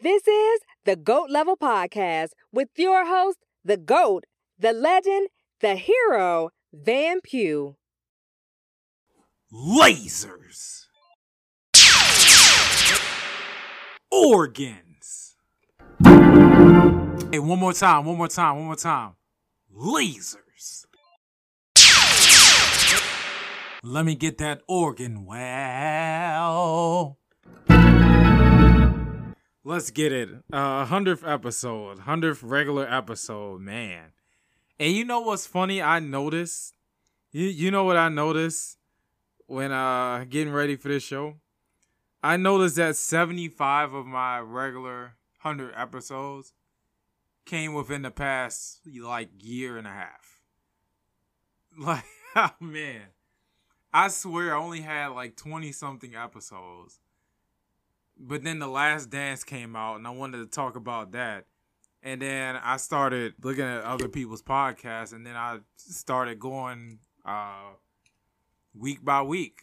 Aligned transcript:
This 0.00 0.28
is 0.28 0.60
the 0.84 0.94
GOAT 0.94 1.28
Level 1.28 1.56
Podcast 1.56 2.28
with 2.52 2.68
your 2.76 3.04
host, 3.04 3.38
the 3.64 3.76
GOAT, 3.76 4.26
the 4.56 4.72
legend, 4.72 5.26
the 5.60 5.74
hero, 5.74 6.50
Van 6.72 7.20
Pugh. 7.20 7.74
Lasers. 9.52 10.84
Organs. 14.08 15.34
Hey, 16.04 17.40
one 17.40 17.58
more 17.58 17.72
time, 17.72 18.04
one 18.04 18.18
more 18.18 18.28
time, 18.28 18.54
one 18.54 18.66
more 18.66 18.76
time. 18.76 19.14
Lasers. 19.76 20.84
Let 23.82 24.04
me 24.04 24.14
get 24.14 24.38
that 24.38 24.60
organ 24.68 25.24
well. 25.24 27.18
Let's 29.68 29.90
get 29.90 30.12
it. 30.12 30.30
Uh, 30.50 30.86
100th 30.86 31.30
episode, 31.30 31.98
100th 31.98 32.38
regular 32.40 32.90
episode, 32.90 33.60
man. 33.60 34.12
And 34.80 34.94
you 34.94 35.04
know 35.04 35.20
what's 35.20 35.46
funny? 35.46 35.82
I 35.82 35.98
noticed. 35.98 36.72
You 37.32 37.48
you 37.48 37.70
know 37.70 37.84
what 37.84 37.98
I 37.98 38.08
noticed 38.08 38.78
when 39.46 39.70
uh 39.70 40.24
getting 40.26 40.54
ready 40.54 40.76
for 40.76 40.88
this 40.88 41.02
show? 41.02 41.34
I 42.22 42.38
noticed 42.38 42.76
that 42.76 42.96
75 42.96 43.92
of 43.92 44.06
my 44.06 44.40
regular 44.40 45.16
100 45.42 45.74
episodes 45.76 46.54
came 47.44 47.74
within 47.74 48.00
the 48.00 48.10
past 48.10 48.80
like 48.98 49.28
year 49.38 49.76
and 49.76 49.86
a 49.86 49.90
half. 49.90 50.40
Like, 51.78 52.04
oh, 52.34 52.54
man. 52.58 53.02
I 53.92 54.08
swear 54.08 54.54
I 54.54 54.58
only 54.58 54.80
had 54.80 55.08
like 55.08 55.36
20 55.36 55.72
something 55.72 56.14
episodes. 56.14 57.00
But 58.18 58.42
then 58.42 58.58
The 58.58 58.66
Last 58.66 59.10
Dance 59.10 59.44
came 59.44 59.76
out 59.76 59.96
and 59.96 60.06
I 60.06 60.10
wanted 60.10 60.38
to 60.38 60.46
talk 60.46 60.76
about 60.76 61.12
that. 61.12 61.46
And 62.02 62.22
then 62.22 62.56
I 62.56 62.76
started 62.76 63.34
looking 63.42 63.64
at 63.64 63.82
other 63.82 64.08
people's 64.08 64.42
podcasts 64.42 65.12
and 65.12 65.26
then 65.26 65.36
I 65.36 65.58
started 65.76 66.38
going 66.38 66.98
uh 67.24 67.72
week 68.74 69.04
by 69.04 69.22
week. 69.22 69.62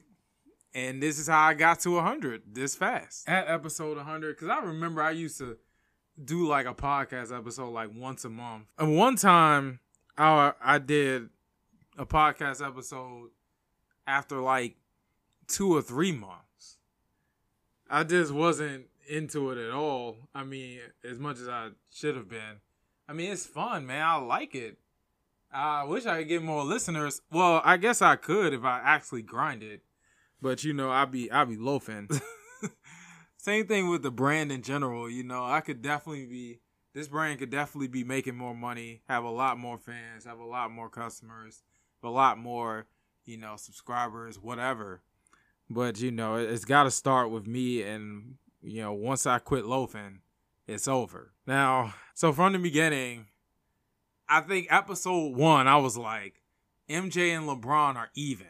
And 0.74 1.02
this 1.02 1.20
is 1.20 1.28
how 1.28 1.48
I 1.48 1.54
got 1.54 1.80
to 1.82 1.92
100 1.92 2.44
this 2.54 2.76
fast. 2.76 3.28
At 3.30 3.48
episode 3.48 3.98
100 3.98 4.38
cuz 4.38 4.50
I 4.50 4.60
remember 4.60 5.02
I 5.02 5.12
used 5.12 5.38
to 5.40 5.58
do 6.24 6.48
like 6.48 6.66
a 6.66 6.74
podcast 6.74 7.38
episode 7.38 7.70
like 7.70 7.90
once 7.94 8.26
a 8.26 8.30
month. 8.30 8.66
And 8.78 8.96
one 8.96 9.16
time 9.16 9.80
I 10.18 10.54
I 10.62 10.78
did 10.78 11.30
a 11.98 12.06
podcast 12.06 12.66
episode 12.66 13.32
after 14.06 14.40
like 14.40 14.76
2 15.48 15.76
or 15.76 15.82
3 15.82 16.12
months. 16.12 16.45
I 17.96 18.04
just 18.04 18.34
wasn't 18.34 18.88
into 19.08 19.52
it 19.52 19.58
at 19.58 19.72
all. 19.72 20.18
I 20.36 20.44
mean, 20.44 20.80
as 21.10 21.18
much 21.18 21.40
as 21.40 21.48
I 21.48 21.70
should 21.90 22.18
have 22.18 22.28
been. 22.28 22.60
I 23.08 23.14
mean, 23.14 23.32
it's 23.32 23.46
fun, 23.46 23.86
man. 23.86 24.06
I 24.06 24.18
like 24.18 24.54
it. 24.54 24.80
I 25.50 25.86
wish 25.86 26.06
I 26.06 26.18
could 26.18 26.28
get 26.28 26.44
more 26.44 26.66
listeners. 26.66 27.22
Well, 27.32 27.62
I 27.64 27.78
guess 27.78 28.02
I 28.02 28.18
could 28.18 28.54
if 28.54 28.66
I 28.66 28.82
actually 28.84 29.22
grind 29.22 29.64
it. 29.64 29.82
But 30.42 30.66
you 30.66 30.74
know, 30.74 30.92
I'd 30.92 31.10
be 31.10 31.32
I'd 31.32 31.48
be 31.48 31.56
loafing. 31.56 32.10
Same 33.38 33.66
thing 33.66 33.88
with 33.88 34.04
the 34.04 34.12
brand 34.12 34.52
in 34.52 34.62
general. 34.62 35.10
You 35.10 35.24
know, 35.24 35.46
I 35.46 35.62
could 35.62 35.82
definitely 35.82 36.26
be 36.26 36.60
this 36.94 37.08
brand 37.08 37.40
could 37.40 37.50
definitely 37.50 37.88
be 37.88 38.04
making 38.04 38.36
more 38.36 38.54
money, 38.54 39.04
have 39.08 39.24
a 39.24 39.30
lot 39.30 39.58
more 39.58 39.78
fans, 39.78 40.26
have 40.26 40.40
a 40.40 40.46
lot 40.46 40.70
more 40.70 40.90
customers, 40.90 41.64
a 42.04 42.10
lot 42.10 42.38
more, 42.38 42.88
you 43.24 43.38
know, 43.38 43.56
subscribers, 43.56 44.38
whatever. 44.38 45.02
But 45.70 46.00
you 46.00 46.12
know, 46.12 46.36
it's 46.36 46.66
got 46.66 46.84
to 46.84 46.92
start 46.92 47.32
with 47.32 47.48
me 47.48 47.82
and 47.82 48.36
you 48.62 48.82
know, 48.82 48.94
once 48.94 49.28
I 49.28 49.40
quit 49.40 49.66
loafing, 49.66 50.20
it's 50.68 50.88
over. 50.88 51.34
Now, 51.46 51.94
so 52.14 52.34
from 52.34 52.54
the 52.54 52.60
beginning, 52.60 53.28
I 54.28 54.42
think 54.42 54.68
episode 54.70 55.36
one, 55.36 55.68
I 55.68 55.78
was 55.78 55.98
like, 55.98 56.42
MJ 56.90 57.30
and 57.30 57.48
LeBron 57.48 57.96
are 57.96 58.10
even. 58.16 58.48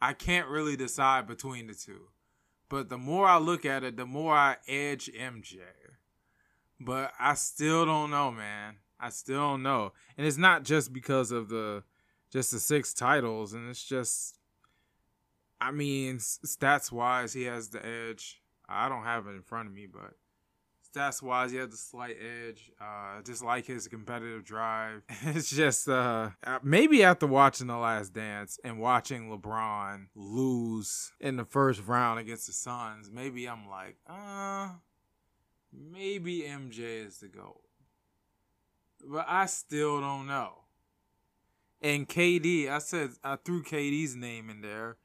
I 0.00 0.14
can't 0.14 0.48
really 0.48 0.76
decide 0.76 1.26
between 1.26 1.66
the 1.66 1.74
two. 1.74 2.08
But 2.70 2.88
the 2.88 2.98
more 2.98 3.26
I 3.26 3.38
look 3.38 3.66
at 3.66 3.84
it, 3.84 3.96
the 3.96 4.06
more 4.06 4.34
I 4.34 4.56
edge 4.66 5.10
MJ. 5.12 5.58
But 6.78 7.12
I 7.18 7.34
still 7.34 7.84
don't 7.84 8.10
know, 8.10 8.30
man. 8.30 8.76
I 8.98 9.10
still 9.10 9.40
don't 9.40 9.62
know. 9.62 9.92
And 10.16 10.26
it's 10.26 10.38
not 10.38 10.62
just 10.64 10.92
because 10.92 11.30
of 11.30 11.48
the 11.48 11.82
just 12.30 12.52
the 12.52 12.60
six 12.60 12.94
titles 12.94 13.54
and 13.54 13.68
it's 13.68 13.84
just 13.84 14.38
I 15.60 15.70
mean, 15.72 16.18
stats 16.18 16.90
wise, 16.90 17.32
he 17.32 17.44
has 17.44 17.68
the 17.68 17.84
edge. 17.84 18.40
I 18.68 18.88
don't 18.88 19.04
have 19.04 19.26
it 19.26 19.30
in 19.30 19.42
front 19.42 19.68
of 19.68 19.74
me, 19.74 19.86
but 19.86 20.14
stats 20.94 21.22
wise, 21.22 21.50
he 21.50 21.58
has 21.58 21.68
the 21.70 21.76
slight 21.76 22.16
edge. 22.20 22.70
Uh, 22.80 23.20
just 23.22 23.44
like 23.44 23.66
his 23.66 23.88
competitive 23.88 24.44
drive. 24.44 25.02
It's 25.22 25.50
just 25.50 25.88
uh, 25.88 26.30
maybe 26.62 27.02
after 27.02 27.26
watching 27.26 27.66
The 27.66 27.76
Last 27.76 28.14
Dance 28.14 28.58
and 28.64 28.80
watching 28.80 29.28
LeBron 29.28 30.06
lose 30.14 31.12
in 31.20 31.36
the 31.36 31.44
first 31.44 31.82
round 31.86 32.20
against 32.20 32.46
the 32.46 32.52
Suns, 32.52 33.10
maybe 33.12 33.48
I'm 33.48 33.68
like, 33.68 33.96
uh, 34.06 34.70
maybe 35.72 36.40
MJ 36.40 37.06
is 37.06 37.18
the 37.18 37.28
GOAT. 37.28 37.60
But 39.06 39.26
I 39.28 39.46
still 39.46 40.00
don't 40.00 40.26
know. 40.26 40.52
And 41.82 42.08
KD, 42.08 42.68
I 42.68 42.78
said 42.78 43.10
I 43.24 43.36
threw 43.36 43.62
KD's 43.62 44.14
name 44.14 44.50
in 44.50 44.60
there, 44.60 44.96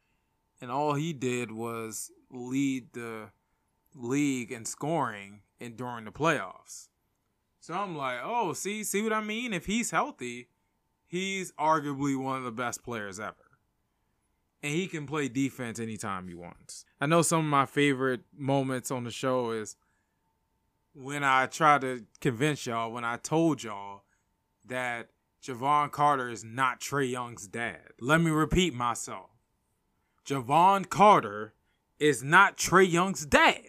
and 0.66 0.72
all 0.72 0.96
he 0.96 1.14
did 1.14 1.52
was 1.52 2.10
lead 2.32 2.92
the 2.94 3.30
league 3.94 4.52
in 4.52 4.66
scoring 4.66 5.42
and 5.60 5.78
during 5.78 6.06
the 6.06 6.12
playoffs. 6.12 6.88
So 7.60 7.76
I'm 7.76 7.96
like, 7.96 8.18
oh, 8.24 8.54
see, 8.54 8.84
see 8.84 9.04
what 9.04 9.14
I 9.14 9.22
mean? 9.22 9.54
If 9.54 9.68
he's 9.68 9.92
healthy, 9.92 10.48
he's 11.06 11.52
arguably 11.52 12.20
one 12.20 12.40
of 12.40 12.46
the 12.46 12.52
best 12.52 12.82
players 12.82 13.20
ever. 13.20 13.36
And 14.64 14.74
he 14.74 14.88
can 14.88 15.06
play 15.06 15.28
defense 15.28 15.80
anytime 15.80 16.28
he 16.28 16.34
wants. 16.34 16.84
I 17.00 17.06
know 17.06 17.22
some 17.22 17.42
of 17.42 17.46
my 17.46 17.68
favorite 17.68 18.22
moments 18.36 18.90
on 18.90 19.04
the 19.04 19.12
show 19.12 19.52
is 19.52 19.76
when 20.96 21.24
I 21.24 21.46
try 21.46 21.78
to 21.78 22.06
convince 22.22 22.66
y'all, 22.66 22.92
when 22.92 23.06
I 23.06 23.18
told 23.18 23.62
y'all 23.62 24.02
that 24.66 25.10
Jevon 25.44 25.92
Carter 25.92 26.28
is 26.28 26.44
not 26.44 26.80
Trae 26.80 27.12
Young's 27.12 27.46
dad. 27.46 27.82
Let 28.02 28.20
me 28.20 28.32
repeat 28.32 28.74
myself. 28.74 29.30
Jevon 30.26 30.90
Carter 30.90 31.54
is 32.00 32.24
not 32.24 32.58
Trae 32.58 32.90
Young's 32.90 33.28
dad. 33.28 33.62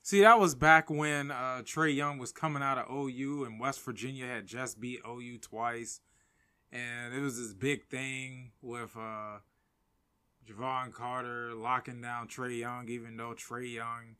See, 0.00 0.20
that 0.20 0.38
was 0.38 0.54
back 0.54 0.88
when 0.88 1.32
uh, 1.32 1.62
Trae 1.64 1.94
Young 1.94 2.18
was 2.18 2.30
coming 2.30 2.62
out 2.62 2.78
of 2.78 2.86
OU 2.88 3.44
and 3.44 3.58
West 3.58 3.84
Virginia 3.84 4.26
had 4.26 4.46
just 4.46 4.80
beat 4.80 5.00
OU 5.04 5.38
twice. 5.38 6.00
And 6.70 7.12
it 7.12 7.20
was 7.20 7.36
this 7.36 7.52
big 7.52 7.86
thing 7.86 8.52
with 8.62 8.96
uh, 8.96 9.38
Jevon 10.48 10.92
Carter 10.92 11.52
locking 11.54 12.00
down 12.00 12.28
Trae 12.28 12.60
Young, 12.60 12.88
even 12.88 13.16
though 13.16 13.34
Trae 13.34 13.74
Young, 13.74 14.14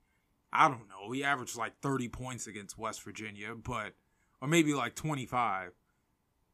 I 0.52 0.66
don't 0.66 0.88
know, 0.88 1.12
he 1.12 1.22
averaged 1.22 1.56
like 1.56 1.78
30 1.80 2.08
points 2.08 2.48
against 2.48 2.76
West 2.76 3.04
Virginia, 3.04 3.54
but, 3.54 3.92
or 4.42 4.48
maybe 4.48 4.74
like 4.74 4.96
25, 4.96 5.74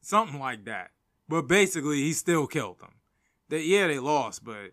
something 0.06 0.39
like 0.39 0.65
that. 0.67 0.91
But 1.28 1.49
basically, 1.49 2.03
he 2.03 2.12
still 2.12 2.47
killed 2.47 2.78
them. 2.78 2.94
They, 3.49 3.62
yeah, 3.62 3.89
they 3.89 3.99
lost, 3.99 4.44
but 4.44 4.72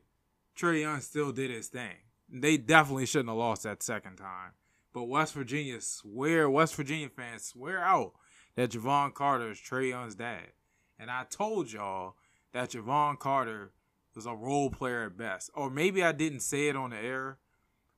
Trae 0.57 0.81
Young 0.81 1.01
still 1.01 1.31
did 1.31 1.49
his 1.49 1.67
thing. 1.67 1.95
They 2.29 2.57
definitely 2.57 3.07
shouldn't 3.07 3.29
have 3.29 3.37
lost 3.37 3.63
that 3.63 3.81
second 3.81 4.17
time. 4.17 4.51
But 4.93 5.05
West 5.05 5.33
Virginia 5.33 5.81
swear, 5.81 6.49
West 6.49 6.75
Virginia 6.75 7.09
fans 7.09 7.45
swear 7.45 7.83
out 7.83 8.13
that 8.55 8.71
Jevon 8.71 9.13
Carter 9.13 9.51
is 9.51 9.57
Trae 9.57 9.89
Young's 9.89 10.15
dad. 10.15 10.51
And 10.99 11.09
I 11.09 11.25
told 11.29 11.71
y'all 11.71 12.15
that 12.53 12.69
Jevon 12.69 13.17
Carter 13.17 13.71
was 14.15 14.27
a 14.27 14.35
role 14.35 14.69
player 14.69 15.05
at 15.05 15.17
best. 15.17 15.49
Or 15.55 15.71
maybe 15.71 16.03
I 16.03 16.11
didn't 16.11 16.41
say 16.41 16.67
it 16.67 16.75
on 16.75 16.91
the 16.91 16.97
air, 16.97 17.39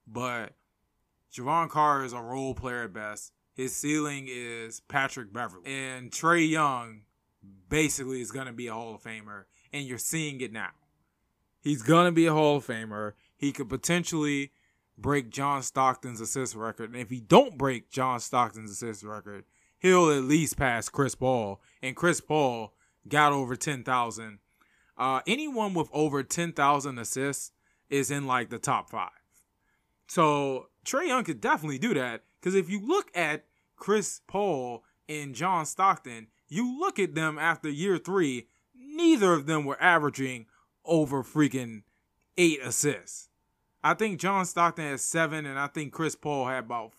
but 0.08 0.54
Jevon 1.34 1.70
Carter 1.70 2.06
is 2.06 2.14
a 2.14 2.22
role 2.22 2.56
player 2.56 2.84
at 2.84 2.94
best. 2.94 3.34
His 3.54 3.76
ceiling 3.76 4.28
is 4.30 4.80
Patrick 4.82 5.34
Beverley. 5.34 5.66
And 5.66 6.12
Trae 6.12 6.50
Young 6.50 7.02
basically 7.70 8.22
is 8.22 8.32
going 8.32 8.48
to 8.48 8.54
be 8.54 8.68
a 8.68 8.74
Hall 8.74 8.96
of 8.96 9.04
Famer. 9.04 9.44
And 9.74 9.86
you're 9.86 9.98
seeing 9.98 10.42
it 10.42 10.54
now. 10.54 10.72
He's 11.62 11.82
going 11.82 12.06
to 12.06 12.12
be 12.12 12.28
a 12.28 12.34
Hall 12.34 12.58
of 12.58 12.68
Famer. 12.68 13.14
He 13.36 13.52
could 13.52 13.70
potentially 13.70 14.52
break 14.98 15.30
John 15.30 15.64
Stockton's 15.64 16.22
assist 16.22 16.56
record. 16.56 16.92
And 16.92 17.02
if 17.02 17.10
he 17.10 17.20
don't 17.20 17.58
break 17.58 17.90
John 17.90 18.20
Stockton's 18.20 18.72
assist 18.72 19.04
record, 19.04 19.46
he'll 19.80 20.12
at 20.12 20.24
least 20.24 20.58
pass 20.58 20.90
Chris 20.90 21.16
Paul. 21.16 21.62
And 21.82 21.96
Chris 21.96 22.22
Paul 22.22 22.74
got 23.08 23.34
over 23.34 23.56
10,000. 23.56 24.40
Uh, 24.98 25.22
anyone 25.28 25.74
with 25.74 25.90
over 25.92 26.24
10,000 26.24 27.00
assists 27.00 27.52
is 27.90 28.10
in 28.10 28.26
like 28.28 28.50
the 28.50 28.60
top 28.60 28.90
five. 28.90 29.10
So 30.08 30.68
Trae 30.86 31.08
Young 31.08 31.24
could 31.24 31.42
definitely 31.42 31.80
do 31.80 31.94
that. 31.96 32.24
Because 32.40 32.56
if 32.56 32.70
you 32.70 32.80
look 32.80 33.10
at 33.16 33.46
Chris 33.76 34.22
Paul 34.28 34.84
and 35.10 35.34
John 35.34 35.66
Stockton, 35.66 36.28
you 36.48 36.80
look 36.80 37.00
at 37.00 37.16
them 37.16 37.38
after 37.38 37.70
year 37.70 37.98
three, 37.98 38.48
neither 38.76 39.34
of 39.34 39.46
them 39.46 39.66
were 39.66 39.82
averaging 39.82 40.46
over 40.84 41.24
freaking 41.24 41.84
eight 42.38 42.60
assists. 42.64 43.30
I 43.84 43.94
think 43.94 44.20
John 44.20 44.46
Stockton 44.46 44.86
had 44.86 45.00
seven, 45.00 45.46
and 45.46 45.60
I 45.60 45.68
think 45.68 45.94
Chris 45.94 46.16
Paul 46.16 46.48
had 46.48 46.64
about 46.66 46.94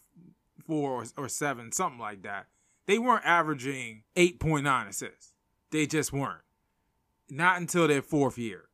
four 0.67 1.05
or, 1.17 1.29
seven, 1.29 1.73
something 1.73 2.01
like 2.01 2.23
that. 2.23 2.47
They 2.87 2.99
weren't 2.99 3.25
averaging 3.25 4.05
8.9 4.15 4.89
assists. 4.89 5.35
They 5.71 5.87
just 5.87 6.13
weren't. 6.13 6.43
Not 7.29 7.61
until 7.61 7.89
their 7.89 8.03
fourth 8.03 8.39
year. 8.39 8.69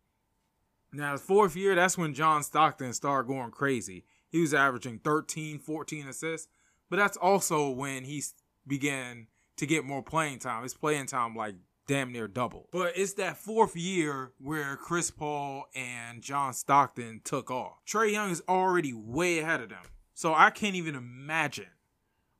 Now, 0.92 1.12
the 1.14 1.22
fourth 1.22 1.56
year, 1.56 1.74
that's 1.74 1.96
when 1.96 2.12
John 2.12 2.42
Stockton 2.42 2.92
started 2.92 3.28
going 3.28 3.50
crazy. 3.50 4.04
He 4.28 4.40
was 4.40 4.52
averaging 4.52 4.98
13, 4.98 5.58
14 5.58 6.08
assists, 6.08 6.48
but 6.90 6.96
that's 6.96 7.16
also 7.16 7.70
when 7.70 8.04
he 8.04 8.22
began 8.66 9.28
to 9.56 9.66
get 9.66 9.84
more 9.84 10.02
playing 10.02 10.38
time. 10.38 10.62
His 10.62 10.74
playing 10.74 11.06
time, 11.06 11.34
like, 11.34 11.54
damn 11.86 12.12
near 12.12 12.28
double. 12.28 12.68
But 12.72 12.92
it's 12.96 13.14
that 13.14 13.36
fourth 13.36 13.76
year 13.76 14.32
where 14.38 14.76
Chris 14.76 15.10
Paul 15.10 15.66
and 15.74 16.22
John 16.22 16.54
Stockton 16.54 17.20
took 17.24 17.50
off. 17.50 17.82
Trae 17.86 18.12
Young 18.12 18.30
is 18.30 18.42
already 18.48 18.92
way 18.92 19.40
ahead 19.40 19.60
of 19.60 19.68
them. 19.68 19.84
So 20.14 20.34
I 20.34 20.50
can't 20.50 20.76
even 20.76 20.94
imagine 20.94 21.70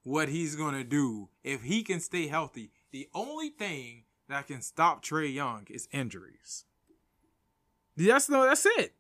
what 0.04 0.28
he's 0.28 0.56
going 0.56 0.74
to 0.74 0.84
do 0.84 1.28
if 1.42 1.62
he 1.62 1.82
can 1.82 2.00
stay 2.00 2.26
healthy. 2.26 2.70
The 2.92 3.08
only 3.14 3.48
thing 3.50 4.04
that 4.28 4.46
can 4.46 4.62
stop 4.62 5.04
Trae 5.04 5.32
Young 5.32 5.66
is 5.70 5.88
injuries. 5.92 6.64
That's 7.96 8.28
no, 8.28 8.44
that's 8.44 8.66
it. 8.66 8.94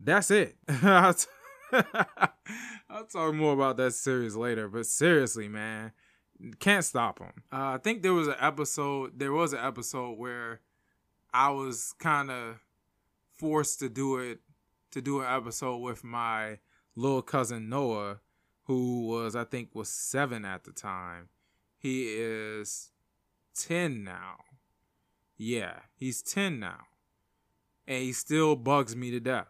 That's 0.00 0.30
it. 0.30 0.56
I'll, 0.82 1.14
t- 1.14 1.26
I'll 2.88 3.04
talk 3.04 3.34
more 3.34 3.52
about 3.52 3.76
that 3.78 3.92
series 3.94 4.36
later, 4.36 4.68
but 4.68 4.86
seriously, 4.86 5.48
man, 5.48 5.92
can't 6.60 6.84
stop 6.84 7.18
him. 7.18 7.32
Uh, 7.52 7.74
I 7.74 7.78
think 7.78 8.02
there 8.02 8.14
was 8.14 8.28
an 8.28 8.36
episode. 8.40 9.18
There 9.18 9.32
was 9.32 9.52
an 9.52 9.60
episode 9.60 10.18
where 10.18 10.60
I 11.32 11.50
was 11.50 11.94
kind 11.98 12.30
of 12.30 12.56
forced 13.36 13.80
to 13.80 13.88
do 13.88 14.18
it 14.18 14.40
to 14.90 15.02
do 15.02 15.20
an 15.20 15.26
episode 15.28 15.78
with 15.78 16.02
my 16.02 16.58
little 16.96 17.22
cousin 17.22 17.68
Noah, 17.68 18.20
who 18.64 19.06
was 19.06 19.36
I 19.36 19.44
think 19.44 19.74
was 19.74 19.88
seven 19.88 20.44
at 20.44 20.64
the 20.64 20.72
time. 20.72 21.28
He 21.78 22.08
is 22.08 22.90
ten 23.54 24.04
now. 24.04 24.36
Yeah, 25.36 25.80
he's 25.94 26.22
ten 26.22 26.58
now 26.58 26.86
and 27.88 28.02
he 28.02 28.12
still 28.12 28.54
bugs 28.54 28.94
me 28.94 29.10
to 29.10 29.18
death. 29.18 29.48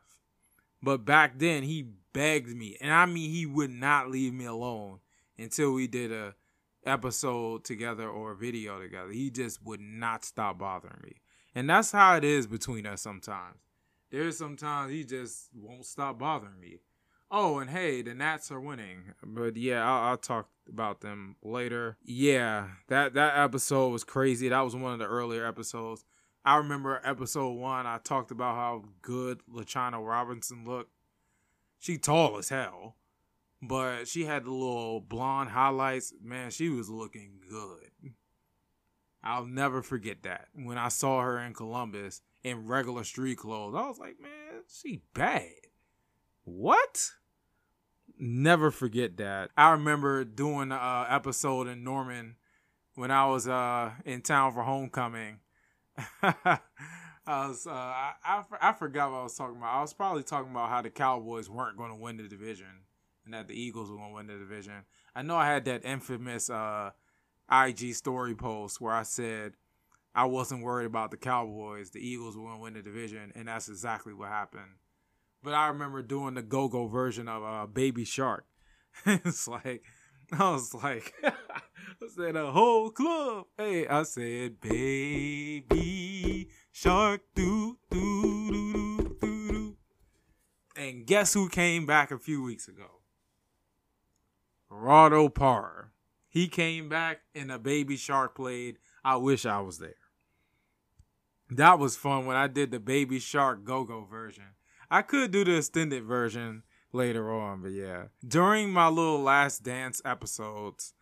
But 0.81 1.05
back 1.05 1.39
then 1.39 1.65
he 1.65 1.83
begged 2.13 2.57
me, 2.57 2.79
and 2.81 2.93
I 2.93 3.05
mean 3.05 3.31
he 3.31 3.45
would 3.45 3.71
not 3.71 4.11
leave 4.11 4.33
me 4.33 4.47
alone 4.47 5.01
until 5.37 5.75
we 5.75 5.89
did 5.89 6.13
a 6.13 6.35
episode 6.85 7.65
together 7.65 8.09
or 8.09 8.35
video 8.35 8.81
together. 8.81 9.11
He 9.11 9.31
just 9.31 9.65
would 9.65 9.81
not 9.81 10.25
stop 10.25 10.59
bothering 10.59 11.01
me. 11.03 11.17
And 11.55 11.69
that's 11.69 11.93
how 11.93 12.17
it 12.17 12.25
is 12.25 12.47
between 12.47 12.87
us 12.87 13.03
sometimes. 13.03 13.57
There's 14.11 14.39
sometimes 14.39 14.93
he 14.93 15.05
just 15.05 15.51
won't 15.55 15.85
stop 15.85 16.19
bothering 16.19 16.61
me. 16.61 16.79
Oh, 17.31 17.59
and 17.59 17.69
hey, 17.69 18.01
the 18.01 18.15
Nats 18.15 18.51
are 18.51 18.61
winning. 18.61 19.13
But 19.23 19.57
yeah, 19.57 19.87
I'll, 19.87 20.11
I'll, 20.11 20.17
talk 20.17 20.49
about 20.67 21.03
them 21.03 21.37
later. 21.43 21.99
Yeah, 22.03 22.69
that 22.89 23.15
that 23.15 23.39
episode 23.39 23.89
was 23.89 24.05
crazy. 24.05 24.49
That 24.49 24.61
was 24.61 24.75
one 24.75 24.95
of 24.95 24.99
the 24.99 25.07
earlier 25.07 25.47
episodes. 25.47 26.05
I 26.45 26.57
remember 26.57 27.03
episode 27.05 27.53
one, 27.53 27.87
I 27.87 27.99
talked 27.99 28.31
about 28.31 28.55
how 28.55 28.85
good 29.03 29.41
LaChina 29.53 30.03
Robinson 30.03 30.65
looked. 30.65 30.93
She 31.79 31.99
tall 31.99 32.39
as 32.39 32.49
hell, 32.49 32.97
but 33.63 34.07
she 34.07 34.25
had 34.25 34.45
the 34.45 34.51
little 34.51 35.01
blonde 35.01 35.51
highlights. 35.51 36.13
Man, 36.23 36.51
she 36.51 36.69
was 36.69 36.89
looking 36.89 37.41
good. 37.49 38.13
I'll 39.23 39.47
never 39.47 39.83
forget 39.83 40.23
that. 40.23 40.49
When 40.55 40.79
I 40.79 40.89
saw 40.89 41.21
her 41.23 41.39
in 41.39 41.55
Columbus 41.55 42.23
in 42.45 42.67
regular 42.67 43.05
street 43.05 43.39
clothes, 43.39 43.75
I 43.75 43.89
was 43.89 43.99
like, 43.99 44.21
man, 44.21 44.63
she 44.69 45.03
bad. 45.13 45.51
What? 46.45 47.11
Never 48.19 48.71
forget 48.71 49.17
that. 49.19 49.51
I 49.57 49.73
remember 49.73 50.25
doing 50.25 50.73
an 50.73 51.07
episode 51.09 51.67
in 51.69 51.85
Norman 51.85 52.37
when 52.95 53.11
I 53.11 53.27
was 53.27 53.47
uh, 53.47 53.93
in 54.05 54.23
town 54.23 54.55
for 54.55 54.63
homecoming 54.63 55.41
I 56.23 57.49
was 57.49 57.67
uh, 57.67 57.71
I, 57.71 58.13
I, 58.25 58.43
I 58.61 58.73
forgot 58.73 59.11
what 59.11 59.19
I 59.19 59.23
was 59.25 59.35
talking 59.35 59.57
about. 59.57 59.75
I 59.75 59.81
was 59.81 59.93
probably 59.93 60.23
talking 60.23 60.51
about 60.51 60.71
how 60.71 60.83
the 60.83 60.91
Cowboys 60.91 61.51
weren't 61.51 61.77
going 61.77 61.91
to 61.91 61.97
win 61.97 62.17
the 62.17 62.29
division 62.29 62.67
and 63.29 63.35
that 63.35 63.47
the 63.47 63.55
Eagles 63.55 63.91
were 63.91 63.99
going 63.99 64.09
to 64.09 64.15
win 64.15 64.27
the 64.27 64.39
division. 64.39 64.85
I 65.15 65.21
know 65.21 65.37
I 65.37 65.47
had 65.47 65.67
that 65.67 65.85
infamous 65.85 66.49
uh, 66.49 66.93
IG 67.53 67.95
story 67.95 68.35
post 68.35 68.81
where 68.81 68.95
I 68.95 69.03
said 69.03 69.53
I 70.15 70.25
wasn't 70.25 70.63
worried 70.63 70.87
about 70.87 71.11
the 71.11 71.19
Cowboys. 71.19 71.91
The 71.91 72.01
Eagles 72.01 72.39
were 72.39 72.45
going 72.45 72.57
to 72.57 72.63
win 72.63 72.73
the 72.73 72.83
division, 72.83 73.33
and 73.35 73.49
that's 73.49 73.69
exactly 73.69 74.15
what 74.15 74.31
happened. 74.31 74.79
But 75.43 75.53
I 75.53 75.69
remember 75.69 76.01
doing 76.03 76.35
the 76.35 76.43
go-go 76.43 76.87
version 76.87 77.29
of 77.29 77.43
uh, 77.45 77.67
Baby 77.67 78.07
Shark. 78.07 78.47
it's 79.07 79.47
like 79.47 79.83
I 80.33 80.51
was 80.51 80.73
like, 80.73 81.13
I 81.23 81.33
said 82.17 82.35
a 82.35 82.51
whole 82.51 82.91
club. 82.91 83.45
Hey, 83.59 83.87
I 83.87 84.05
said, 84.05 84.59
baby 84.61 86.49
shark, 86.73 87.21
doo 87.35 87.77
doo 87.91 88.51
doo 88.51 88.73
doo 88.73 89.17
doo 89.21 89.49
doo. 89.51 89.77
And 90.77 91.07
guess 91.07 91.35
who 91.35 91.51
came 91.51 91.85
back 91.85 92.11
a 92.11 92.19
few 92.19 92.43
weeks 92.43 92.69
ago? 92.69 92.98
Gerardo 94.71 95.29
Parra. 95.29 95.91
He 96.29 96.49
came 96.49 96.89
back 96.89 97.21
and 97.35 97.51
a 97.51 97.59
baby 97.59 97.97
shark 97.97 98.37
played. 98.37 98.79
I 99.05 99.17
wish 99.17 99.47
I 99.47 99.61
was 99.61 99.79
there. 99.79 99.95
That 101.51 101.79
was 101.79 101.97
fun 101.97 102.27
when 102.27 102.37
I 102.37 102.47
did 102.47 102.71
the 102.71 102.79
baby 102.79 103.19
shark 103.19 103.65
go 103.65 103.85
go 103.85 104.05
version. 104.05 104.45
I 104.91 105.03
could 105.03 105.31
do 105.31 105.45
the 105.45 105.57
extended 105.57 106.05
version 106.05 106.63
later 106.93 107.33
on. 107.33 107.63
But 107.63 107.73
yeah, 107.73 108.05
during 108.27 108.71
my 108.71 108.89
little 108.89 109.21
last 109.21 109.63
dance 109.63 110.03
episodes, 110.05 110.93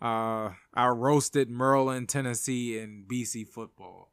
uh, 0.00 0.50
I 0.74 0.88
roasted 0.88 1.48
Maryland, 1.48 2.08
Tennessee, 2.08 2.78
and 2.78 3.06
BC 3.08 3.46
football. 3.46 4.10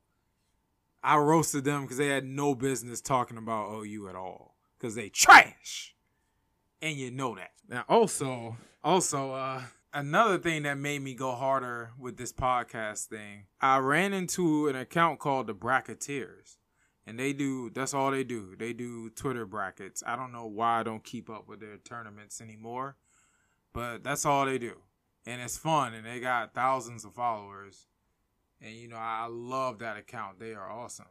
I 1.03 1.17
roasted 1.17 1.63
them 1.63 1.83
because 1.83 1.97
they 1.97 2.09
had 2.09 2.25
no 2.25 2.53
business 2.53 3.01
talking 3.01 3.37
about 3.37 3.71
OU 3.71 4.09
at 4.09 4.15
all 4.15 4.55
because 4.77 4.95
they 4.95 5.09
trash, 5.09 5.95
and 6.81 6.95
you 6.95 7.09
know 7.09 7.35
that. 7.35 7.51
Now, 7.67 7.85
also, 7.87 8.57
also, 8.83 9.33
uh, 9.33 9.63
another 9.93 10.37
thing 10.37 10.63
that 10.63 10.77
made 10.77 11.01
me 11.01 11.13
go 11.13 11.33
harder 11.33 11.91
with 11.97 12.17
this 12.17 12.33
podcast 12.33 13.05
thing, 13.05 13.45
I 13.59 13.77
ran 13.77 14.13
into 14.13 14.67
an 14.67 14.75
account 14.75 15.19
called 15.19 15.47
the 15.47 15.53
Bracketeers 15.53 16.57
and 17.09 17.19
they 17.19 17.33
do 17.33 17.71
that's 17.71 17.95
all 17.95 18.11
they 18.11 18.23
do. 18.23 18.55
They 18.55 18.71
do 18.71 19.09
twitter 19.09 19.47
brackets. 19.47 20.03
I 20.05 20.15
don't 20.15 20.31
know 20.31 20.45
why 20.45 20.81
i 20.81 20.83
don't 20.83 21.03
keep 21.03 21.27
up 21.27 21.47
with 21.47 21.59
their 21.59 21.77
tournaments 21.77 22.39
anymore 22.39 22.97
but 23.73 24.03
that's 24.03 24.27
all 24.27 24.45
they 24.45 24.59
do. 24.59 24.75
And 25.25 25.41
it's 25.41 25.57
fun 25.57 25.95
and 25.95 26.05
they 26.05 26.19
got 26.19 26.53
thousands 26.53 27.05
of 27.05 27.15
followers. 27.15 27.87
And 28.61 28.75
you 28.75 28.87
know 28.87 28.97
i 28.97 29.27
love 29.27 29.79
that 29.79 29.97
account. 29.97 30.39
They 30.39 30.53
are 30.53 30.69
awesome. 30.69 31.05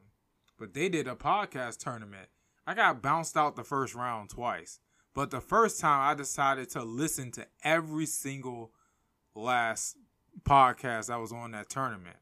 But 0.56 0.72
they 0.72 0.88
did 0.88 1.08
a 1.08 1.16
podcast 1.16 1.78
tournament. 1.78 2.28
I 2.64 2.74
got 2.74 3.02
bounced 3.02 3.36
out 3.36 3.56
the 3.56 3.64
first 3.64 3.96
round 3.96 4.30
twice 4.30 4.78
but 5.18 5.30
the 5.30 5.40
first 5.40 5.80
time 5.80 6.08
i 6.08 6.14
decided 6.14 6.70
to 6.70 6.82
listen 6.82 7.30
to 7.32 7.44
every 7.64 8.06
single 8.06 8.72
last 9.34 9.96
podcast 10.42 11.06
that 11.08 11.20
was 11.20 11.32
on 11.32 11.50
that 11.50 11.68
tournament 11.68 12.16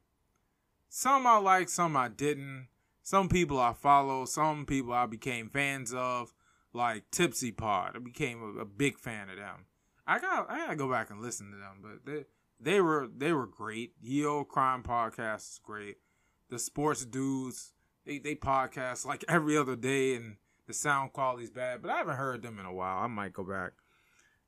some 0.88 1.26
i 1.26 1.36
liked 1.36 1.70
some 1.70 1.96
i 1.96 2.08
didn't 2.08 2.68
some 3.06 3.28
people 3.28 3.60
I 3.60 3.72
follow, 3.72 4.24
some 4.24 4.66
people 4.66 4.92
I 4.92 5.06
became 5.06 5.48
fans 5.48 5.94
of, 5.94 6.34
like 6.72 7.08
Tipsy 7.12 7.52
Pod. 7.52 7.92
I 7.94 8.00
became 8.00 8.42
a, 8.42 8.62
a 8.62 8.64
big 8.64 8.98
fan 8.98 9.30
of 9.30 9.36
them. 9.36 9.66
I 10.08 10.18
got 10.18 10.50
I 10.50 10.58
gotta 10.58 10.74
go 10.74 10.90
back 10.90 11.10
and 11.10 11.22
listen 11.22 11.52
to 11.52 11.56
them, 11.56 11.78
but 11.80 12.04
they 12.04 12.24
they 12.58 12.80
were 12.80 13.06
they 13.16 13.32
were 13.32 13.46
great. 13.46 13.92
Yo 14.02 14.42
Crime 14.42 14.82
Podcast 14.82 15.52
is 15.52 15.60
great. 15.62 15.98
The 16.50 16.58
sports 16.58 17.04
dudes 17.04 17.74
they 18.04 18.18
they 18.18 18.34
podcast 18.34 19.06
like 19.06 19.24
every 19.28 19.56
other 19.56 19.76
day, 19.76 20.16
and 20.16 20.38
the 20.66 20.74
sound 20.74 21.12
quality's 21.12 21.50
bad. 21.50 21.82
But 21.82 21.90
I 21.90 21.98
haven't 21.98 22.16
heard 22.16 22.42
them 22.42 22.58
in 22.58 22.66
a 22.66 22.72
while. 22.72 22.98
I 22.98 23.06
might 23.06 23.32
go 23.32 23.44
back. 23.44 23.72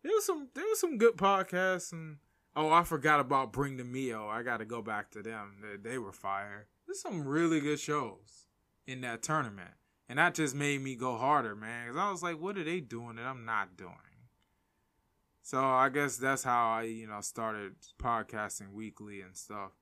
There 0.02 0.12
was 0.12 0.26
some 0.26 0.48
there 0.54 0.64
was 0.64 0.80
some 0.80 0.98
good 0.98 1.16
podcasts, 1.16 1.92
and 1.92 2.18
oh 2.54 2.70
I 2.70 2.84
forgot 2.84 3.20
about 3.20 3.52
Bring 3.52 3.76
the 3.76 3.84
Mio. 3.84 4.28
I 4.28 4.42
got 4.42 4.58
to 4.58 4.64
go 4.64 4.82
back 4.82 5.10
to 5.12 5.22
them. 5.22 5.56
They, 5.62 5.90
they 5.90 5.98
were 5.98 6.12
fire. 6.12 6.68
There's 6.86 7.00
some 7.00 7.26
really 7.26 7.60
good 7.60 7.80
shows 7.80 8.46
in 8.86 9.00
that 9.02 9.22
tournament. 9.22 9.70
And 10.08 10.18
that 10.18 10.34
just 10.34 10.54
made 10.54 10.80
me 10.80 10.94
go 10.94 11.18
harder, 11.18 11.54
man. 11.54 11.88
Because 11.88 12.00
I 12.00 12.10
was 12.10 12.22
like, 12.22 12.40
what 12.40 12.56
are 12.56 12.64
they 12.64 12.80
doing 12.80 13.16
that 13.16 13.26
I'm 13.26 13.44
not 13.44 13.76
doing? 13.76 13.92
So 15.42 15.64
I 15.64 15.88
guess 15.88 16.16
that's 16.16 16.42
how 16.42 16.72
I, 16.72 16.82
you 16.82 17.06
know, 17.06 17.20
started 17.20 17.74
podcasting 17.98 18.72
weekly 18.72 19.20
and 19.20 19.36
stuff. 19.36 19.72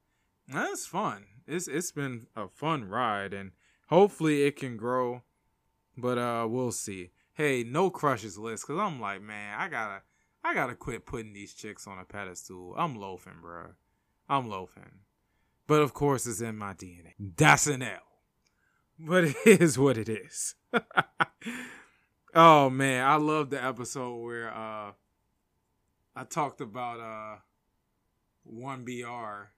That's 0.47 0.87
fun. 0.87 1.25
It's 1.47 1.67
it's 1.67 1.91
been 1.91 2.27
a 2.37 2.49
fun 2.49 2.85
ride 2.85 3.33
and 3.33 3.51
hopefully 3.89 4.45
it 4.45 4.57
can 4.57 4.77
grow. 4.77 5.23
But 5.97 6.19
uh 6.19 6.47
we'll 6.49 6.73
see. 6.73 7.11
Hey, 7.35 7.65
no 7.65 7.91
crushes 7.91 8.39
list, 8.39 8.67
cause 8.67 8.79
I'm 8.79 9.01
like, 9.01 9.23
man, 9.23 9.59
I 9.59 9.69
gotta 9.69 10.03
I 10.45 10.55
gotta 10.55 10.75
quit 10.75 11.07
putting 11.07 11.33
these 11.33 11.55
chicks 11.55 11.87
on 11.87 11.99
a 11.99 12.05
pedestal. 12.05 12.75
I'm 12.77 12.97
loafing, 12.97 13.41
bro. 13.41 13.71
I'm 14.29 14.49
loafing. 14.49 15.01
But 15.67 15.83
of 15.83 15.95
course 15.95 16.27
it's 16.27 16.41
in 16.41 16.57
my 16.57 16.75
DNA. 16.75 17.13
That's 17.37 17.67
an 17.67 17.83
L 17.83 17.99
but 18.99 19.25
it 19.45 19.61
is 19.61 19.79
what 19.79 19.99
it 19.99 20.09
is. 20.09 20.55
Oh 22.39 22.69
man, 22.69 23.03
I 23.03 23.17
love 23.17 23.49
the 23.49 23.65
episode 23.65 24.17
where 24.17 24.53
uh 24.53 24.93
I 26.15 26.25
talked 26.29 26.61
about 26.61 27.01
uh 27.01 27.39
one 28.43 28.85
BR. 28.85 29.49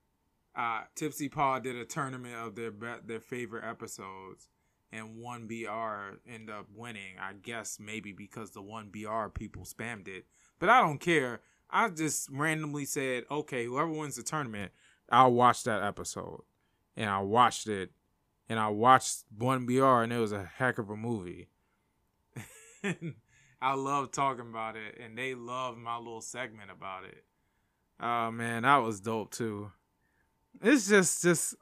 Uh 0.55 0.83
Tipsy 0.95 1.29
Paw 1.29 1.59
did 1.59 1.75
a 1.75 1.85
tournament 1.85 2.37
of 2.37 2.55
their 2.55 2.71
be- 2.71 3.03
their 3.05 3.19
favorite 3.19 3.65
episodes 3.69 4.47
and 4.93 5.17
one 5.19 5.47
BR 5.47 6.19
end 6.31 6.51
up 6.51 6.67
winning. 6.75 7.19
I 7.21 7.33
guess 7.35 7.79
maybe 7.81 8.13
because 8.13 8.51
the 8.51 8.63
one 8.63 8.91
BR 8.91 9.29
people 9.33 9.65
spammed 9.65 10.09
it. 10.09 10.27
But 10.59 10.69
I 10.69 10.81
don't 10.81 10.99
care. 10.99 11.41
I 11.71 11.89
just 11.91 12.29
randomly 12.31 12.85
said, 12.85 13.25
okay, 13.31 13.67
whoever 13.67 13.91
wins 13.91 14.17
the 14.17 14.23
tournament, 14.23 14.73
I'll 15.11 15.33
watch 15.33 15.65
that 15.65 15.83
episode. 15.83 16.43
And 16.97 17.09
I 17.11 17.21
watched 17.21 17.69
it. 17.69 17.91
And 18.49 18.59
I 18.59 18.69
watched 18.69 19.25
one 19.37 19.67
BR 19.67 20.03
and 20.03 20.13
it 20.13 20.19
was 20.19 20.33
a 20.33 20.45
heck 20.45 20.79
of 20.79 20.89
a 20.89 20.97
movie. 20.97 21.49
I 23.61 23.75
love 23.75 24.13
talking 24.13 24.49
about 24.49 24.77
it, 24.77 24.99
and 25.03 25.19
they 25.19 25.35
love 25.35 25.77
my 25.77 25.99
little 25.99 26.21
segment 26.21 26.71
about 26.71 27.05
it. 27.05 27.25
Oh 28.01 28.31
man, 28.31 28.63
that 28.63 28.77
was 28.77 29.01
dope 29.01 29.33
too. 29.33 29.73
It's 30.63 30.89
just 30.89 31.23
just 31.23 31.57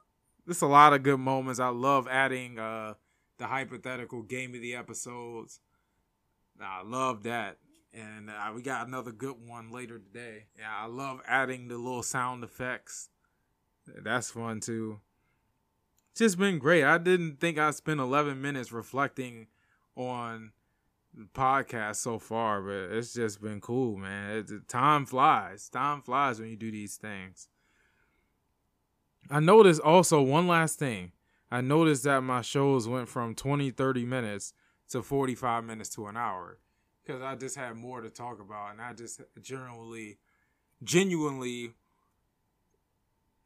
it's 0.47 0.61
a 0.61 0.67
lot 0.67 0.93
of 0.93 1.03
good 1.03 1.19
moments. 1.19 1.59
I 1.59 1.69
love 1.69 2.07
adding 2.07 2.59
uh 2.59 2.93
the 3.37 3.47
hypothetical 3.47 4.23
game 4.23 4.55
of 4.55 4.61
the 4.61 4.75
episodes. 4.75 5.59
I 6.61 6.81
love 6.83 7.23
that. 7.23 7.57
And 7.93 8.29
uh, 8.29 8.51
we 8.53 8.61
got 8.61 8.87
another 8.87 9.11
good 9.11 9.35
one 9.47 9.71
later 9.71 9.99
today. 9.99 10.45
Yeah, 10.57 10.73
I 10.77 10.87
love 10.87 11.21
adding 11.27 11.67
the 11.67 11.77
little 11.77 12.03
sound 12.03 12.43
effects. 12.43 13.09
That's 13.87 14.31
fun 14.31 14.59
too. 14.59 14.99
It's 16.11 16.19
Just 16.19 16.37
been 16.37 16.59
great. 16.59 16.83
I 16.83 16.97
didn't 16.97 17.39
think 17.39 17.57
I'd 17.57 17.75
spend 17.75 17.99
11 17.99 18.41
minutes 18.41 18.71
reflecting 18.71 19.47
on 19.95 20.51
the 21.13 21.25
podcast 21.25 21.97
so 21.97 22.19
far, 22.19 22.61
but 22.61 22.95
it's 22.95 23.13
just 23.13 23.41
been 23.41 23.61
cool, 23.61 23.97
man. 23.97 24.63
Time 24.67 25.05
flies. 25.05 25.69
Time 25.69 26.01
flies 26.01 26.39
when 26.39 26.49
you 26.49 26.55
do 26.55 26.71
these 26.71 26.97
things. 26.97 27.47
I 29.29 29.39
noticed 29.39 29.81
also 29.81 30.21
one 30.21 30.47
last 30.47 30.79
thing. 30.79 31.11
I 31.49 31.61
noticed 31.61 32.03
that 32.03 32.21
my 32.21 32.41
shows 32.41 32.87
went 32.87 33.07
from 33.07 33.33
20, 33.33 33.71
30 33.71 34.05
minutes 34.05 34.53
to 34.89 35.01
45 35.01 35.63
minutes 35.63 35.89
to 35.91 36.07
an 36.07 36.17
hour 36.17 36.59
because 37.03 37.21
I 37.21 37.35
just 37.35 37.55
had 37.55 37.75
more 37.75 38.01
to 38.01 38.09
talk 38.09 38.41
about 38.41 38.71
and 38.71 38.81
I 38.81 38.93
just 38.93 39.21
generally, 39.41 40.17
genuinely 40.83 41.73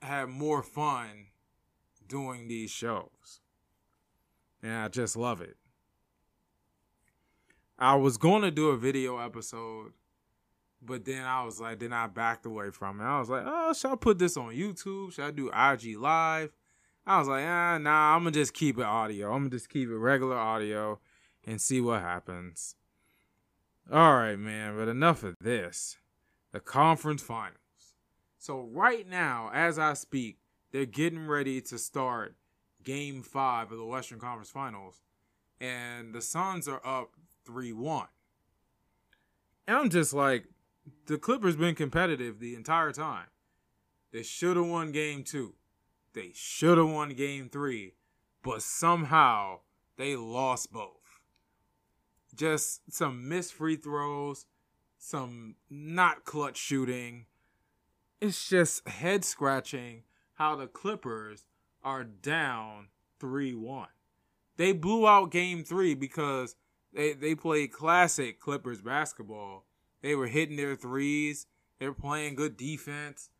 had 0.01 0.29
more 0.29 0.63
fun 0.63 1.27
doing 2.08 2.48
these 2.48 2.72
shows. 2.72 3.39
And 4.63 4.74
I 4.74 4.88
just 4.88 5.15
love 5.15 5.41
it. 5.41 5.58
I 7.77 7.96
was 7.96 8.17
going 8.17 8.43
to 8.43 8.51
do 8.51 8.70
a 8.70 8.77
video 8.77 9.17
episode, 9.17 9.93
but 10.84 11.05
then 11.05 11.24
I 11.24 11.43
was 11.43 11.60
like, 11.60 11.79
then 11.79 11.93
I 11.93 12.08
backed 12.08 12.46
away 12.46 12.70
from 12.70 13.01
it. 13.01 13.03
I 13.03 13.20
was 13.20 13.29
like, 13.29 13.43
oh, 13.46 13.74
should 13.74 13.91
I 13.91 13.96
put 13.96 14.20
this 14.20 14.38
on 14.38 14.53
YouTube? 14.53 15.13
Should 15.13 15.25
I 15.25 15.31
do 15.31 15.50
IG 15.50 15.98
Live? 15.98 16.51
I 17.05 17.20
was 17.20 17.27
like, 17.27 17.46
ah, 17.46 17.77
nah, 17.77 18.15
I'm 18.15 18.22
gonna 18.22 18.31
just 18.31 18.53
keep 18.53 18.77
it 18.77 18.84
audio. 18.84 19.31
I'm 19.34 19.41
gonna 19.43 19.50
just 19.50 19.70
keep 19.70 19.89
it 19.89 19.98
regular 19.98 20.38
audio 20.38 21.00
and 21.46 21.60
see 21.60 21.81
what 21.81 22.01
happens. 22.01 22.75
All 23.91 24.15
right, 24.15 24.38
man, 24.38 24.77
but 24.77 24.88
enough 24.88 25.24
of 25.24 25.36
this. 25.41 25.98
The 26.51 26.60
conference 26.60 27.22
finals. 27.22 27.58
So, 28.38 28.62
right 28.72 29.08
now, 29.08 29.50
as 29.53 29.79
I 29.79 29.93
speak, 29.93 30.38
they're 30.72 30.86
getting 30.86 31.27
ready 31.27 31.62
to 31.62 31.77
start 31.77 32.36
game 32.84 33.22
five 33.24 33.72
of 33.72 33.77
the 33.77 33.86
Western 33.86 34.20
Conference 34.20 34.50
Finals. 34.50 35.01
And 35.60 36.13
the 36.13 36.22
Suns 36.22 36.67
are 36.67 36.81
up 36.86 37.12
3 37.46 37.74
1. 37.74 38.08
And 39.67 39.77
I'm 39.77 39.89
just 39.89 40.13
like, 40.13 40.46
the 41.05 41.17
Clippers 41.17 41.55
been 41.55 41.75
competitive 41.75 42.39
the 42.39 42.55
entire 42.55 42.91
time. 42.91 43.27
They 44.12 44.24
should 44.24 44.58
have 44.58 44.65
won 44.65 44.91
game 44.91 45.24
two. 45.24 45.53
They 46.13 46.32
should 46.34 46.77
have 46.77 46.89
won 46.89 47.10
game 47.10 47.50
three. 47.50 47.96
But 48.44 48.62
somehow 48.62 49.60
they 49.98 50.15
lost 50.15 50.72
both. 50.72 51.20
Just 52.34 52.91
some 52.91 53.27
missed 53.27 53.53
free 53.53 53.75
throws, 53.75 54.46
some 54.98 55.56
not 55.70 56.25
clutch 56.25 56.58
shooting. 56.58 57.25
It's 58.20 58.48
just 58.48 58.88
head 58.88 59.25
scratching 59.25 60.03
how 60.36 60.56
the 60.56 60.68
Clippers 60.68 61.46
are 61.84 62.03
down 62.03 62.88
3 63.20 63.53
1. 63.56 63.88
They 64.58 64.74
blew 64.74 65.08
out 65.08 65.32
game 65.32 65.63
three 65.63 65.96
because 65.96 66.56
they 66.94 67.13
they 67.13 67.34
played 67.34 67.72
classic 67.72 68.39
Clippers 68.39 68.80
basketball. 68.80 69.65
They 70.03 70.13
were 70.13 70.27
hitting 70.27 70.56
their 70.56 70.75
threes. 70.75 71.48
They 71.80 71.88
were 71.88 71.96
playing 71.96 72.36
good 72.36 72.58
defense. 72.58 73.30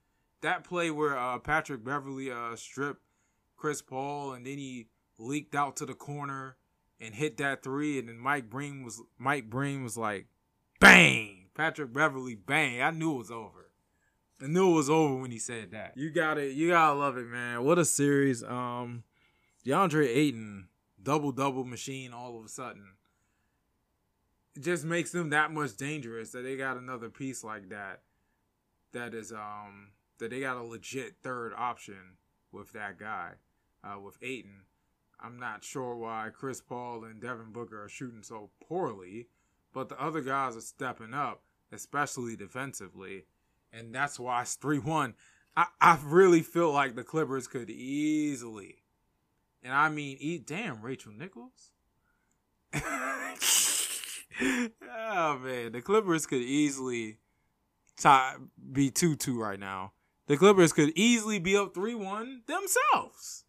That 0.42 0.64
play 0.64 0.92
where 0.92 1.18
uh, 1.18 1.40
Patrick 1.40 1.84
Beverley 1.84 2.32
uh, 2.32 2.56
stripped 2.56 3.02
Chris 3.58 3.82
Paul 3.82 4.34
and 4.34 4.46
then 4.46 4.58
he 4.58 4.88
leaked 5.18 5.56
out 5.56 5.76
to 5.78 5.86
the 5.86 5.94
corner 5.94 6.58
and 7.00 7.16
hit 7.16 7.38
that 7.38 7.64
three, 7.64 7.98
and 7.98 8.08
then 8.08 8.20
Mike 8.20 8.50
Breen 8.50 8.84
was 8.84 9.02
Mike 9.18 9.50
Breen 9.50 9.84
was 9.84 9.98
like, 9.98 10.28
bang! 10.80 11.48
Patrick 11.56 11.92
Beverley, 11.92 12.36
bang! 12.36 12.82
I 12.82 12.92
knew 12.92 13.16
it 13.16 13.20
was 13.20 13.32
over. 13.32 13.72
I 14.40 14.48
knew 14.48 14.72
it 14.72 14.76
was 14.76 14.90
over 14.90 15.16
when 15.16 15.32
he 15.32 15.40
said 15.40 15.72
that. 15.72 15.94
You 15.96 16.12
got 16.12 16.38
it. 16.38 16.54
You 16.54 16.70
gotta 16.70 16.98
love 16.98 17.18
it, 17.18 17.26
man. 17.26 17.64
What 17.64 17.80
a 17.80 17.86
series. 17.86 18.44
Um, 18.44 19.04
DeAndre 19.66 20.08
Ayton, 20.08 20.68
double 21.02 21.32
double 21.32 21.64
machine 21.64 22.14
all 22.14 22.38
of 22.38 22.46
a 22.46 22.50
sudden 22.50 22.86
it 24.56 24.64
just 24.64 24.84
makes 24.84 25.12
them 25.12 25.30
that 25.30 25.52
much 25.52 25.76
dangerous 25.78 26.32
that 26.32 26.44
they 26.44 26.58
got 26.58 26.78
another 26.78 27.10
piece 27.10 27.44
like 27.44 27.70
that 27.70 28.02
that 28.92 29.14
is 29.14 29.32
um 29.32 29.88
that 30.22 30.30
they 30.30 30.40
got 30.42 30.56
a 30.56 30.64
legit 30.64 31.16
third 31.24 31.52
option 31.58 32.18
with 32.52 32.74
that 32.74 33.00
guy 33.00 33.32
uh, 33.84 34.00
with 34.00 34.20
Ayton. 34.22 34.66
I'm 35.20 35.40
not 35.40 35.64
sure 35.64 35.96
why 35.96 36.30
Chris 36.32 36.62
Paul 36.62 37.04
and 37.04 37.20
Devin 37.20 37.52
Booker 37.52 37.84
are 37.84 37.90
shooting 37.90 38.22
so 38.22 38.52
poorly, 38.68 39.30
but 39.74 39.90
the 39.90 40.00
other 40.00 40.22
guys 40.22 40.56
are 40.56 40.62
stepping 40.62 41.16
up, 41.16 41.42
especially 41.72 42.36
defensively, 42.36 43.26
and 43.74 43.96
that's 43.96 44.20
why 44.20 44.44
it's 44.44 44.54
three 44.54 44.78
one. 44.78 45.16
I, 45.58 45.66
I 45.82 45.98
really 46.04 46.42
feel 46.42 46.72
like 46.72 46.96
the 46.96 47.04
Clippers 47.04 47.48
could 47.48 47.72
easily, 47.72 48.84
and 49.64 49.74
I 49.74 49.90
mean, 49.90 50.18
eat 50.20 50.46
damn 50.46 50.84
Rachel 50.84 51.14
Nichols. 51.14 51.72
oh 52.74 52.80
man, 55.44 55.72
the 55.72 55.82
Clippers 55.84 56.28
could 56.28 56.42
easily 56.42 57.18
tie 57.98 58.36
be 58.72 58.92
two 58.92 59.16
two 59.16 59.42
right 59.42 59.60
now. 59.60 59.94
The 60.32 60.38
Clippers 60.38 60.72
could 60.72 60.94
easily 60.98 61.40
be 61.40 61.58
up 61.58 61.74
three 61.74 61.94
one 61.94 62.44
themselves. 62.48 63.44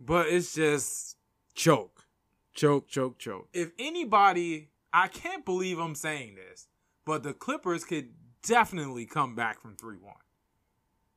But 0.00 0.28
it's 0.28 0.54
just 0.54 1.18
choke. 1.54 2.06
Choke, 2.54 2.88
choke, 2.88 3.18
choke. 3.18 3.50
If 3.52 3.72
anybody 3.78 4.70
I 4.94 5.08
can't 5.08 5.44
believe 5.44 5.78
I'm 5.78 5.94
saying 5.94 6.36
this, 6.36 6.68
but 7.04 7.22
the 7.22 7.34
Clippers 7.34 7.84
could 7.84 8.14
definitely 8.42 9.04
come 9.04 9.34
back 9.34 9.60
from 9.60 9.76
3 9.76 9.98
1. 9.98 10.14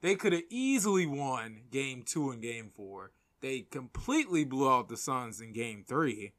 They 0.01 0.15
could 0.15 0.33
have 0.33 0.43
easily 0.49 1.05
won 1.05 1.61
game 1.71 2.03
two 2.03 2.29
and 2.29 2.41
game 2.41 2.71
four. 2.75 3.11
They 3.39 3.61
completely 3.61 4.43
blew 4.43 4.69
out 4.69 4.89
the 4.89 4.97
Suns 4.97 5.39
in 5.39 5.53
game 5.53 5.85
three. 5.87 6.33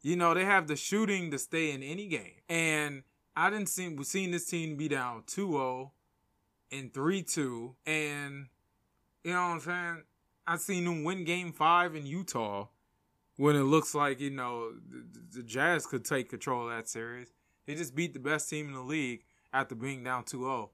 You 0.00 0.16
know, 0.16 0.32
they 0.32 0.46
have 0.46 0.66
the 0.66 0.76
shooting 0.76 1.30
to 1.30 1.38
stay 1.38 1.72
in 1.72 1.82
any 1.82 2.06
game. 2.06 2.40
And 2.48 3.02
I 3.36 3.50
didn't 3.50 3.68
see 3.68 3.94
seen 4.04 4.30
this 4.30 4.46
team 4.46 4.76
be 4.76 4.88
down 4.88 5.24
2-0 5.26 5.90
and 6.72 6.92
3-2. 6.92 7.74
And 7.86 8.46
you 9.24 9.32
know 9.32 9.42
what 9.42 9.54
I'm 9.54 9.60
saying? 9.60 10.02
I've 10.46 10.60
seen 10.60 10.84
them 10.84 11.04
win 11.04 11.24
game 11.24 11.52
five 11.52 11.94
in 11.94 12.06
Utah 12.06 12.68
when 13.36 13.54
it 13.54 13.64
looks 13.64 13.94
like, 13.94 14.20
you 14.20 14.30
know, 14.30 14.72
the, 14.72 15.38
the 15.38 15.42
Jazz 15.42 15.86
could 15.86 16.04
take 16.04 16.30
control 16.30 16.68
of 16.68 16.76
that 16.76 16.88
series. 16.88 17.32
They 17.66 17.74
just 17.74 17.94
beat 17.94 18.14
the 18.14 18.20
best 18.20 18.48
team 18.48 18.68
in 18.68 18.74
the 18.74 18.80
league 18.80 19.24
after 19.52 19.74
being 19.74 20.02
down 20.02 20.24
2-0. 20.24 20.70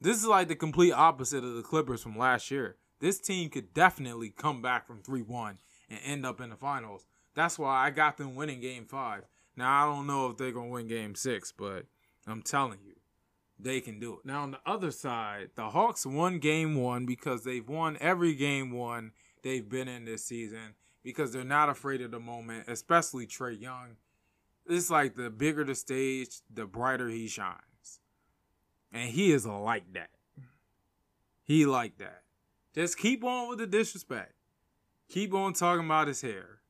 This 0.00 0.18
is 0.18 0.26
like 0.26 0.48
the 0.48 0.56
complete 0.56 0.92
opposite 0.92 1.44
of 1.44 1.54
the 1.54 1.62
Clippers 1.62 2.02
from 2.02 2.18
last 2.18 2.50
year. 2.50 2.76
This 3.00 3.18
team 3.20 3.48
could 3.48 3.72
definitely 3.72 4.30
come 4.30 4.60
back 4.60 4.86
from 4.86 5.02
3-1 5.02 5.56
and 5.88 6.00
end 6.04 6.26
up 6.26 6.40
in 6.40 6.50
the 6.50 6.56
finals. 6.56 7.06
That's 7.34 7.58
why 7.58 7.86
I 7.86 7.90
got 7.90 8.16
them 8.16 8.34
winning 8.34 8.60
game 8.60 8.86
five. 8.86 9.24
Now, 9.56 9.84
I 9.84 9.94
don't 9.94 10.06
know 10.06 10.30
if 10.30 10.36
they're 10.36 10.52
going 10.52 10.68
to 10.68 10.72
win 10.72 10.88
game 10.88 11.14
six, 11.14 11.52
but 11.52 11.86
I'm 12.26 12.42
telling 12.42 12.78
you, 12.84 12.95
they 13.58 13.80
can 13.80 13.98
do 13.98 14.14
it. 14.14 14.26
Now, 14.26 14.42
on 14.42 14.50
the 14.52 14.60
other 14.66 14.90
side, 14.90 15.50
the 15.54 15.70
Hawks 15.70 16.04
won 16.04 16.38
game 16.38 16.74
one 16.74 17.06
because 17.06 17.44
they've 17.44 17.66
won 17.66 17.96
every 18.00 18.34
game 18.34 18.70
one 18.70 19.12
they've 19.42 19.68
been 19.68 19.88
in 19.88 20.04
this 20.04 20.24
season 20.24 20.74
because 21.02 21.32
they're 21.32 21.44
not 21.44 21.68
afraid 21.68 22.00
of 22.02 22.10
the 22.10 22.20
moment, 22.20 22.68
especially 22.68 23.26
Trae 23.26 23.60
Young. 23.60 23.96
It's 24.68 24.90
like 24.90 25.14
the 25.14 25.30
bigger 25.30 25.64
the 25.64 25.74
stage, 25.74 26.40
the 26.52 26.66
brighter 26.66 27.08
he 27.08 27.28
shines. 27.28 28.00
And 28.92 29.10
he 29.10 29.32
is 29.32 29.46
like 29.46 29.92
that. 29.94 30.10
He 31.44 31.64
like 31.64 31.98
that. 31.98 32.22
Just 32.74 32.98
keep 32.98 33.24
on 33.24 33.48
with 33.48 33.58
the 33.58 33.66
disrespect. 33.66 34.32
Keep 35.08 35.32
on 35.32 35.52
talking 35.52 35.84
about 35.84 36.08
his 36.08 36.20
hair. 36.20 36.60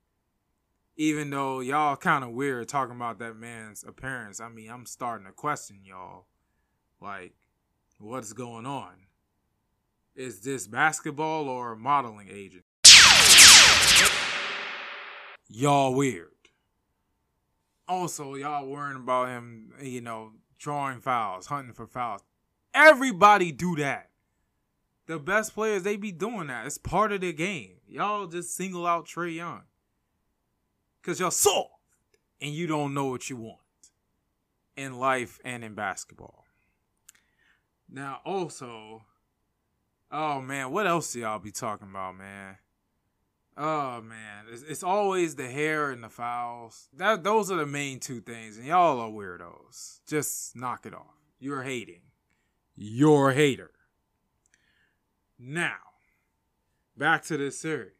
Even 0.99 1.31
though 1.31 1.61
y'all 1.61 1.97
kind 1.97 2.23
of 2.25 2.31
weird 2.31 2.69
talking 2.69 2.95
about 2.95 3.19
that 3.19 3.37
man's 3.37 3.83
appearance, 3.83 4.41
I 4.41 4.49
mean, 4.49 4.71
I'm 4.71 4.87
starting 4.87 5.27
to 5.27 5.33
question 5.33 5.81
y'all. 5.83 6.27
Like, 7.01 7.35
what's 7.99 8.33
going 8.33 8.67
on? 8.67 8.93
Is 10.15 10.41
this 10.41 10.67
basketball 10.67 11.49
or 11.49 11.77
modeling 11.77 12.29
agent? 12.31 12.65
Y'all 15.49 15.95
weird. 15.95 16.31
Also, 17.89 18.35
y'all 18.35 18.67
worrying 18.67 18.97
about 18.97 19.29
him, 19.29 19.73
you 19.81 20.01
know, 20.01 20.33
drawing 20.59 21.01
fouls, 21.01 21.47
hunting 21.47 21.73
for 21.73 21.87
fouls. 21.87 22.23
Everybody 22.75 23.53
do 23.53 23.77
that. 23.77 24.11
The 25.07 25.19
best 25.19 25.55
players, 25.55 25.85
they 25.85 25.97
be 25.97 26.11
doing 26.11 26.49
that. 26.49 26.67
It's 26.67 26.79
part 26.79 27.13
of 27.13 27.21
the 27.21 27.33
game. 27.33 27.77
Y'all 27.87 28.27
just 28.27 28.57
single 28.57 28.87
out 28.87 29.07
Trae 29.07 29.37
Young. 29.37 29.63
Cause 31.03 31.21
y'all 31.21 31.31
soft 31.31 31.71
and 32.41 32.53
you 32.53 32.67
don't 32.67 32.93
know 32.93 33.07
what 33.07 33.31
you 33.31 33.37
want 33.37 33.61
in 34.77 34.99
life 34.99 35.39
and 35.45 35.63
in 35.63 35.75
basketball. 35.75 36.46
Now, 37.89 38.21
also, 38.25 39.05
oh 40.11 40.41
man, 40.41 40.71
what 40.71 40.87
else 40.87 41.13
do 41.13 41.21
y'all 41.21 41.39
be 41.39 41.53
talking 41.53 41.89
about, 41.89 42.17
man? 42.17 42.57
Oh 43.57 44.03
man, 44.03 44.47
it's, 44.53 44.63
it's, 44.63 44.83
always 44.83 45.35
the 45.35 45.49
hair 45.49 45.91
and 45.91 46.05
the 46.05 46.11
fouls. 46.11 46.89
That 46.95 47.25
those 47.25 47.51
are 47.51 47.57
the 47.57 47.67
main 47.67 48.01
two 48.01 48.21
things, 48.21 48.59
and 48.59 48.67
y'all 48.67 49.01
are 49.01 49.11
weirdos. 49.11 50.01
Just 50.07 50.55
knock 50.55 50.85
it 50.85 50.93
off. 50.93 51.15
You're 51.39 51.63
hating. 51.63 52.03
You're 52.77 53.31
a 53.31 53.35
hater. 53.35 53.71
Now, 55.39 55.79
back 56.99 57.25
to 57.25 57.39
this 57.39 57.59
series. 57.59 57.93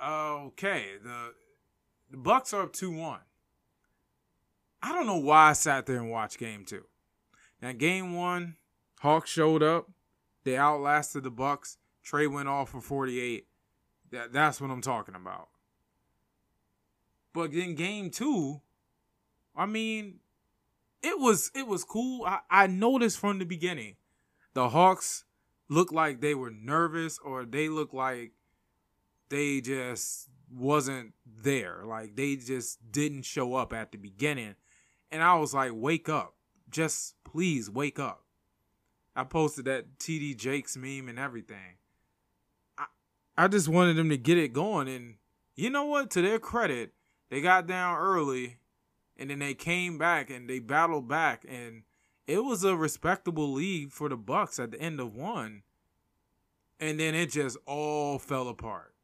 Okay, 0.00 0.84
the 1.02 1.34
the 2.10 2.16
Bucks 2.16 2.54
are 2.54 2.62
up 2.62 2.72
two 2.72 2.92
one. 2.92 3.20
I 4.80 4.92
don't 4.92 5.06
know 5.06 5.16
why 5.16 5.50
I 5.50 5.52
sat 5.54 5.86
there 5.86 5.96
and 5.96 6.10
watched 6.10 6.38
game 6.38 6.64
two. 6.64 6.84
Now, 7.62 7.72
game 7.72 8.14
one, 8.14 8.56
Hawks 9.00 9.30
showed 9.30 9.62
up. 9.62 9.90
They 10.44 10.56
outlasted 10.56 11.24
the 11.24 11.30
Bucks. 11.30 11.78
Trae 12.04 12.32
went 12.32 12.48
off 12.48 12.70
for 12.70 12.80
48 12.80 13.46
that 14.10 14.32
that's 14.32 14.60
what 14.60 14.70
I'm 14.70 14.80
talking 14.80 15.14
about. 15.14 15.48
But 17.32 17.52
in 17.52 17.74
game 17.74 18.10
two, 18.10 18.60
I 19.56 19.66
mean, 19.66 20.18
it 21.02 21.18
was 21.18 21.50
it 21.54 21.66
was 21.66 21.84
cool. 21.84 22.24
I, 22.26 22.40
I 22.50 22.66
noticed 22.66 23.18
from 23.18 23.38
the 23.38 23.44
beginning, 23.44 23.96
the 24.54 24.70
Hawks 24.70 25.24
looked 25.68 25.92
like 25.92 26.20
they 26.20 26.34
were 26.34 26.50
nervous 26.50 27.18
or 27.18 27.44
they 27.44 27.68
looked 27.68 27.94
like 27.94 28.32
they 29.28 29.60
just 29.60 30.28
wasn't 30.52 31.14
there. 31.24 31.82
Like 31.84 32.16
they 32.16 32.36
just 32.36 32.78
didn't 32.90 33.22
show 33.22 33.54
up 33.54 33.72
at 33.72 33.92
the 33.92 33.98
beginning. 33.98 34.56
And 35.12 35.22
I 35.22 35.36
was 35.36 35.54
like, 35.54 35.70
wake 35.72 36.08
up. 36.08 36.34
Just 36.70 37.14
please 37.24 37.70
wake 37.70 37.98
up. 37.98 38.24
I 39.16 39.24
posted 39.24 39.64
that 39.66 39.98
TD 39.98 40.36
Jakes 40.36 40.76
meme 40.76 41.08
and 41.08 41.18
everything. 41.18 41.76
I 42.78 42.86
I 43.36 43.48
just 43.48 43.68
wanted 43.68 43.96
them 43.96 44.08
to 44.10 44.16
get 44.16 44.38
it 44.38 44.52
going. 44.52 44.88
And 44.88 45.16
you 45.56 45.70
know 45.70 45.84
what? 45.84 46.10
To 46.10 46.22
their 46.22 46.38
credit, 46.38 46.92
they 47.28 47.40
got 47.40 47.66
down 47.66 47.98
early 47.98 48.58
and 49.16 49.30
then 49.30 49.38
they 49.40 49.54
came 49.54 49.98
back 49.98 50.30
and 50.30 50.48
they 50.48 50.58
battled 50.58 51.08
back 51.08 51.44
and 51.48 51.82
it 52.26 52.44
was 52.44 52.62
a 52.62 52.76
respectable 52.76 53.52
lead 53.52 53.92
for 53.92 54.08
the 54.08 54.16
Bucks 54.16 54.58
at 54.60 54.70
the 54.70 54.80
end 54.80 55.00
of 55.00 55.16
one. 55.16 55.62
And 56.78 56.98
then 56.98 57.14
it 57.14 57.30
just 57.30 57.58
all 57.66 58.18
fell 58.18 58.48
apart. 58.48 58.94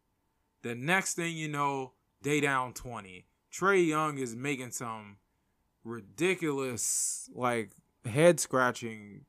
The 0.63 0.75
next 0.75 1.15
thing 1.15 1.37
you 1.37 1.49
know, 1.49 1.93
they 2.23 2.41
down 2.41 2.73
20. 2.73 3.27
Trae 3.53 3.87
Young 3.87 4.19
is 4.19 4.35
making 4.35 4.71
some 4.71 5.17
ridiculous, 5.87 7.31
like 7.33 7.71
head 8.05 8.41
scratching 8.41 9.25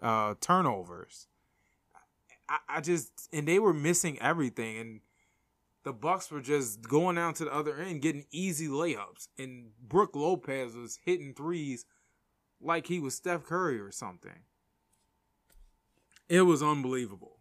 uh, 0.00 0.34
turnovers. 0.40 1.26
I, 2.48 2.58
I 2.68 2.80
just 2.80 3.28
and 3.32 3.46
they 3.46 3.58
were 3.58 3.74
missing 3.74 4.18
everything 4.20 4.78
and 4.78 5.00
the 5.82 5.92
Bucks 5.92 6.30
were 6.30 6.40
just 6.40 6.82
going 6.82 7.16
down 7.16 7.34
to 7.34 7.44
the 7.44 7.54
other 7.54 7.76
end 7.76 8.02
getting 8.02 8.26
easy 8.30 8.68
layups 8.68 9.28
and 9.38 9.70
Brook 9.80 10.14
Lopez 10.14 10.74
was 10.74 10.98
hitting 11.04 11.34
threes 11.34 11.84
like 12.60 12.86
he 12.86 13.00
was 13.00 13.14
Steph 13.14 13.44
Curry 13.44 13.80
or 13.80 13.90
something. 13.90 14.44
It 16.28 16.42
was 16.42 16.62
unbelievable. 16.62 17.38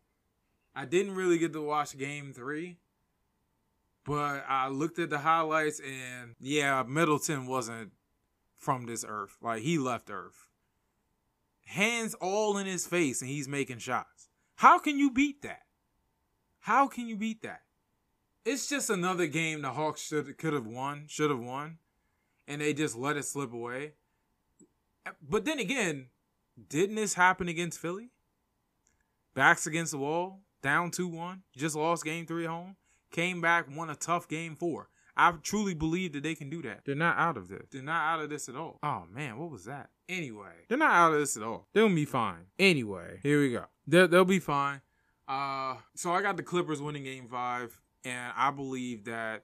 I 0.76 0.86
didn't 0.86 1.16
really 1.16 1.38
get 1.38 1.54
to 1.54 1.62
watch 1.62 1.98
game 1.98 2.32
3, 2.34 2.78
but 4.06 4.46
I 4.48 4.70
looked 4.70 4.98
at 4.98 5.10
the 5.10 5.20
highlights 5.20 5.80
and 5.80 6.36
yeah, 6.40 6.84
Middleton 6.88 7.48
wasn't 7.48 7.92
from 8.60 8.86
this 8.86 9.04
earth. 9.08 9.38
Like 9.42 9.64
he 9.64 9.80
left 9.80 10.12
earth. 10.12 10.50
Hands 11.66 12.14
all 12.16 12.58
in 12.58 12.68
his 12.68 12.86
face 12.86 13.22
and 13.22 13.30
he's 13.30 13.48
making 13.48 13.80
shots. 13.80 14.30
How 14.56 14.78
can 14.78 15.00
you 15.00 15.10
beat 15.10 15.42
that? 15.42 15.62
How 16.60 16.88
can 16.88 17.08
you 17.08 17.16
beat 17.16 17.42
that? 17.42 17.62
It's 18.46 18.68
just 18.68 18.90
another 18.90 19.28
game 19.28 19.62
the 19.62 19.72
Hawks 19.72 20.02
should 20.02 20.38
could 20.38 20.54
have 20.54 20.68
won, 20.68 21.06
should 21.08 21.30
have 21.30 21.40
won, 21.40 21.78
and 22.48 22.62
they 22.62 22.74
just 22.74 22.96
let 22.96 23.18
it 23.18 23.26
slip 23.26 23.54
away. 23.54 23.94
But 25.28 25.46
then 25.46 25.60
again, 25.60 26.08
didn't 26.68 26.96
this 26.96 27.14
happen 27.14 27.48
against 27.48 27.80
Philly? 27.80 28.12
Backs 29.34 29.68
against 29.68 29.92
the 29.92 29.98
wall, 29.98 30.42
down 30.62 30.92
2-1, 30.92 31.42
just 31.56 31.76
lost 31.76 32.04
game 32.04 32.26
3 32.26 32.46
at 32.46 32.50
home, 32.50 32.76
came 33.12 33.40
back, 33.40 33.68
won 33.74 33.90
a 33.90 33.96
tough 33.96 34.28
game 34.28 34.56
4. 34.56 34.90
I 35.20 35.34
truly 35.44 35.74
believe 35.74 36.14
that 36.14 36.24
they 36.24 36.34
can 36.34 36.50
do 36.50 36.62
that. 36.62 36.86
They're 36.86 36.96
not 36.96 37.18
out 37.18 37.36
of 37.36 37.50
this. 37.50 37.64
They're 37.72 37.82
not 37.82 38.14
out 38.14 38.24
of 38.24 38.30
this 38.30 38.48
at 38.48 38.56
all. 38.56 38.80
Oh 38.82 39.04
man, 39.14 39.38
what 39.38 39.52
was 39.52 39.66
that? 39.66 39.90
Anyway, 40.08 40.64
they're 40.70 40.78
not 40.78 40.94
out 40.94 41.14
of 41.14 41.20
this 41.20 41.36
at 41.36 41.44
all. 41.44 41.68
They'll 41.74 41.94
be 41.94 42.06
fine. 42.06 42.46
Anyway, 42.58 43.20
here 43.22 43.42
we 43.42 43.52
go. 43.52 43.66
They'll, 43.86 44.08
they'll 44.08 44.24
be 44.24 44.40
fine. 44.40 44.80
Uh, 45.28 45.76
so 45.94 46.14
I 46.14 46.22
got 46.22 46.38
the 46.38 46.44
Clippers 46.44 46.82
winning 46.82 47.04
Game 47.04 47.28
Five, 47.28 47.82
and 48.06 48.32
I 48.34 48.50
believe 48.52 49.04
that 49.06 49.44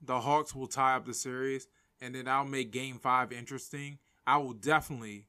the 0.00 0.20
Hawks 0.20 0.54
will 0.54 0.68
tie 0.68 0.96
up 0.96 1.04
the 1.04 1.12
series, 1.12 1.68
and 2.00 2.14
then 2.14 2.26
I'll 2.26 2.46
make 2.46 2.72
Game 2.72 2.98
Five 2.98 3.32
interesting. 3.32 3.98
I 4.26 4.38
will 4.38 4.54
definitely 4.54 5.26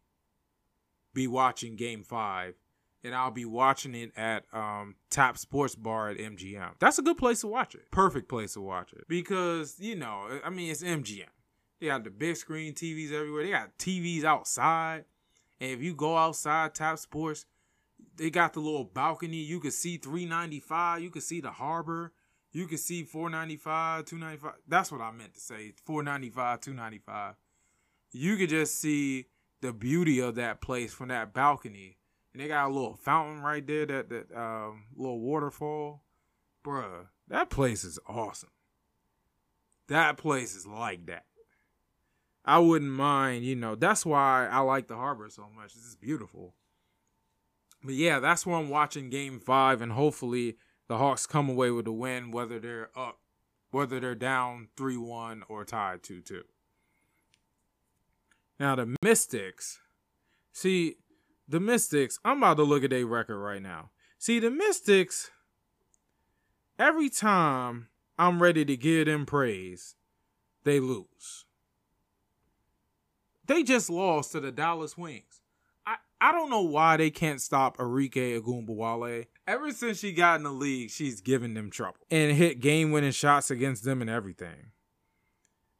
be 1.14 1.28
watching 1.28 1.76
Game 1.76 2.04
Five 2.04 2.56
and 3.08 3.16
I'll 3.16 3.32
be 3.32 3.46
watching 3.46 3.96
it 3.96 4.12
at 4.18 4.44
um, 4.54 4.96
Tap 5.10 5.38
Sports 5.38 5.76
Bar 5.76 6.10
at 6.10 6.18
MGM. 6.18 6.72
That's 6.80 7.00
a 7.00 7.02
good 7.02 7.18
place 7.18 7.42
to 7.42 7.48
watch 7.48 7.74
it. 7.74 7.90
Perfect 7.90 8.28
place 8.28 8.54
to 8.54 8.62
watch 8.62 8.92
it 8.92 9.06
because 9.08 9.78
you 9.80 9.96
know, 9.96 10.28
I 10.44 10.50
mean, 10.50 10.70
it's 10.70 10.84
MGM. 10.84 11.24
They 11.80 11.88
got 11.88 12.04
the 12.04 12.10
big 12.10 12.36
screen 12.36 12.74
TVs 12.74 13.12
everywhere. 13.12 13.44
They 13.44 13.52
got 13.52 13.78
TVs 13.78 14.24
outside, 14.24 15.06
and 15.60 15.72
if 15.72 15.82
you 15.82 15.96
go 15.96 16.18
outside 16.18 16.76
Tap 16.76 17.00
Sports, 17.00 17.46
they 18.18 18.30
got 18.30 18.54
the 18.54 18.60
little 18.60 18.84
balcony. 18.84 19.38
You 19.38 19.60
can 19.60 19.72
see 19.72 19.98
395. 19.98 21.02
You 21.02 21.10
can 21.10 21.22
see 21.22 21.40
the 21.40 21.52
harbor. 21.52 22.12
You 22.52 22.68
can 22.68 22.78
see 22.78 23.04
495, 23.04 24.06
295. 24.06 24.60
That's 24.68 24.92
what 24.92 25.02
I 25.02 25.12
meant 25.12 25.36
to 25.36 25.40
say. 25.40 25.74
495, 25.86 26.62
295. 26.62 27.36
You 28.12 28.38
could 28.38 28.50
just 28.50 28.80
see 28.80 29.28
the 29.62 29.74
beauty 29.74 30.20
of 30.20 30.36
that 30.36 30.62
place 30.62 30.94
from 30.94 31.10
that 31.10 31.34
balcony 31.34 31.98
and 32.38 32.44
they 32.44 32.50
got 32.50 32.70
a 32.70 32.72
little 32.72 32.96
fountain 32.96 33.42
right 33.42 33.66
there, 33.66 33.88
that 33.88 34.10
that 34.10 34.38
um, 34.38 34.84
little 34.96 35.20
waterfall. 35.20 36.04
Bruh, 36.64 37.08
that 37.30 37.50
place 37.50 37.84
is 37.84 37.98
awesome. 38.06 38.52
That 39.88 40.18
place 40.18 40.56
is 40.56 40.68
like 40.68 41.08
that. 41.08 41.26
I 42.46 42.60
wouldn't 42.60 42.92
mind, 42.92 43.44
you 43.44 43.56
know, 43.56 43.74
that's 43.74 44.06
why 44.06 44.48
I 44.48 44.60
like 44.60 44.88
the 44.88 44.96
harbor 44.96 45.28
so 45.32 45.48
much. 45.56 45.74
It's 45.74 45.86
just 45.86 46.00
beautiful. 46.00 46.54
But 47.84 47.96
yeah, 47.96 48.20
that's 48.20 48.46
why 48.46 48.60
I'm 48.60 48.70
watching 48.70 49.10
game 49.10 49.40
five, 49.40 49.82
and 49.82 49.94
hopefully 49.94 50.58
the 50.88 51.00
Hawks 51.00 51.26
come 51.26 51.50
away 51.50 51.72
with 51.72 51.88
a 51.88 51.92
win, 51.92 52.30
whether 52.30 52.60
they're 52.60 52.92
up, 52.96 53.18
whether 53.72 54.00
they're 54.00 54.14
down 54.14 54.68
3 54.78 54.96
1 54.96 55.44
or 55.50 55.66
tied 55.66 56.04
2 56.04 56.22
2. 56.22 56.44
Now, 58.60 58.76
the 58.76 58.96
Mystics, 59.02 59.80
see, 60.54 60.98
the 61.48 61.60
Mystics, 61.60 62.20
I'm 62.26 62.38
about 62.38 62.58
to 62.58 62.64
look 62.64 62.84
at 62.84 62.90
their 62.90 63.06
record 63.06 63.40
right 63.40 63.62
now. 63.62 63.92
See, 64.18 64.40
the 64.40 64.52
Mystics, 64.52 65.32
every 66.78 67.10
time 67.10 67.88
I'm 68.18 68.42
ready 68.42 68.66
to 68.66 68.76
give 68.76 69.06
them 69.06 69.26
praise, 69.26 69.96
they 70.64 70.80
lose. 70.80 71.46
They 73.46 73.64
just 73.64 73.90
lost 73.90 74.34
to 74.34 74.42
the 74.42 74.52
Dallas 74.52 74.98
Wings. 74.98 75.42
I, 75.86 75.96
I 76.20 76.34
don't 76.34 76.50
know 76.50 76.64
why 76.64 76.98
they 76.98 77.10
can't 77.10 77.42
stop 77.42 77.78
Arike 77.78 78.42
Ogunbowale. 78.42 79.28
Ever 79.48 79.72
since 79.72 80.00
she 80.00 80.12
got 80.12 80.38
in 80.38 80.44
the 80.44 80.52
league, 80.52 80.90
she's 80.90 81.22
given 81.22 81.54
them 81.54 81.70
trouble 81.70 82.00
and 82.12 82.36
hit 82.36 82.60
game 82.60 82.92
winning 82.92 83.12
shots 83.12 83.50
against 83.50 83.86
them 83.86 84.02
and 84.02 84.10
everything. 84.10 84.72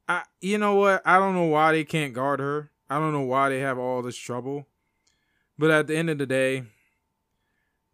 I 0.08 0.24
you 0.40 0.58
know 0.58 0.76
what? 0.76 1.02
I 1.06 1.20
don't 1.20 1.36
know 1.36 1.44
why 1.44 1.74
they 1.74 1.84
can't 1.84 2.14
guard 2.14 2.40
her. 2.40 2.72
I 2.90 3.00
don't 3.00 3.12
know 3.12 3.24
why 3.24 3.50
they 3.50 3.60
have 3.60 3.78
all 3.78 4.02
this 4.02 4.16
trouble. 4.16 4.66
But 5.58 5.72
at 5.72 5.88
the 5.88 5.96
end 5.96 6.10
of 6.10 6.18
the 6.18 6.26
day, 6.26 6.64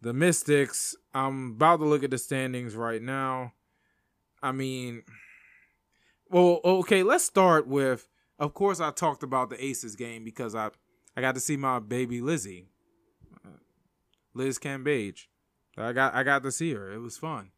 the 0.00 0.12
Mystics, 0.12 0.94
I'm 1.14 1.52
about 1.52 1.78
to 1.78 1.86
look 1.86 2.04
at 2.04 2.10
the 2.10 2.18
standings 2.18 2.74
right 2.76 3.00
now. 3.00 3.54
I 4.42 4.52
mean, 4.52 5.02
well, 6.28 6.60
okay, 6.64 7.02
let's 7.02 7.24
start 7.24 7.66
with. 7.66 8.08
Of 8.38 8.52
course, 8.52 8.80
I 8.80 8.90
talked 8.90 9.22
about 9.22 9.48
the 9.48 9.64
Aces 9.64 9.96
game 9.96 10.24
because 10.24 10.54
I 10.54 10.70
I 11.16 11.20
got 11.20 11.34
to 11.36 11.40
see 11.40 11.56
my 11.56 11.78
baby 11.78 12.20
Lizzie, 12.20 12.66
Liz 14.34 14.58
Cambage. 14.58 15.26
I 15.76 15.92
got 15.92 16.14
I 16.14 16.22
got 16.22 16.42
to 16.42 16.52
see 16.52 16.74
her. 16.74 16.92
It 16.92 16.98
was 16.98 17.16
fun. 17.16 17.50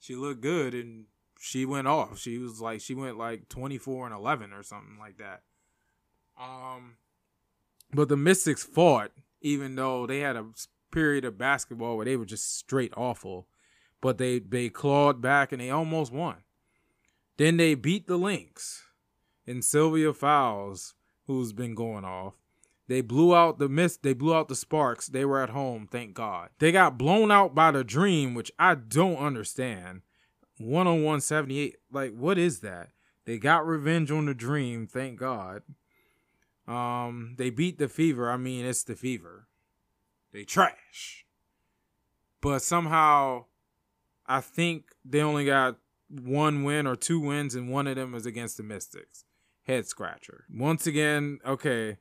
She 0.00 0.16
looked 0.16 0.40
good 0.40 0.74
and 0.74 1.06
she 1.40 1.66
went 1.66 1.88
off. 1.88 2.18
She 2.18 2.38
was 2.38 2.60
like 2.60 2.80
she 2.80 2.94
went 2.94 3.18
like 3.18 3.48
24 3.48 4.06
and 4.06 4.14
11 4.14 4.52
or 4.52 4.62
something 4.62 4.96
like 4.98 5.18
that. 5.18 5.42
Um 6.40 6.96
but 7.92 8.08
the 8.08 8.16
Mystics 8.16 8.64
fought 8.64 9.12
even 9.42 9.74
though 9.74 10.06
they 10.06 10.20
had 10.20 10.36
a 10.36 10.46
period 10.90 11.24
of 11.24 11.38
basketball 11.38 11.96
where 11.96 12.04
they 12.04 12.16
were 12.16 12.24
just 12.24 12.56
straight 12.56 12.92
awful, 12.96 13.48
but 14.00 14.18
they 14.18 14.38
they 14.38 14.68
clawed 14.68 15.20
back 15.20 15.52
and 15.52 15.60
they 15.60 15.70
almost 15.70 16.12
won. 16.12 16.36
Then 17.36 17.56
they 17.56 17.74
beat 17.74 18.06
the 18.06 18.16
Lynx 18.16 18.84
and 19.46 19.64
Sylvia 19.64 20.12
Fowles, 20.12 20.94
who's 21.26 21.52
been 21.52 21.74
going 21.74 22.04
off. 22.04 22.34
They 22.88 23.00
blew 23.00 23.34
out 23.34 23.58
the 23.58 23.68
mist. 23.68 24.02
They 24.02 24.12
blew 24.12 24.34
out 24.34 24.48
the 24.48 24.54
Sparks. 24.54 25.06
They 25.06 25.24
were 25.24 25.40
at 25.40 25.50
home, 25.50 25.88
thank 25.90 26.14
God. 26.14 26.50
They 26.58 26.72
got 26.72 26.98
blown 26.98 27.30
out 27.30 27.54
by 27.54 27.70
the 27.70 27.84
Dream, 27.84 28.34
which 28.34 28.52
I 28.58 28.74
don't 28.74 29.16
understand. 29.16 30.02
101 30.58 31.20
78. 31.20 31.76
Like, 31.90 32.12
what 32.14 32.38
is 32.38 32.60
that? 32.60 32.90
They 33.24 33.38
got 33.38 33.66
revenge 33.66 34.10
on 34.10 34.26
the 34.26 34.34
Dream, 34.34 34.86
thank 34.86 35.18
God. 35.18 35.62
Um, 36.66 37.34
they 37.38 37.50
beat 37.50 37.78
the 37.78 37.88
Fever. 37.88 38.30
I 38.30 38.36
mean, 38.36 38.64
it's 38.64 38.84
the 38.84 38.94
Fever. 38.94 39.48
They 40.32 40.44
trash. 40.44 41.26
But 42.40 42.62
somehow, 42.62 43.46
I 44.26 44.40
think 44.40 44.86
they 45.04 45.20
only 45.20 45.46
got 45.46 45.78
one 46.08 46.64
win 46.64 46.86
or 46.86 46.96
two 46.96 47.20
wins, 47.20 47.54
and 47.54 47.70
one 47.70 47.86
of 47.86 47.96
them 47.96 48.12
was 48.12 48.26
against 48.26 48.56
the 48.56 48.62
Mystics. 48.62 49.24
Head 49.64 49.86
scratcher. 49.86 50.44
Once 50.52 50.86
again, 50.86 51.38
okay. 51.46 51.98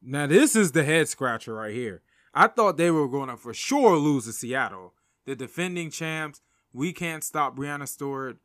Now 0.00 0.26
this 0.26 0.56
is 0.56 0.72
the 0.72 0.84
head 0.84 1.08
scratcher 1.08 1.54
right 1.54 1.74
here. 1.74 2.02
I 2.34 2.48
thought 2.48 2.76
they 2.76 2.90
were 2.90 3.08
going 3.08 3.28
to 3.28 3.36
for 3.36 3.54
sure 3.54 3.96
lose 3.96 4.24
to 4.24 4.32
Seattle. 4.32 4.94
The 5.24 5.36
defending 5.36 5.90
champs. 5.90 6.40
We 6.72 6.92
can't 6.92 7.22
stop 7.22 7.56
Breanna 7.56 7.86
Stewart. 7.86 8.38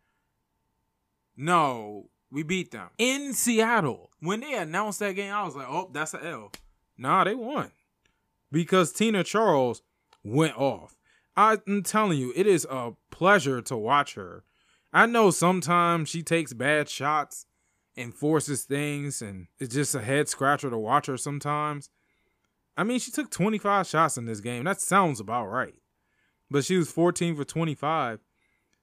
No, 1.36 2.10
we 2.32 2.44
beat 2.44 2.72
them 2.72 2.90
in 2.98 3.34
Seattle. 3.34 4.12
When 4.20 4.42
they 4.42 4.54
announced 4.54 5.00
that 5.00 5.16
game, 5.16 5.34
I 5.34 5.44
was 5.44 5.56
like, 5.56 5.68
oh, 5.70 5.90
that's 5.92 6.14
an 6.14 6.26
L. 6.26 6.52
Nah, 6.98 7.24
they 7.24 7.36
won 7.36 7.72
because 8.52 8.92
Tina 8.92 9.24
Charles 9.24 9.82
went 10.24 10.58
off. 10.58 10.96
I'm 11.36 11.84
telling 11.84 12.20
you, 12.20 12.34
it 12.36 12.48
is 12.48 12.68
a 12.70 12.92
pleasure 13.12 13.62
to 13.62 13.78
watch 13.78 14.16
her. 14.16 14.44
I 14.92 15.06
know 15.06 15.32
sometimes 15.32 16.10
she 16.10 16.24
takes 16.24 16.54
bad 16.54 16.90
shots 16.90 17.46
and 17.96 18.14
forces 18.14 18.64
things, 18.64 19.22
and 19.22 19.48
it's 19.58 19.74
just 19.74 19.96
a 19.96 20.02
head 20.02 20.28
scratcher 20.28 20.70
to 20.70 20.78
watch 20.78 21.06
her 21.06 21.18
sometimes. 21.18 21.90
I 22.76 22.84
mean, 22.84 23.00
she 23.00 23.12
took 23.12 23.30
25 23.30 23.88
shots 23.88 24.18
in 24.18 24.26
this 24.26 24.42
game. 24.42 24.66
That 24.66 24.82
sounds 24.82 25.20
about 25.20 25.48
right. 25.48 25.76
But 26.52 26.66
she 26.66 26.78
was 26.78 26.92
14 26.92 27.36
for 27.36 27.44
25. 27.44 28.20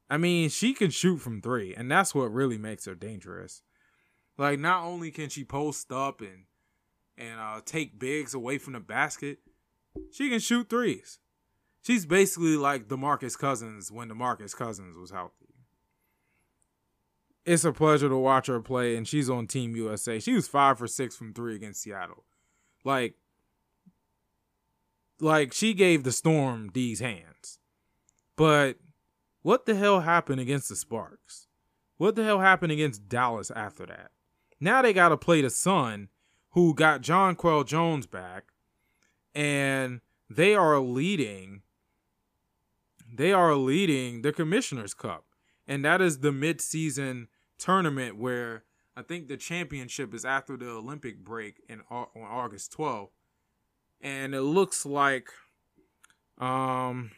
I 0.08 0.18
mean, 0.18 0.48
she 0.50 0.72
can 0.72 0.90
shoot 0.90 1.18
from 1.18 1.40
three, 1.40 1.74
and 1.74 1.90
that's 1.90 2.14
what 2.14 2.32
really 2.32 2.58
makes 2.58 2.84
her 2.84 2.94
dangerous. 2.94 3.62
Like, 4.38 4.58
not 4.58 4.84
only 4.84 5.10
can 5.10 5.28
she 5.28 5.44
post 5.44 5.90
up 5.90 6.20
and 6.20 6.44
and 7.18 7.40
uh, 7.40 7.60
take 7.64 7.98
bigs 7.98 8.34
away 8.34 8.58
from 8.58 8.74
the 8.74 8.80
basket, 8.80 9.38
she 10.12 10.28
can 10.28 10.38
shoot 10.38 10.68
threes. 10.68 11.18
She's 11.82 12.04
basically 12.04 12.56
like 12.56 12.88
DeMarcus 12.88 13.38
Cousins 13.38 13.90
when 13.90 14.10
DeMarcus 14.10 14.54
Cousins 14.54 14.98
was 14.98 15.10
healthy. 15.10 15.46
It's 17.44 17.64
a 17.64 17.72
pleasure 17.72 18.08
to 18.08 18.16
watch 18.16 18.48
her 18.48 18.60
play, 18.60 18.96
and 18.96 19.06
she's 19.06 19.30
on 19.30 19.46
Team 19.46 19.76
USA. 19.76 20.18
She 20.18 20.34
was 20.34 20.48
five 20.48 20.78
for 20.78 20.88
six 20.88 21.16
from 21.16 21.32
three 21.32 21.54
against 21.54 21.82
Seattle. 21.82 22.24
Like, 22.84 23.14
like 25.20 25.52
she 25.52 25.72
gave 25.72 26.02
the 26.02 26.12
Storm 26.12 26.70
these 26.74 26.98
hands. 26.98 27.60
But 28.36 28.78
what 29.46 29.64
the 29.64 29.76
hell 29.76 30.00
happened 30.00 30.40
against 30.40 30.68
the 30.68 30.74
Sparks? 30.74 31.46
What 31.98 32.16
the 32.16 32.24
hell 32.24 32.40
happened 32.40 32.72
against 32.72 33.08
Dallas 33.08 33.52
after 33.52 33.86
that? 33.86 34.10
Now 34.58 34.82
they 34.82 34.92
got 34.92 35.10
to 35.10 35.16
play 35.16 35.40
the 35.40 35.50
Sun, 35.50 36.08
who 36.50 36.74
got 36.74 37.00
Jonquel 37.00 37.64
Jones 37.64 38.08
back, 38.08 38.46
and 39.36 40.00
they 40.28 40.56
are 40.56 40.80
leading. 40.80 41.62
They 43.08 43.32
are 43.32 43.54
leading 43.54 44.22
the 44.22 44.32
Commissioner's 44.32 44.94
Cup, 44.94 45.26
and 45.64 45.84
that 45.84 46.00
is 46.00 46.18
the 46.18 46.32
mid-season 46.32 47.28
tournament 47.56 48.16
where 48.16 48.64
I 48.96 49.02
think 49.02 49.28
the 49.28 49.36
championship 49.36 50.12
is 50.12 50.24
after 50.24 50.56
the 50.56 50.70
Olympic 50.70 51.18
break 51.22 51.62
in 51.68 51.82
on 51.88 52.08
August 52.16 52.76
12th, 52.76 53.10
and 54.00 54.34
it 54.34 54.42
looks 54.42 54.84
like, 54.84 55.28
um, 56.36 57.12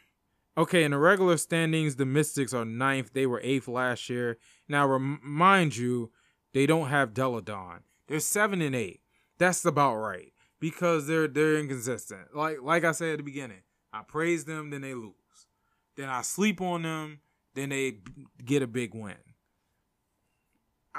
okay, 0.59 0.83
in 0.83 0.91
the 0.91 0.99
regular 0.99 1.37
standings, 1.37 1.97
the 1.97 2.05
Mystics 2.05 2.53
are 2.53 2.65
ninth. 2.65 3.13
They 3.13 3.27
were 3.27 3.41
eighth 3.43 3.69
last 3.69 4.11
year. 4.11 4.39
Now, 4.69 4.87
remind 4.87 5.77
you, 5.77 6.11
they 6.53 6.67
don't 6.67 6.89
have 6.89 7.15
Delle 7.15 7.41
Donne. 7.41 7.85
They're 8.09 8.21
seven 8.21 8.61
and 8.61 8.75
eight. 8.75 9.01
That's 9.39 9.65
about 9.65 9.97
right 9.97 10.33
because 10.59 11.07
they're 11.07 11.29
they're 11.29 11.59
inconsistent. 11.59 12.35
Like 12.35 12.59
like 12.63 12.85
I 12.85 12.93
said 12.93 13.13
at 13.13 13.17
the 13.19 13.23
beginning, 13.23 13.63
I 13.93 14.03
praise 14.03 14.45
them, 14.45 14.71
then 14.71 14.81
they 14.81 14.95
lose. 14.95 15.15
Then 15.97 16.09
I 16.09 16.23
sleep 16.23 16.61
on 16.61 16.83
them, 16.83 17.21
then 17.55 17.69
they 17.69 17.99
get 18.45 18.63
a 18.63 18.67
big 18.67 18.95
win. 18.95 19.15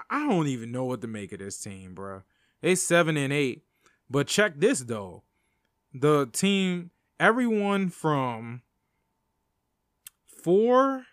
I 0.10 0.28
don't 0.28 0.48
even 0.48 0.72
know 0.72 0.86
what 0.86 1.02
to 1.02 1.08
make 1.08 1.34
of 1.34 1.40
this 1.40 1.60
team, 1.60 1.94
bro. 1.94 2.22
They 2.62 2.76
seven 2.76 3.18
and 3.18 3.34
eight, 3.34 3.64
but 4.10 4.28
check 4.28 4.60
this 4.60 4.80
though. 4.82 5.24
The 5.94 6.28
team, 6.32 6.92
everyone 7.20 7.90
from 7.90 8.62
four 10.44 11.06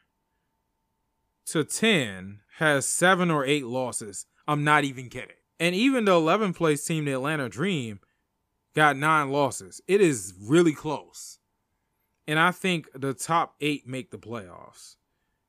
to 1.46 1.64
ten 1.64 2.40
has 2.58 2.86
seven 2.86 3.30
or 3.30 3.44
eight 3.44 3.66
losses. 3.66 4.26
I'm 4.48 4.64
not 4.64 4.84
even 4.84 5.08
kidding. 5.08 5.36
And 5.58 5.74
even 5.74 6.04
the 6.04 6.12
11th 6.12 6.56
place 6.56 6.84
team, 6.84 7.06
the 7.06 7.12
Atlanta 7.12 7.48
Dream, 7.48 8.00
got 8.74 8.96
nine 8.96 9.30
losses. 9.30 9.80
It 9.88 10.00
is 10.00 10.34
really 10.40 10.72
close. 10.72 11.38
And 12.26 12.38
I 12.38 12.50
think 12.50 12.88
the 12.94 13.14
top 13.14 13.54
eight 13.60 13.86
make 13.86 14.10
the 14.10 14.18
playoffs. 14.18 14.96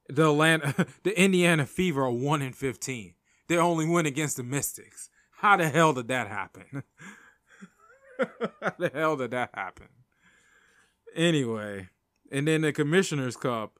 The 0.09 0.29
Atlanta, 0.29 0.87
the 1.03 1.19
Indiana 1.19 1.65
Fever 1.65 2.03
are 2.03 2.11
one 2.11 2.41
in 2.41 2.53
fifteen. 2.53 3.15
They 3.47 3.57
only 3.57 3.87
win 3.87 4.05
against 4.05 4.37
the 4.37 4.43
Mystics. 4.43 5.09
How 5.37 5.57
the 5.57 5.69
hell 5.69 5.93
did 5.93 6.07
that 6.07 6.27
happen? 6.27 6.83
How 8.61 8.73
the 8.77 8.91
hell 8.93 9.15
did 9.15 9.31
that 9.31 9.51
happen? 9.53 9.87
Anyway, 11.15 11.89
and 12.31 12.47
then 12.47 12.61
the 12.61 12.73
Commissioner's 12.73 13.37
Cup. 13.37 13.79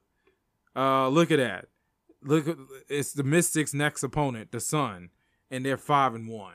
Uh, 0.76 1.08
look 1.08 1.30
at 1.30 1.38
that. 1.38 1.66
Look, 2.22 2.58
it's 2.88 3.12
the 3.12 3.22
Mystics' 3.22 3.74
next 3.74 4.02
opponent, 4.02 4.52
the 4.52 4.60
Sun, 4.60 5.10
and 5.50 5.64
they're 5.64 5.76
five 5.76 6.14
and 6.14 6.28
one. 6.28 6.54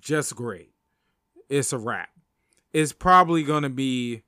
Just 0.00 0.36
great 0.36 0.70
it's 1.48 1.72
a 1.72 1.78
wrap. 1.78 2.10
It's 2.72 2.92
probably 2.92 3.42
going 3.42 3.62
to 3.62 3.70
be 3.70 4.22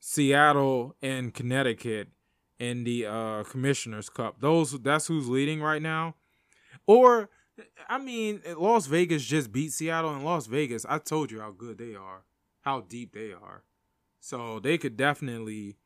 Seattle 0.00 0.96
and 1.02 1.32
Connecticut 1.32 2.08
in 2.58 2.84
the 2.84 3.06
uh, 3.06 3.44
Commissioner's 3.44 4.08
Cup. 4.08 4.40
Those 4.40 4.72
that's 4.80 5.06
who's 5.06 5.28
leading 5.28 5.60
right 5.60 5.82
now. 5.82 6.14
Or 6.86 7.28
I 7.88 7.98
mean, 7.98 8.42
Las 8.56 8.86
Vegas 8.86 9.24
just 9.24 9.52
beat 9.52 9.72
Seattle 9.72 10.14
and 10.14 10.24
Las 10.24 10.46
Vegas. 10.46 10.84
I 10.88 10.98
told 10.98 11.30
you 11.30 11.40
how 11.40 11.52
good 11.52 11.78
they 11.78 11.94
are, 11.94 12.24
how 12.62 12.80
deep 12.80 13.14
they 13.14 13.32
are. 13.32 13.62
So 14.26 14.58
they 14.58 14.76
could 14.76 14.96
definitely 14.96 15.76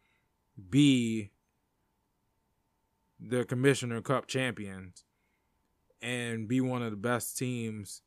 be 0.71 1.31
the 3.21 3.45
Commissioner 3.45 4.01
Cup 4.01 4.29
champions 4.29 5.05
and 6.01 6.49
be 6.49 6.59
one 6.63 6.83
of 6.83 6.91
the 6.91 6.97
best 6.97 7.37
teams 7.37 8.01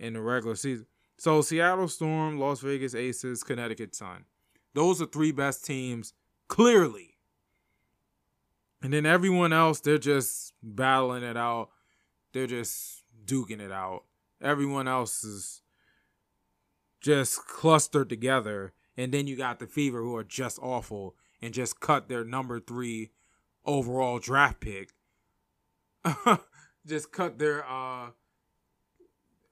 in 0.00 0.14
the 0.14 0.20
regular 0.20 0.56
season. 0.56 0.86
So 1.16 1.42
Seattle 1.42 1.86
Storm, 1.86 2.40
Las 2.40 2.58
Vegas 2.58 2.92
Aces, 2.92 3.44
Connecticut 3.44 3.94
Sun. 3.94 4.24
Those 4.74 5.00
are 5.00 5.06
three 5.06 5.30
best 5.30 5.64
teams, 5.64 6.12
clearly. 6.48 7.16
And 8.82 8.92
then 8.92 9.06
everyone 9.06 9.52
else, 9.52 9.78
they're 9.78 9.96
just 9.96 10.54
battling 10.60 11.22
it 11.22 11.36
out. 11.36 11.68
They're 12.32 12.48
just 12.48 13.04
duking 13.24 13.60
it 13.60 13.70
out. 13.70 14.02
Everyone 14.42 14.88
else 14.88 15.22
is 15.22 15.62
just 17.00 17.46
clustered 17.46 18.08
together. 18.08 18.72
And 18.98 19.12
then 19.12 19.28
you 19.28 19.36
got 19.36 19.60
the 19.60 19.66
Fever, 19.68 20.02
who 20.02 20.16
are 20.16 20.24
just 20.24 20.58
awful 20.60 21.14
and 21.40 21.54
just 21.54 21.78
cut 21.78 22.08
their 22.08 22.24
number 22.24 22.58
three 22.58 23.12
overall 23.64 24.18
draft 24.18 24.60
pick. 24.60 24.90
just 26.86 27.12
cut 27.12 27.38
their 27.38 27.64
uh 27.64 28.10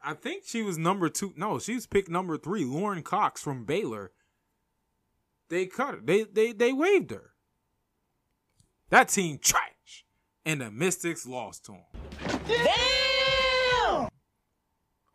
I 0.03 0.15
think 0.15 0.45
she 0.47 0.63
was 0.63 0.79
number 0.79 1.09
two. 1.09 1.33
No, 1.37 1.59
she 1.59 1.75
was 1.75 1.87
picked 1.87 2.09
number 2.09 2.37
three. 2.39 2.65
Lauren 2.65 3.03
Cox 3.03 3.43
from 3.43 3.65
Baylor. 3.65 4.13
They 5.49 5.67
cut 5.67 5.95
her. 5.95 6.01
They 6.03 6.25
they 6.25 6.53
they 6.53 6.73
waived 6.73 7.13
her. 7.13 7.31
That 8.91 9.09
team 9.09 9.39
trash. 9.39 10.05
and 10.45 10.61
the 10.61 10.71
Mystics 10.71 11.27
lost 11.27 11.67
to 11.67 11.73
them. 11.73 12.41
Damn! 12.47 14.09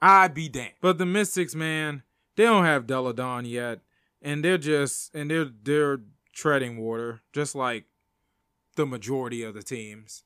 I'd 0.02 0.34
be 0.34 0.50
damned. 0.50 0.74
But 0.82 0.98
the 0.98 1.06
Mystics, 1.06 1.56
man, 1.56 2.04
they 2.36 2.44
don't 2.44 2.66
have 2.66 2.88
Delle 2.88 3.14
Donne 3.14 3.46
yet, 3.46 3.80
and 4.22 4.44
they're 4.44 4.58
just 4.58 5.14
and 5.14 5.30
they're 5.30 5.50
they're 5.64 6.00
treading 6.34 6.78
water, 6.78 7.22
just 7.34 7.56
like 7.56 7.86
the 8.76 8.86
majority 8.86 9.44
of 9.44 9.54
the 9.54 9.64
teams. 9.64 10.24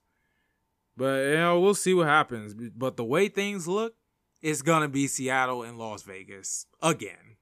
But 0.97 1.25
you 1.25 1.35
know, 1.35 1.59
we'll 1.59 1.75
see 1.75 1.93
what 1.93 2.07
happens. 2.07 2.53
But 2.53 2.97
the 2.97 3.03
way 3.03 3.27
things 3.27 3.67
look, 3.67 3.95
it's 4.41 4.61
gonna 4.61 4.89
be 4.89 5.07
Seattle 5.07 5.63
and 5.63 5.77
Las 5.77 6.03
Vegas 6.03 6.67
again. 6.81 7.37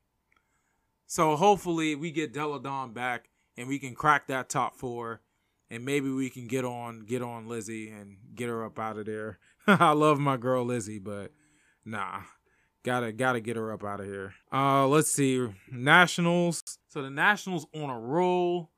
So 1.06 1.36
hopefully 1.36 1.96
we 1.96 2.12
get 2.12 2.34
Delle 2.34 2.60
Donne 2.60 2.94
back 2.94 3.30
and 3.56 3.68
we 3.68 3.78
can 3.78 3.94
crack 3.94 4.28
that 4.28 4.50
top 4.50 4.76
four 4.76 5.22
and 5.70 5.86
maybe 5.86 6.10
we 6.10 6.30
can 6.30 6.48
get 6.48 6.66
on 6.66 7.02
get 7.02 7.22
on 7.22 7.48
Lizzie 7.48 7.90
and 7.90 8.18
get 8.36 8.50
her 8.50 8.66
up 8.66 8.80
out 8.80 8.98
of 8.98 9.06
there. 9.06 9.40
I 9.68 9.92
love 9.92 10.20
my 10.20 10.38
girl 10.38 10.64
Lizzie, 10.64 11.00
but 11.00 11.32
nah. 11.86 12.22
Gotta 12.84 13.14
gotta 13.14 13.40
get 13.40 13.56
her 13.56 13.72
up 13.72 13.84
out 13.84 14.02
of 14.02 14.06
here. 14.06 14.34
Uh 14.52 14.88
let's 14.88 15.12
see. 15.12 15.48
Nationals. 15.72 16.78
So 16.90 17.02
the 17.02 17.10
Nationals 17.10 17.66
on 17.74 17.90
a 17.90 18.00
roll. 18.00 18.72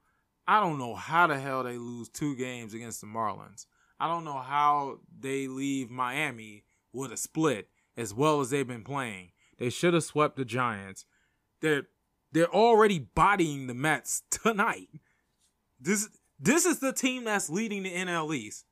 I 0.48 0.60
don't 0.60 0.78
know 0.78 0.94
how 0.94 1.26
the 1.28 1.40
hell 1.40 1.64
they 1.64 1.78
lose 1.78 2.08
two 2.10 2.36
games 2.36 2.74
against 2.74 3.02
the 3.02 3.08
Marlins. 3.08 3.66
I 4.00 4.08
don't 4.08 4.26
know 4.26 4.38
how 4.38 5.00
they 5.20 5.48
leave 5.48 5.90
Miami 5.90 6.66
with 6.94 7.12
a 7.12 7.18
split 7.18 7.70
as 7.98 8.14
well 8.14 8.42
as 8.42 8.50
they've 8.50 8.68
been 8.68 8.84
playing. 8.84 9.32
They 9.58 9.70
should 9.70 9.94
have 9.94 10.04
swept 10.04 10.36
the 10.36 10.46
Giants. 10.46 11.06
They're 11.62 11.88
they're 12.32 12.54
already 12.54 13.00
bodying 13.00 13.68
the 13.68 13.74
Mets 13.74 14.24
tonight. 14.30 14.90
This 15.80 16.10
this 16.40 16.66
is 16.66 16.80
the 16.80 16.94
team 16.94 17.24
that's 17.24 17.50
leading 17.50 17.84
the 17.84 17.94
NL 17.94 18.36
East. 18.36 18.66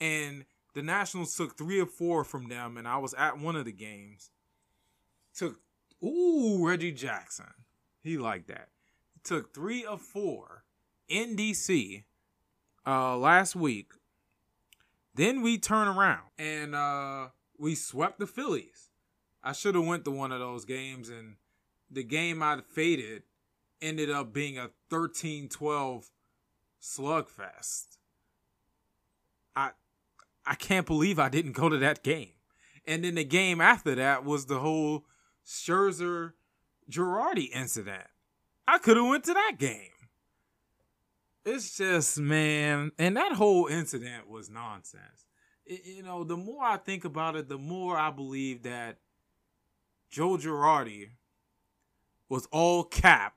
And 0.00 0.44
the 0.74 0.82
Nationals 0.82 1.36
took 1.36 1.56
three 1.56 1.80
or 1.80 1.86
four 1.86 2.24
from 2.24 2.48
them, 2.48 2.76
and 2.76 2.88
I 2.88 2.96
was 2.96 3.14
at 3.14 3.38
one 3.38 3.56
of 3.56 3.64
the 3.64 3.72
games. 3.72 4.30
Took 5.34 5.60
ooh, 6.04 6.66
Reggie 6.66 6.92
Jackson. 6.92 7.46
He 8.02 8.18
liked 8.18 8.48
that. 8.48 8.68
took 9.24 9.54
three 9.54 9.84
of 9.84 10.00
four 10.00 10.64
in 11.08 11.36
DC 11.36 12.04
uh 12.86 13.16
last 13.16 13.54
week. 13.54 13.92
Then 15.14 15.42
we 15.42 15.58
turn 15.58 15.88
around 15.88 16.22
and 16.38 16.74
uh 16.74 17.28
we 17.58 17.74
swept 17.74 18.18
the 18.18 18.26
Phillies. 18.26 18.90
I 19.42 19.52
should 19.52 19.74
have 19.74 19.84
went 19.86 20.04
to 20.04 20.10
one 20.10 20.32
of 20.32 20.40
those 20.40 20.64
games 20.64 21.08
and 21.08 21.36
the 21.90 22.02
game 22.02 22.42
I 22.42 22.60
faded 22.70 23.22
ended 23.80 24.10
up 24.10 24.32
being 24.32 24.56
a 24.58 24.70
13-12 24.90 26.10
slugfest. 26.80 27.98
I 29.54 29.70
I 30.44 30.54
can't 30.54 30.86
believe 30.86 31.18
I 31.18 31.28
didn't 31.28 31.52
go 31.52 31.68
to 31.68 31.78
that 31.78 32.02
game. 32.02 32.32
And 32.84 33.04
then 33.04 33.14
the 33.14 33.24
game 33.24 33.60
after 33.60 33.94
that 33.94 34.24
was 34.24 34.46
the 34.46 34.58
whole 34.58 35.04
Scherzer 35.46 36.32
Girardi 36.90 37.50
incident. 37.52 38.06
I 38.66 38.78
could 38.78 38.96
have 38.96 39.06
went 39.06 39.24
to 39.24 39.34
that 39.34 39.56
game. 39.58 39.90
It's 41.44 41.76
just 41.76 42.20
man, 42.20 42.92
and 42.98 43.16
that 43.16 43.32
whole 43.32 43.66
incident 43.66 44.28
was 44.28 44.48
nonsense. 44.48 45.26
It, 45.66 45.84
you 45.84 46.02
know, 46.02 46.22
the 46.22 46.36
more 46.36 46.62
I 46.62 46.76
think 46.76 47.04
about 47.04 47.34
it, 47.34 47.48
the 47.48 47.58
more 47.58 47.96
I 47.96 48.10
believe 48.10 48.62
that 48.62 48.98
Joe 50.10 50.36
Girardi 50.36 51.10
was 52.28 52.46
all 52.52 52.84
cap 52.84 53.34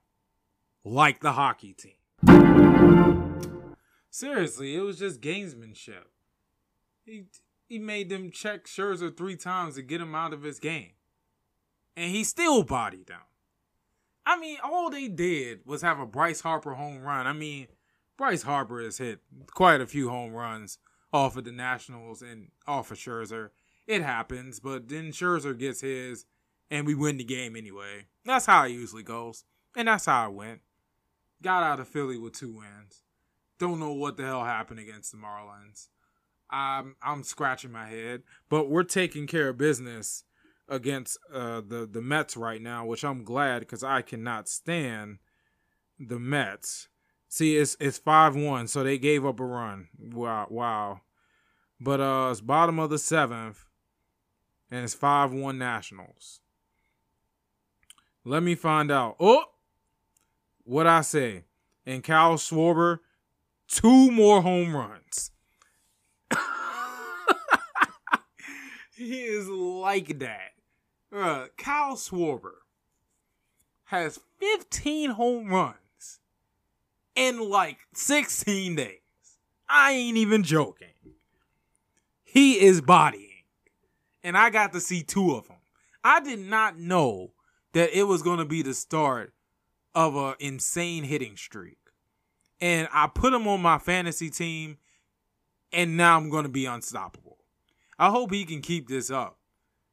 like 0.83 1.21
the 1.21 1.33
hockey 1.33 1.73
team. 1.73 1.93
Seriously, 4.11 4.75
it 4.75 4.81
was 4.81 4.99
just 4.99 5.19
gamesmanship. 5.19 6.05
He 7.03 7.25
he 7.67 7.79
made 7.79 8.09
them 8.09 8.29
check 8.31 8.65
Scherzer 8.65 9.15
three 9.15 9.35
times 9.35 9.75
to 9.75 9.81
get 9.81 9.99
him 9.99 10.13
out 10.13 10.31
of 10.31 10.43
his 10.43 10.59
game. 10.59 10.91
And 11.95 12.11
he 12.11 12.23
still 12.23 12.63
bodied 12.63 13.07
them. 13.07 13.21
I 14.25 14.39
mean, 14.39 14.57
all 14.63 14.89
they 14.89 15.07
did 15.07 15.61
was 15.65 15.81
have 15.81 15.99
a 15.99 16.05
Bryce 16.05 16.41
Harper 16.41 16.73
home 16.73 17.01
run. 17.01 17.27
I 17.27 17.33
mean, 17.33 17.67
Bryce 18.17 18.43
Harper 18.43 18.81
has 18.81 18.97
hit 18.97 19.19
quite 19.53 19.81
a 19.81 19.87
few 19.87 20.09
home 20.09 20.33
runs 20.33 20.79
off 21.13 21.37
of 21.37 21.43
the 21.43 21.51
Nationals 21.51 22.21
and 22.21 22.49
off 22.67 22.91
of 22.91 22.97
Scherzer. 22.97 23.49
It 23.87 24.01
happens, 24.01 24.59
but 24.59 24.89
then 24.89 25.11
Scherzer 25.11 25.57
gets 25.57 25.81
his 25.81 26.25
and 26.71 26.87
we 26.87 26.95
win 26.95 27.17
the 27.17 27.23
game 27.23 27.55
anyway. 27.55 28.07
That's 28.25 28.47
how 28.47 28.65
it 28.65 28.71
usually 28.71 29.03
goes. 29.03 29.43
And 29.75 29.87
that's 29.87 30.07
how 30.07 30.29
it 30.29 30.33
went. 30.33 30.61
Got 31.41 31.63
out 31.63 31.79
of 31.79 31.87
Philly 31.87 32.17
with 32.17 32.33
two 32.33 32.51
wins. 32.51 33.03
Don't 33.59 33.79
know 33.79 33.93
what 33.93 34.17
the 34.17 34.23
hell 34.23 34.43
happened 34.43 34.79
against 34.79 35.11
the 35.11 35.17
Marlins. 35.17 35.89
I'm 36.49 36.95
I'm 37.01 37.23
scratching 37.23 37.71
my 37.71 37.87
head, 37.87 38.23
but 38.49 38.69
we're 38.69 38.83
taking 38.83 39.27
care 39.27 39.49
of 39.49 39.57
business 39.57 40.23
against 40.67 41.17
uh, 41.33 41.61
the 41.61 41.87
the 41.91 42.01
Mets 42.01 42.35
right 42.35 42.61
now, 42.61 42.85
which 42.85 43.03
I'm 43.03 43.23
glad 43.23 43.59
because 43.59 43.83
I 43.83 44.01
cannot 44.01 44.47
stand 44.47 45.19
the 45.99 46.19
Mets. 46.19 46.87
See, 47.27 47.57
it's 47.57 47.75
it's 47.79 47.97
five 47.97 48.35
one, 48.35 48.67
so 48.67 48.83
they 48.83 48.97
gave 48.97 49.25
up 49.25 49.39
a 49.39 49.45
run. 49.45 49.89
Wow, 49.99 50.47
wow. 50.49 51.01
But 51.79 51.99
uh, 51.99 52.29
it's 52.31 52.41
bottom 52.41 52.79
of 52.79 52.89
the 52.89 52.97
seventh, 52.97 53.65
and 54.71 54.83
it's 54.83 54.93
five 54.93 55.33
one 55.33 55.57
Nationals. 55.57 56.39
Let 58.23 58.41
me 58.41 58.55
find 58.55 58.91
out. 58.91 59.17
Oh, 59.19 59.43
what 60.63 60.87
I 60.87 61.01
say? 61.01 61.43
And 61.85 62.03
Kyle 62.03 62.35
Schwarber, 62.35 62.99
two 63.67 64.09
more 64.11 64.41
home 64.41 64.75
runs. 64.75 65.31
he 68.95 69.21
is 69.23 69.47
like 69.47 70.17
that. 70.19 70.54
Uh, 71.15 71.45
Kyle 71.57 71.95
Schwarber 71.95 72.55
has 73.85 74.19
15 74.39 75.11
home 75.11 75.47
runs 75.47 76.19
in 77.15 77.49
like 77.49 77.77
16 77.93 78.75
days. 78.75 78.99
I 79.69 79.93
ain't 79.93 80.17
even 80.17 80.43
joking. 80.43 80.89
He 82.21 82.59
is 82.59 82.81
bodying. 82.81 83.43
And 84.23 84.37
I 84.37 84.49
got 84.49 84.73
to 84.73 84.81
see 84.81 85.03
two 85.03 85.35
of 85.35 85.47
them. 85.47 85.57
I 86.03 86.19
did 86.19 86.39
not 86.39 86.77
know 86.77 87.31
that 87.71 87.97
it 87.97 88.03
was 88.03 88.21
going 88.21 88.39
to 88.39 88.45
be 88.45 88.61
the 88.61 88.73
start 88.73 89.33
of 89.93 90.17
an 90.17 90.35
insane 90.39 91.05
hitting 91.05 91.37
streak. 91.37 91.77
And 92.59 92.89
I 92.91 93.07
put 93.07 93.33
him 93.33 93.47
on 93.47 93.61
my 93.61 93.77
fantasy 93.77 94.29
team, 94.29 94.79
and 95.71 95.95
now 95.95 96.17
I'm 96.17 96.29
going 96.29 96.43
to 96.43 96.49
be 96.49 96.65
unstoppable. 96.65 97.37
I 97.97 98.09
hope 98.09 98.33
he 98.33 98.43
can 98.43 98.61
keep 98.61 98.89
this 98.89 99.09
up 99.09 99.37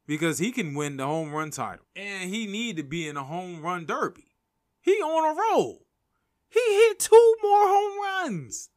because 0.05 0.39
he 0.39 0.51
can 0.51 0.73
win 0.73 0.97
the 0.97 1.05
home 1.05 1.31
run 1.31 1.51
title. 1.51 1.85
And 1.95 2.29
he 2.29 2.45
need 2.47 2.77
to 2.77 2.83
be 2.83 3.07
in 3.07 3.17
a 3.17 3.23
home 3.23 3.61
run 3.61 3.85
derby. 3.85 4.35
He 4.81 4.91
on 5.01 5.35
a 5.35 5.39
roll. 5.39 5.85
He 6.49 6.59
hit 6.59 6.99
two 6.99 7.35
more 7.41 7.67
home 7.67 7.99
runs. 8.01 8.69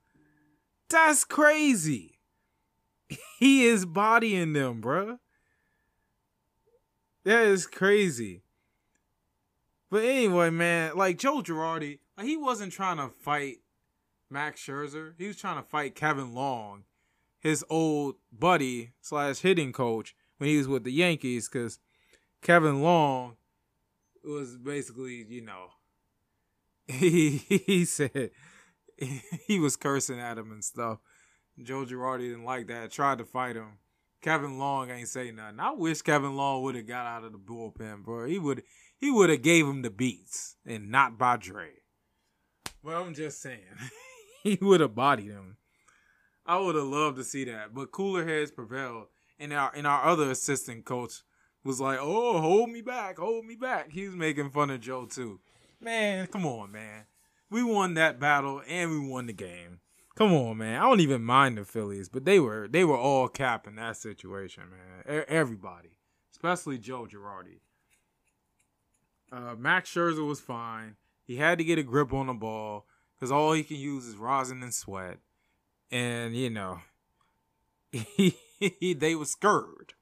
That's 0.88 1.24
crazy. 1.24 2.12
He 3.38 3.66
is 3.66 3.84
bodying 3.84 4.54
them, 4.54 4.80
bruh. 4.82 5.18
That 7.24 7.46
is 7.46 7.66
crazy. 7.66 8.42
But 9.90 10.04
anyway, 10.04 10.50
man, 10.50 10.96
like 10.96 11.18
Joe 11.18 11.42
Girardi, 11.42 11.98
he 12.20 12.36
wasn't 12.36 12.72
trying 12.72 12.96
to 12.96 13.10
fight 13.20 13.58
Max 14.30 14.60
Scherzer. 14.60 15.12
He 15.18 15.26
was 15.26 15.36
trying 15.36 15.62
to 15.62 15.68
fight 15.68 15.94
Kevin 15.94 16.34
Long, 16.34 16.84
his 17.38 17.64
old 17.68 18.16
buddy 18.32 18.92
slash 19.00 19.40
hitting 19.40 19.72
coach 19.72 20.15
when 20.38 20.50
he 20.50 20.58
was 20.58 20.68
with 20.68 20.84
the 20.84 20.92
Yankees, 20.92 21.48
because 21.48 21.78
Kevin 22.42 22.82
Long 22.82 23.36
was 24.24 24.56
basically, 24.56 25.24
you 25.28 25.42
know, 25.42 25.68
he 26.86 27.38
he 27.38 27.84
said 27.84 28.30
he 29.46 29.58
was 29.58 29.76
cursing 29.76 30.20
at 30.20 30.38
him 30.38 30.50
and 30.52 30.64
stuff. 30.64 30.98
Joe 31.62 31.84
Girardi 31.84 32.28
didn't 32.28 32.44
like 32.44 32.66
that. 32.68 32.90
Tried 32.90 33.18
to 33.18 33.24
fight 33.24 33.56
him. 33.56 33.78
Kevin 34.22 34.58
Long 34.58 34.90
ain't 34.90 35.08
say 35.08 35.30
nothing. 35.30 35.60
I 35.60 35.72
wish 35.72 36.02
Kevin 36.02 36.36
Long 36.36 36.62
would 36.62 36.74
have 36.74 36.86
got 36.86 37.06
out 37.06 37.24
of 37.24 37.32
the 37.32 37.38
bullpen, 37.38 38.02
bro. 38.02 38.26
He 38.26 38.38
would 38.38 38.62
he 38.98 39.10
would 39.10 39.30
have 39.30 39.42
gave 39.42 39.66
him 39.66 39.82
the 39.82 39.90
beats 39.90 40.56
and 40.66 40.90
not 40.90 41.18
by 41.18 41.36
Dre. 41.36 41.68
Well, 42.82 43.02
I'm 43.02 43.14
just 43.14 43.40
saying. 43.40 43.60
he 44.42 44.58
would 44.60 44.80
have 44.80 44.94
bodied 44.94 45.30
him. 45.30 45.56
I 46.44 46.58
would 46.58 46.76
have 46.76 46.84
loved 46.84 47.16
to 47.16 47.24
see 47.24 47.44
that. 47.44 47.74
But 47.74 47.90
cooler 47.90 48.26
heads 48.26 48.50
prevailed. 48.50 49.06
And 49.38 49.52
our 49.52 49.72
and 49.74 49.86
our 49.86 50.04
other 50.04 50.30
assistant 50.30 50.84
coach 50.84 51.22
was 51.64 51.80
like, 51.80 51.98
Oh, 52.00 52.40
hold 52.40 52.70
me 52.70 52.80
back, 52.80 53.18
hold 53.18 53.44
me 53.44 53.56
back. 53.56 53.90
He 53.90 54.06
was 54.06 54.16
making 54.16 54.50
fun 54.50 54.70
of 54.70 54.80
Joe 54.80 55.06
too. 55.06 55.40
Man, 55.80 56.26
come 56.26 56.46
on, 56.46 56.72
man. 56.72 57.04
We 57.50 57.62
won 57.62 57.94
that 57.94 58.18
battle 58.18 58.62
and 58.66 58.90
we 58.90 58.98
won 58.98 59.26
the 59.26 59.32
game. 59.32 59.80
Come 60.16 60.32
on, 60.32 60.56
man. 60.56 60.80
I 60.80 60.84
don't 60.84 61.00
even 61.00 61.22
mind 61.22 61.58
the 61.58 61.64
Phillies, 61.64 62.08
but 62.08 62.24
they 62.24 62.40
were 62.40 62.68
they 62.68 62.84
were 62.84 62.96
all 62.96 63.28
cap 63.28 63.66
in 63.66 63.76
that 63.76 63.98
situation, 63.98 64.64
man. 64.70 65.24
Everybody, 65.28 65.98
especially 66.32 66.78
Joe 66.78 67.06
Girardi. 67.06 67.60
Uh, 69.30 69.54
Max 69.58 69.92
Scherzer 69.92 70.26
was 70.26 70.40
fine. 70.40 70.96
He 71.24 71.36
had 71.36 71.58
to 71.58 71.64
get 71.64 71.78
a 71.78 71.82
grip 71.82 72.14
on 72.14 72.28
the 72.28 72.34
ball 72.34 72.86
because 73.14 73.30
all 73.30 73.52
he 73.52 73.62
can 73.62 73.76
use 73.76 74.06
is 74.06 74.16
rosin 74.16 74.62
and 74.62 74.72
sweat. 74.72 75.18
And 75.90 76.34
you 76.34 76.48
know, 76.48 76.80
they 78.80 79.14
were 79.14 79.24
scared, 79.24 79.94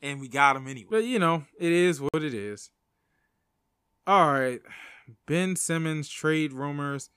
and 0.00 0.20
we 0.20 0.28
got 0.28 0.56
him 0.56 0.68
anyway. 0.68 0.88
But 0.90 1.04
you 1.04 1.18
know, 1.18 1.44
it 1.58 1.72
is 1.72 2.00
what 2.00 2.22
it 2.22 2.34
is. 2.34 2.70
All 4.06 4.32
right, 4.32 4.60
Ben 5.26 5.56
Simmons 5.56 6.08
trade 6.08 6.52
rumors. 6.52 7.10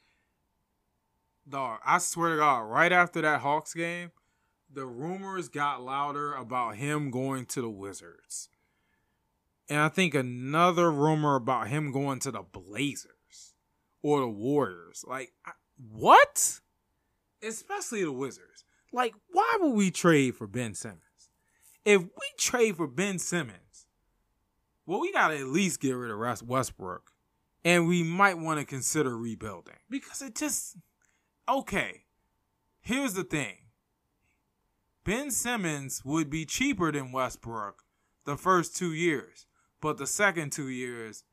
Dog, 1.47 1.79
I 1.85 1.97
swear 1.97 2.31
to 2.31 2.37
God, 2.37 2.59
right 2.61 2.91
after 2.91 3.21
that 3.21 3.41
Hawks 3.41 3.73
game, 3.73 4.11
the 4.73 4.85
rumors 4.85 5.49
got 5.49 5.81
louder 5.81 6.33
about 6.33 6.75
him 6.75 7.11
going 7.11 7.45
to 7.47 7.61
the 7.61 7.69
Wizards. 7.69 8.49
And 9.69 9.79
I 9.79 9.89
think 9.89 10.13
another 10.13 10.91
rumor 10.91 11.35
about 11.35 11.67
him 11.67 11.91
going 11.91 12.19
to 12.19 12.31
the 12.31 12.41
Blazers 12.41 13.53
or 14.01 14.19
the 14.19 14.27
Warriors. 14.27 15.05
Like, 15.07 15.31
what? 15.77 16.59
Especially 17.41 18.03
the 18.03 18.11
Wizards. 18.11 18.65
Like, 18.91 19.13
why 19.31 19.57
would 19.59 19.75
we 19.75 19.91
trade 19.91 20.35
for 20.35 20.47
Ben 20.47 20.73
Simmons? 20.73 20.99
If 21.85 22.01
we 22.01 22.27
trade 22.37 22.77
for 22.77 22.87
Ben 22.87 23.19
Simmons, 23.19 23.87
well, 24.85 24.99
we 24.99 25.13
got 25.13 25.29
to 25.29 25.37
at 25.37 25.47
least 25.47 25.79
get 25.79 25.93
rid 25.93 26.11
of 26.11 26.47
Westbrook. 26.47 27.11
And 27.63 27.87
we 27.87 28.03
might 28.03 28.37
want 28.37 28.59
to 28.59 28.65
consider 28.65 29.17
rebuilding. 29.17 29.77
Because 29.89 30.21
it 30.21 30.35
just. 30.35 30.77
Okay. 31.47 32.05
Here's 32.81 33.13
the 33.13 33.23
thing 33.23 33.57
Ben 35.03 35.31
Simmons 35.31 36.03
would 36.03 36.29
be 36.29 36.45
cheaper 36.45 36.91
than 36.91 37.11
Westbrook 37.11 37.83
the 38.25 38.35
first 38.35 38.75
two 38.75 38.93
years. 38.93 39.45
But 39.79 39.97
the 39.97 40.07
second 40.07 40.51
two 40.51 40.69
years, 40.69 41.23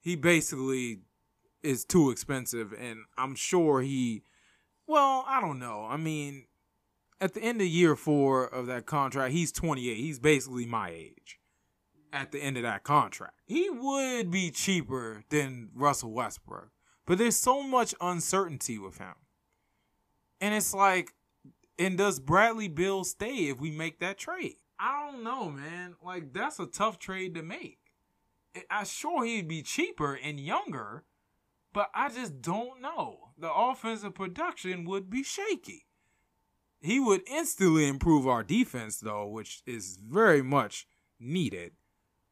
he 0.00 0.16
basically 0.16 1.00
is 1.62 1.84
too 1.84 2.10
expensive. 2.10 2.72
And 2.72 3.00
I'm 3.18 3.34
sure 3.34 3.82
he. 3.82 4.22
Well, 4.86 5.24
I 5.26 5.40
don't 5.40 5.58
know. 5.58 5.84
I 5.84 5.96
mean, 5.96 6.46
at 7.20 7.34
the 7.34 7.40
end 7.40 7.60
of 7.60 7.66
year 7.66 7.96
four 7.96 8.46
of 8.46 8.66
that 8.66 8.86
contract, 8.86 9.32
he's 9.32 9.52
28. 9.52 9.96
He's 9.96 10.18
basically 10.18 10.66
my 10.66 10.90
age 10.90 11.38
at 12.12 12.32
the 12.32 12.40
end 12.40 12.56
of 12.56 12.62
that 12.62 12.84
contract. 12.84 13.34
He 13.46 13.68
would 13.70 14.30
be 14.30 14.50
cheaper 14.50 15.24
than 15.30 15.70
Russell 15.74 16.12
Westbrook, 16.12 16.70
but 17.06 17.18
there's 17.18 17.36
so 17.36 17.62
much 17.62 17.94
uncertainty 18.00 18.78
with 18.78 18.98
him. 18.98 19.14
And 20.40 20.54
it's 20.54 20.74
like, 20.74 21.12
and 21.78 21.96
does 21.96 22.20
Bradley 22.20 22.68
Beal 22.68 23.04
stay 23.04 23.48
if 23.48 23.60
we 23.60 23.70
make 23.70 24.00
that 24.00 24.18
trade? 24.18 24.56
I 24.78 25.10
don't 25.10 25.24
know, 25.24 25.50
man. 25.50 25.96
Like, 26.02 26.32
that's 26.32 26.58
a 26.58 26.66
tough 26.66 26.98
trade 26.98 27.34
to 27.34 27.42
make. 27.42 27.78
I'm 28.70 28.86
sure 28.86 29.24
he'd 29.24 29.48
be 29.48 29.62
cheaper 29.62 30.14
and 30.14 30.40
younger, 30.40 31.04
but 31.72 31.90
I 31.94 32.08
just 32.08 32.40
don't 32.40 32.80
know. 32.80 33.30
The 33.38 33.52
offensive 33.52 34.14
production 34.14 34.84
would 34.84 35.10
be 35.10 35.22
shaky. 35.22 35.85
He 36.86 37.00
would 37.00 37.22
instantly 37.28 37.88
improve 37.88 38.28
our 38.28 38.44
defense, 38.44 39.00
though, 39.00 39.26
which 39.26 39.60
is 39.66 39.98
very 40.00 40.40
much 40.40 40.86
needed. 41.18 41.72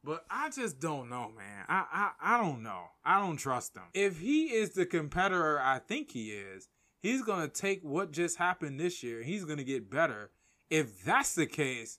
But 0.04 0.24
I 0.30 0.48
just 0.50 0.78
don't 0.78 1.10
know, 1.10 1.32
man. 1.36 1.64
I, 1.68 1.84
I 2.22 2.36
I 2.36 2.40
don't 2.40 2.62
know. 2.62 2.84
I 3.04 3.18
don't 3.18 3.36
trust 3.36 3.76
him. 3.76 3.82
If 3.94 4.20
he 4.20 4.44
is 4.54 4.70
the 4.70 4.86
competitor 4.86 5.58
I 5.58 5.80
think 5.80 6.12
he 6.12 6.30
is, 6.30 6.68
he's 7.00 7.22
gonna 7.22 7.48
take 7.48 7.80
what 7.82 8.12
just 8.12 8.36
happened 8.36 8.78
this 8.78 9.02
year. 9.02 9.24
He's 9.24 9.44
gonna 9.44 9.64
get 9.64 9.90
better. 9.90 10.30
If 10.70 11.02
that's 11.02 11.34
the 11.34 11.46
case, 11.46 11.98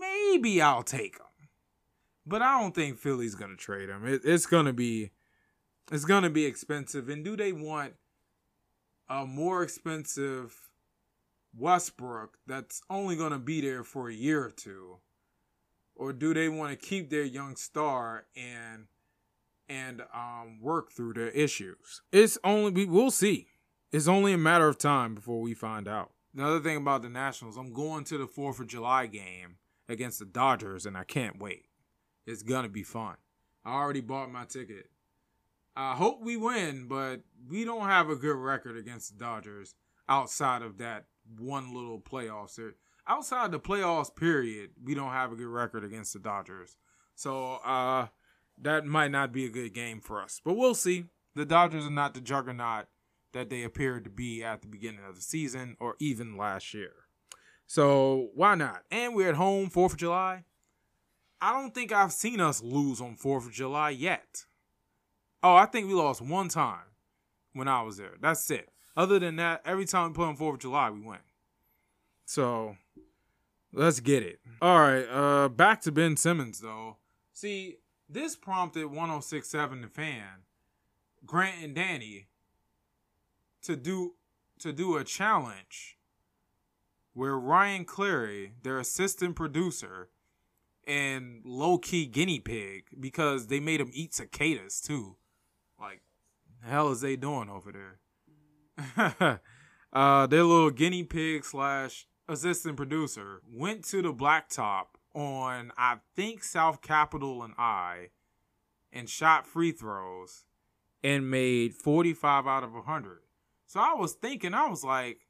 maybe 0.00 0.62
I'll 0.62 0.82
take 0.82 1.18
him. 1.18 1.48
But 2.24 2.40
I 2.40 2.58
don't 2.58 2.74
think 2.74 2.96
Philly's 2.96 3.34
gonna 3.34 3.56
trade 3.56 3.90
him. 3.90 4.06
It, 4.06 4.22
it's 4.24 4.46
gonna 4.46 4.72
be, 4.72 5.10
it's 5.92 6.06
gonna 6.06 6.30
be 6.30 6.46
expensive. 6.46 7.10
And 7.10 7.22
do 7.22 7.36
they 7.36 7.52
want 7.52 7.92
a 9.10 9.26
more 9.26 9.62
expensive 9.62 10.65
Westbrook 11.58 12.38
that's 12.46 12.82
only 12.90 13.16
going 13.16 13.32
to 13.32 13.38
be 13.38 13.60
there 13.60 13.84
for 13.84 14.08
a 14.08 14.14
year 14.14 14.44
or 14.44 14.50
two? 14.50 14.98
Or 15.94 16.12
do 16.12 16.34
they 16.34 16.48
want 16.48 16.70
to 16.70 16.86
keep 16.86 17.10
their 17.10 17.24
young 17.24 17.56
star 17.56 18.26
and 18.36 18.86
and 19.68 20.02
um, 20.14 20.60
work 20.60 20.92
through 20.92 21.14
their 21.14 21.30
issues? 21.30 22.02
It's 22.12 22.38
only 22.44 22.70
we 22.70 22.84
will 22.84 23.10
see. 23.10 23.48
It's 23.92 24.08
only 24.08 24.32
a 24.32 24.38
matter 24.38 24.68
of 24.68 24.78
time 24.78 25.14
before 25.14 25.40
we 25.40 25.54
find 25.54 25.88
out. 25.88 26.10
Another 26.34 26.60
thing 26.60 26.76
about 26.76 27.00
the 27.00 27.08
Nationals, 27.08 27.56
I'm 27.56 27.72
going 27.72 28.04
to 28.04 28.18
the 28.18 28.26
4th 28.26 28.60
of 28.60 28.66
July 28.66 29.06
game 29.06 29.56
against 29.88 30.18
the 30.18 30.26
Dodgers 30.26 30.84
and 30.84 30.96
I 30.96 31.04
can't 31.04 31.40
wait. 31.40 31.64
It's 32.26 32.42
going 32.42 32.64
to 32.64 32.68
be 32.68 32.82
fun. 32.82 33.14
I 33.64 33.72
already 33.72 34.02
bought 34.02 34.30
my 34.30 34.44
ticket. 34.44 34.90
I 35.74 35.94
hope 35.94 36.20
we 36.22 36.36
win, 36.36 36.88
but 36.88 37.22
we 37.48 37.64
don't 37.64 37.88
have 37.88 38.10
a 38.10 38.16
good 38.16 38.36
record 38.36 38.76
against 38.76 39.12
the 39.12 39.24
Dodgers 39.24 39.74
outside 40.08 40.62
of 40.62 40.78
that 40.78 41.06
one 41.38 41.74
little 41.74 42.00
playoffs. 42.00 42.58
Outside 43.08 43.52
the 43.52 43.60
playoffs 43.60 44.14
period, 44.14 44.70
we 44.82 44.94
don't 44.94 45.12
have 45.12 45.32
a 45.32 45.36
good 45.36 45.46
record 45.46 45.84
against 45.84 46.12
the 46.12 46.18
Dodgers. 46.18 46.76
So 47.14 47.54
uh, 47.64 48.08
that 48.60 48.84
might 48.84 49.10
not 49.10 49.32
be 49.32 49.46
a 49.46 49.50
good 49.50 49.72
game 49.74 50.00
for 50.00 50.22
us. 50.22 50.40
But 50.44 50.56
we'll 50.56 50.74
see. 50.74 51.04
The 51.34 51.44
Dodgers 51.44 51.86
are 51.86 51.90
not 51.90 52.14
the 52.14 52.20
juggernaut 52.20 52.86
that 53.32 53.50
they 53.50 53.62
appeared 53.62 54.04
to 54.04 54.10
be 54.10 54.42
at 54.42 54.62
the 54.62 54.68
beginning 54.68 55.04
of 55.06 55.14
the 55.14 55.22
season 55.22 55.76
or 55.78 55.94
even 56.00 56.36
last 56.36 56.72
year. 56.72 56.92
So 57.66 58.30
why 58.34 58.54
not? 58.54 58.82
And 58.90 59.14
we're 59.14 59.30
at 59.30 59.34
home, 59.34 59.68
4th 59.70 59.92
of 59.92 59.96
July. 59.98 60.44
I 61.40 61.52
don't 61.52 61.74
think 61.74 61.92
I've 61.92 62.12
seen 62.12 62.40
us 62.40 62.62
lose 62.62 63.00
on 63.00 63.16
4th 63.16 63.46
of 63.46 63.52
July 63.52 63.90
yet. 63.90 64.46
Oh, 65.42 65.54
I 65.54 65.66
think 65.66 65.86
we 65.86 65.94
lost 65.94 66.22
one 66.22 66.48
time 66.48 66.86
when 67.52 67.68
I 67.68 67.82
was 67.82 67.98
there. 67.98 68.14
That's 68.20 68.50
it. 68.50 68.70
Other 68.96 69.18
than 69.18 69.36
that, 69.36 69.60
every 69.64 69.84
time 69.84 70.08
we 70.08 70.14
play 70.14 70.26
on 70.26 70.36
Fourth 70.36 70.54
of 70.54 70.60
July, 70.60 70.90
we 70.90 71.00
win. 71.00 71.18
So 72.24 72.76
let's 73.72 74.00
get 74.00 74.22
it. 74.22 74.40
All 74.62 74.80
right, 74.80 75.04
uh, 75.04 75.48
back 75.48 75.82
to 75.82 75.92
Ben 75.92 76.16
Simmons 76.16 76.60
though. 76.60 76.96
See, 77.32 77.76
this 78.08 78.36
prompted 78.36 78.86
1067 78.86 79.82
the 79.82 79.88
fan, 79.88 80.44
Grant 81.24 81.62
and 81.62 81.74
Danny, 81.74 82.28
to 83.62 83.76
do 83.76 84.14
to 84.58 84.72
do 84.72 84.96
a 84.96 85.04
challenge 85.04 85.98
where 87.12 87.38
Ryan 87.38 87.84
Clary, 87.84 88.52
their 88.62 88.78
assistant 88.78 89.36
producer, 89.36 90.08
and 90.86 91.42
low 91.44 91.78
key 91.78 92.06
guinea 92.06 92.40
pig, 92.40 92.84
because 92.98 93.48
they 93.48 93.60
made 93.60 93.80
him 93.80 93.90
eat 93.92 94.14
cicadas 94.14 94.80
too. 94.80 95.16
Like, 95.80 96.02
the 96.62 96.70
hell 96.70 96.90
is 96.90 97.00
they 97.00 97.16
doing 97.16 97.50
over 97.50 97.72
there? 97.72 97.98
uh, 99.92 100.26
their 100.26 100.44
little 100.44 100.70
guinea 100.70 101.04
pig 101.04 101.44
slash 101.44 102.06
assistant 102.28 102.76
producer 102.76 103.42
went 103.50 103.84
to 103.84 104.02
the 104.02 104.12
blacktop 104.12 104.86
on 105.14 105.72
I 105.78 105.96
think 106.14 106.44
South 106.44 106.82
Capitol 106.82 107.42
and 107.42 107.54
I 107.56 108.10
and 108.92 109.08
shot 109.08 109.46
free 109.46 109.72
throws 109.72 110.44
and 111.02 111.30
made 111.30 111.74
45 111.74 112.46
out 112.46 112.64
of 112.64 112.72
100. 112.72 113.20
So 113.66 113.80
I 113.80 113.94
was 113.94 114.12
thinking, 114.12 114.54
I 114.54 114.68
was 114.68 114.84
like, 114.84 115.20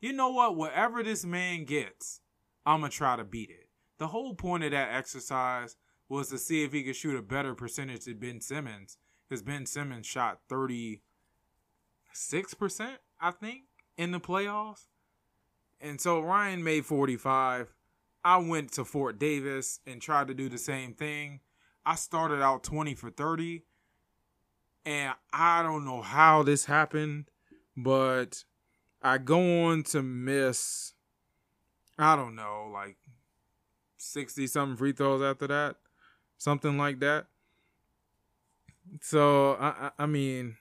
you 0.00 0.12
know 0.12 0.30
what? 0.30 0.56
Whatever 0.56 1.02
this 1.02 1.24
man 1.24 1.64
gets, 1.64 2.20
I'm 2.64 2.82
to 2.82 2.88
try 2.88 3.16
to 3.16 3.24
beat 3.24 3.50
it. 3.50 3.68
The 3.98 4.08
whole 4.08 4.34
point 4.34 4.64
of 4.64 4.70
that 4.70 4.94
exercise 4.94 5.76
was 6.08 6.28
to 6.28 6.38
see 6.38 6.62
if 6.62 6.72
he 6.72 6.84
could 6.84 6.96
shoot 6.96 7.16
a 7.16 7.22
better 7.22 7.54
percentage 7.54 8.04
than 8.04 8.18
Ben 8.18 8.40
Simmons 8.40 8.98
because 9.28 9.42
Ben 9.42 9.66
Simmons 9.66 10.06
shot 10.06 10.40
30 10.48 11.02
six 12.12 12.54
percent, 12.54 12.98
I 13.20 13.30
think, 13.30 13.62
in 13.96 14.12
the 14.12 14.20
playoffs. 14.20 14.86
And 15.80 16.00
so 16.00 16.20
Ryan 16.20 16.64
made 16.64 16.86
45. 16.86 17.72
I 18.24 18.36
went 18.38 18.72
to 18.72 18.84
Fort 18.84 19.18
Davis 19.18 19.80
and 19.86 20.02
tried 20.02 20.28
to 20.28 20.34
do 20.34 20.48
the 20.48 20.58
same 20.58 20.92
thing. 20.92 21.40
I 21.86 21.94
started 21.94 22.42
out 22.42 22.62
20 22.62 22.94
for 22.94 23.10
30. 23.10 23.62
And 24.84 25.14
I 25.32 25.62
don't 25.62 25.84
know 25.84 26.02
how 26.02 26.42
this 26.42 26.66
happened, 26.66 27.30
but 27.74 28.44
I 29.02 29.16
go 29.18 29.64
on 29.66 29.82
to 29.84 30.02
miss, 30.02 30.92
I 31.98 32.16
don't 32.16 32.34
know, 32.34 32.70
like 32.72 32.96
60 33.96 34.46
something 34.46 34.76
free 34.76 34.92
throws 34.92 35.22
after 35.22 35.46
that. 35.46 35.76
Something 36.36 36.76
like 36.76 37.00
that. 37.00 37.28
So, 39.00 39.54
I, 39.54 39.90
I 39.98 40.04
mean, 40.04 40.57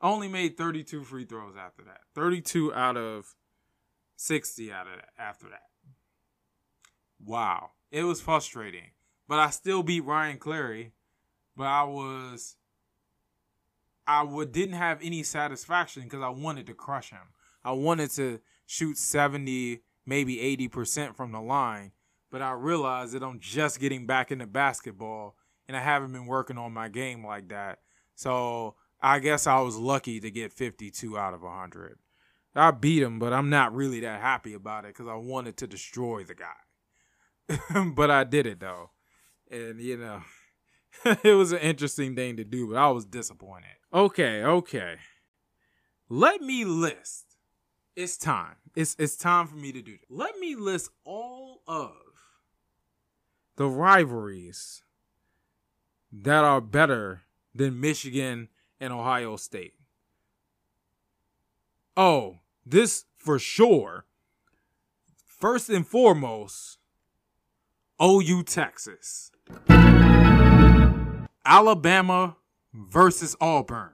only 0.00 0.28
made 0.28 0.56
32 0.56 1.04
free 1.04 1.24
throws 1.24 1.54
after 1.58 1.82
that. 1.84 2.00
32 2.14 2.72
out 2.74 2.96
of 2.96 3.34
60 4.16 4.72
out 4.72 4.86
of 4.86 4.94
that, 4.96 5.08
after 5.18 5.48
that. 5.48 5.68
Wow. 7.24 7.70
It 7.90 8.04
was 8.04 8.20
frustrating. 8.20 8.90
But 9.26 9.38
I 9.38 9.50
still 9.50 9.82
beat 9.82 10.04
Ryan 10.04 10.38
Clary. 10.38 10.92
But 11.56 11.66
I 11.66 11.82
was 11.84 12.56
I 14.06 14.22
would 14.22 14.52
didn't 14.52 14.76
have 14.76 15.00
any 15.02 15.22
satisfaction 15.22 16.04
because 16.04 16.22
I 16.22 16.30
wanted 16.30 16.66
to 16.68 16.74
crush 16.74 17.10
him. 17.10 17.34
I 17.62 17.72
wanted 17.72 18.10
to 18.12 18.40
shoot 18.64 18.96
70, 18.96 19.82
maybe 20.06 20.36
80% 20.70 21.14
from 21.14 21.32
the 21.32 21.40
line. 21.40 21.92
But 22.30 22.40
I 22.40 22.52
realized 22.52 23.12
that 23.12 23.22
I'm 23.22 23.38
just 23.38 23.80
getting 23.80 24.06
back 24.06 24.30
into 24.32 24.46
basketball 24.46 25.36
and 25.66 25.76
I 25.76 25.80
haven't 25.80 26.12
been 26.12 26.26
working 26.26 26.56
on 26.56 26.72
my 26.72 26.88
game 26.88 27.24
like 27.24 27.48
that. 27.48 27.80
So 28.14 28.76
I 29.00 29.18
guess 29.20 29.46
I 29.46 29.60
was 29.60 29.76
lucky 29.76 30.20
to 30.20 30.30
get 30.30 30.52
52 30.52 31.16
out 31.16 31.34
of 31.34 31.42
100. 31.42 31.98
I 32.54 32.70
beat 32.72 33.02
him, 33.02 33.18
but 33.18 33.32
I'm 33.32 33.50
not 33.50 33.74
really 33.74 34.00
that 34.00 34.20
happy 34.20 34.54
about 34.54 34.84
it 34.84 34.88
because 34.88 35.06
I 35.06 35.14
wanted 35.14 35.56
to 35.58 35.66
destroy 35.66 36.24
the 36.24 36.34
guy. 36.34 37.84
but 37.94 38.10
I 38.10 38.24
did 38.24 38.46
it 38.46 38.60
though. 38.60 38.90
And 39.50 39.80
you 39.80 39.96
know, 39.96 40.22
it 41.22 41.34
was 41.34 41.52
an 41.52 41.58
interesting 41.58 42.16
thing 42.16 42.36
to 42.36 42.44
do, 42.44 42.68
but 42.68 42.76
I 42.76 42.88
was 42.88 43.04
disappointed. 43.04 43.76
Okay, 43.92 44.42
okay. 44.42 44.96
Let 46.08 46.40
me 46.40 46.64
list. 46.64 47.36
It's 47.94 48.16
time. 48.16 48.56
It's 48.74 48.96
it's 48.98 49.16
time 49.16 49.46
for 49.46 49.56
me 49.56 49.72
to 49.72 49.82
do 49.82 49.92
this. 49.92 50.06
Let 50.08 50.38
me 50.38 50.54
list 50.54 50.90
all 51.04 51.62
of 51.66 51.92
the 53.56 53.68
rivalries 53.68 54.82
that 56.12 56.44
are 56.44 56.60
better 56.60 57.22
than 57.54 57.80
Michigan 57.80 58.48
and 58.80 58.92
Ohio 58.92 59.36
State. 59.36 59.74
Oh, 61.96 62.38
this 62.64 63.04
for 63.16 63.38
sure. 63.38 64.04
First 65.24 65.68
and 65.68 65.86
foremost, 65.86 66.78
OU 68.02 68.42
Texas. 68.44 69.30
Alabama 71.44 72.36
versus 72.72 73.34
Auburn. 73.40 73.92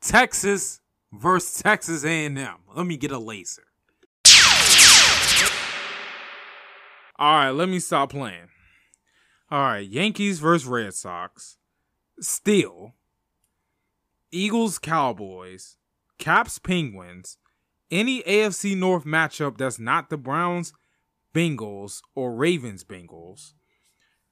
Texas 0.00 0.80
versus 1.12 1.62
Texas 1.62 2.04
A&M. 2.04 2.56
Let 2.74 2.86
me 2.86 2.96
get 2.96 3.10
a 3.10 3.18
laser. 3.18 3.64
All 7.16 7.36
right, 7.36 7.50
let 7.50 7.68
me 7.68 7.78
stop 7.78 8.10
playing. 8.10 8.48
All 9.50 9.60
right, 9.60 9.88
Yankees 9.88 10.40
versus 10.40 10.66
Red 10.66 10.94
Sox. 10.94 11.58
Still. 12.20 12.94
Eagles 14.34 14.80
Cowboys. 14.80 15.76
Caps 16.18 16.58
Penguins. 16.58 17.38
Any 17.90 18.20
AFC 18.24 18.76
North 18.76 19.04
matchup 19.04 19.56
that's 19.58 19.78
not 19.78 20.10
the 20.10 20.16
Browns 20.16 20.72
Bengals 21.32 22.00
or 22.16 22.34
Ravens 22.34 22.82
Bengals. 22.82 23.52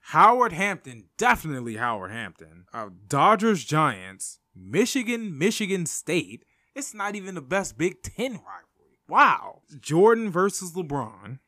Howard 0.06 0.52
Hampton, 0.52 1.04
definitely 1.16 1.76
Howard 1.76 2.10
Hampton. 2.10 2.64
Uh, 2.72 2.88
Dodgers 3.06 3.64
Giants. 3.64 4.40
Michigan 4.56 5.38
Michigan 5.38 5.86
State. 5.86 6.44
It's 6.74 6.92
not 6.92 7.14
even 7.14 7.36
the 7.36 7.40
best 7.40 7.78
Big 7.78 8.02
Ten 8.02 8.32
rivalry. 8.32 8.98
Wow. 9.08 9.62
Jordan 9.80 10.30
versus 10.30 10.72
LeBron. 10.72 11.38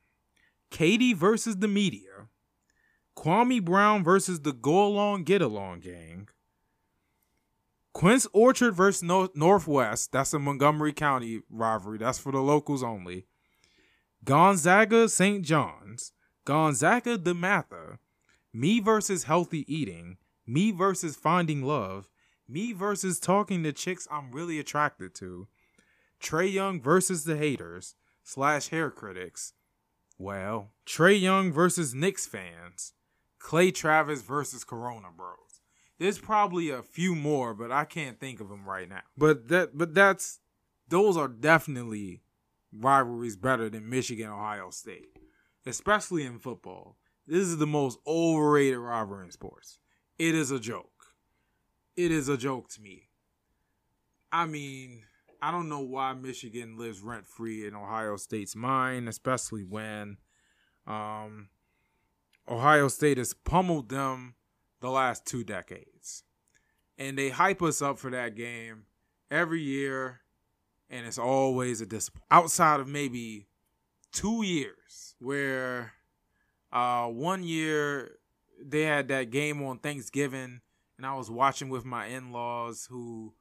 KD 0.70 1.16
versus 1.16 1.56
the 1.56 1.68
media. 1.68 2.28
Kwame 3.16 3.64
Brown 3.64 4.04
versus 4.04 4.40
the 4.42 4.52
Go 4.52 4.86
Along 4.86 5.24
Get 5.24 5.42
Along 5.42 5.80
gang. 5.80 6.28
Quince 7.94 8.26
Orchard 8.32 8.74
versus 8.74 9.04
no- 9.04 9.30
Northwest. 9.34 10.10
That's 10.12 10.34
a 10.34 10.38
Montgomery 10.38 10.92
County 10.92 11.40
rivalry. 11.48 11.98
That's 11.98 12.18
for 12.18 12.32
the 12.32 12.40
locals 12.40 12.82
only. 12.82 13.26
Gonzaga 14.24 15.08
St. 15.08 15.44
John's. 15.44 16.12
Gonzaga 16.44 17.16
DeMatha. 17.16 17.98
Me 18.52 18.80
versus 18.80 19.24
healthy 19.24 19.64
eating. 19.72 20.18
Me 20.46 20.72
versus 20.72 21.16
finding 21.16 21.62
love. 21.62 22.08
Me 22.48 22.72
versus 22.72 23.20
talking 23.20 23.62
to 23.62 23.72
chicks 23.72 24.08
I'm 24.10 24.32
really 24.32 24.58
attracted 24.58 25.14
to. 25.16 25.46
Trae 26.20 26.52
Young 26.52 26.80
versus 26.80 27.24
the 27.24 27.36
haters 27.36 27.94
slash 28.24 28.68
hair 28.68 28.90
critics. 28.90 29.52
Well, 30.18 30.72
Trae 30.84 31.20
Young 31.20 31.52
versus 31.52 31.94
Knicks 31.94 32.26
fans. 32.26 32.92
Clay 33.38 33.70
Travis 33.70 34.22
versus 34.22 34.64
Corona 34.64 35.08
Bros. 35.16 35.43
There's 36.04 36.18
probably 36.18 36.68
a 36.68 36.82
few 36.82 37.14
more, 37.14 37.54
but 37.54 37.72
I 37.72 37.86
can't 37.86 38.20
think 38.20 38.38
of 38.38 38.50
them 38.50 38.68
right 38.68 38.86
now. 38.86 39.00
But 39.16 39.48
that, 39.48 39.78
but 39.78 39.94
that's 39.94 40.38
those 40.86 41.16
are 41.16 41.28
definitely 41.28 42.20
rivalries 42.70 43.36
better 43.36 43.70
than 43.70 43.88
Michigan 43.88 44.28
Ohio 44.28 44.68
State, 44.68 45.16
especially 45.64 46.26
in 46.26 46.40
football. 46.40 46.98
This 47.26 47.46
is 47.46 47.56
the 47.56 47.66
most 47.66 48.00
overrated 48.06 48.76
rivalry 48.80 49.24
in 49.24 49.30
sports. 49.30 49.78
It 50.18 50.34
is 50.34 50.50
a 50.50 50.60
joke. 50.60 51.06
It 51.96 52.12
is 52.12 52.28
a 52.28 52.36
joke 52.36 52.68
to 52.72 52.82
me. 52.82 53.08
I 54.30 54.44
mean, 54.44 55.04
I 55.40 55.50
don't 55.50 55.70
know 55.70 55.80
why 55.80 56.12
Michigan 56.12 56.76
lives 56.76 57.00
rent 57.00 57.26
free 57.26 57.66
in 57.66 57.74
Ohio 57.74 58.16
State's 58.16 58.54
mind, 58.54 59.08
especially 59.08 59.64
when 59.64 60.18
um, 60.86 61.48
Ohio 62.46 62.88
State 62.88 63.16
has 63.16 63.32
pummeled 63.32 63.88
them 63.88 64.34
the 64.82 64.90
last 64.90 65.24
two 65.24 65.44
decades. 65.44 65.93
And 66.98 67.18
they 67.18 67.30
hype 67.30 67.62
us 67.62 67.82
up 67.82 67.98
for 67.98 68.10
that 68.10 68.36
game 68.36 68.84
every 69.30 69.60
year, 69.60 70.20
and 70.88 71.06
it's 71.06 71.18
always 71.18 71.80
a 71.80 71.86
disappointment. 71.86 72.26
Outside 72.30 72.80
of 72.80 72.88
maybe 72.88 73.48
two 74.12 74.44
years, 74.44 75.16
where 75.18 75.92
uh, 76.72 77.06
one 77.06 77.42
year 77.42 78.18
they 78.62 78.82
had 78.82 79.08
that 79.08 79.30
game 79.30 79.62
on 79.62 79.78
Thanksgiving, 79.78 80.60
and 80.96 81.06
I 81.06 81.14
was 81.14 81.30
watching 81.30 81.68
with 81.68 81.84
my 81.84 82.06
in 82.06 82.32
laws 82.32 82.86
who 82.88 83.34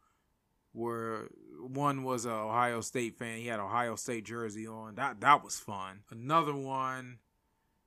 were 0.73 1.29
one 1.61 2.03
was 2.03 2.25
a 2.25 2.31
Ohio 2.31 2.81
State 2.81 3.17
fan. 3.17 3.37
He 3.37 3.47
had 3.47 3.59
Ohio 3.59 3.95
State 3.95 4.25
jersey 4.25 4.67
on. 4.67 4.95
That 4.95 5.21
that 5.21 5.43
was 5.43 5.59
fun. 5.59 6.01
Another 6.09 6.55
one 6.55 7.19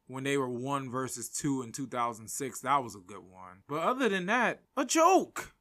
when 0.07 0.25
they 0.25 0.37
were 0.37 0.49
one 0.49 0.91
versus 0.91 1.29
two 1.29 1.63
in 1.63 1.73
2006. 1.73 2.61
That 2.61 2.83
was 2.83 2.95
a 2.95 3.01
good 3.01 3.25
one. 3.31 3.63
But 3.69 3.83
other 3.83 4.09
than 4.09 4.27
that, 4.27 4.61
a 4.77 4.85
joke. 4.85 5.53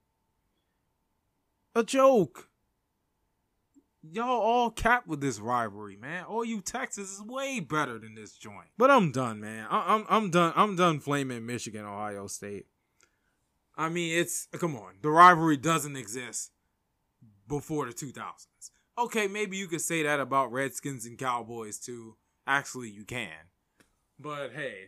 A 1.76 1.84
joke. 1.84 2.49
Y'all 4.01 4.30
all 4.30 4.69
cap 4.71 5.07
with 5.07 5.19
this 5.19 5.39
rivalry, 5.39 5.97
man. 5.97 6.23
All 6.26 6.45
you 6.45 6.61
Texas 6.61 7.11
is 7.11 7.21
way 7.21 7.59
better 7.59 7.99
than 7.99 8.15
this 8.15 8.34
joint. 8.34 8.69
But 8.78 8.91
I'm 8.91 9.11
done, 9.11 9.41
man. 9.41 9.67
I- 9.69 9.95
I'm 9.95 10.05
I'm 10.07 10.30
done. 10.30 10.53
I'm 10.55 10.76
done 10.76 10.99
flaming 10.99 11.45
Michigan, 11.45 11.84
Ohio 11.86 12.28
State. 12.28 12.67
I 13.76 13.89
mean, 13.89 14.17
it's 14.17 14.47
come 14.53 14.76
on. 14.76 14.93
The 15.01 15.09
rivalry 15.09 15.57
doesn't 15.57 15.97
exist 15.97 16.51
before 17.47 17.88
the 17.88 17.93
2000s. 17.93 18.71
Okay, 18.97 19.28
maybe 19.28 19.57
you 19.57 19.67
could 19.67 19.82
say 19.82 20.03
that 20.03 20.21
about 20.21 20.51
Redskins 20.53 21.05
and 21.05 21.17
Cowboys 21.17 21.80
too. 21.80 22.15
Actually, 22.47 22.91
you 22.91 23.03
can. 23.03 23.49
But 24.17 24.53
hey, 24.53 24.86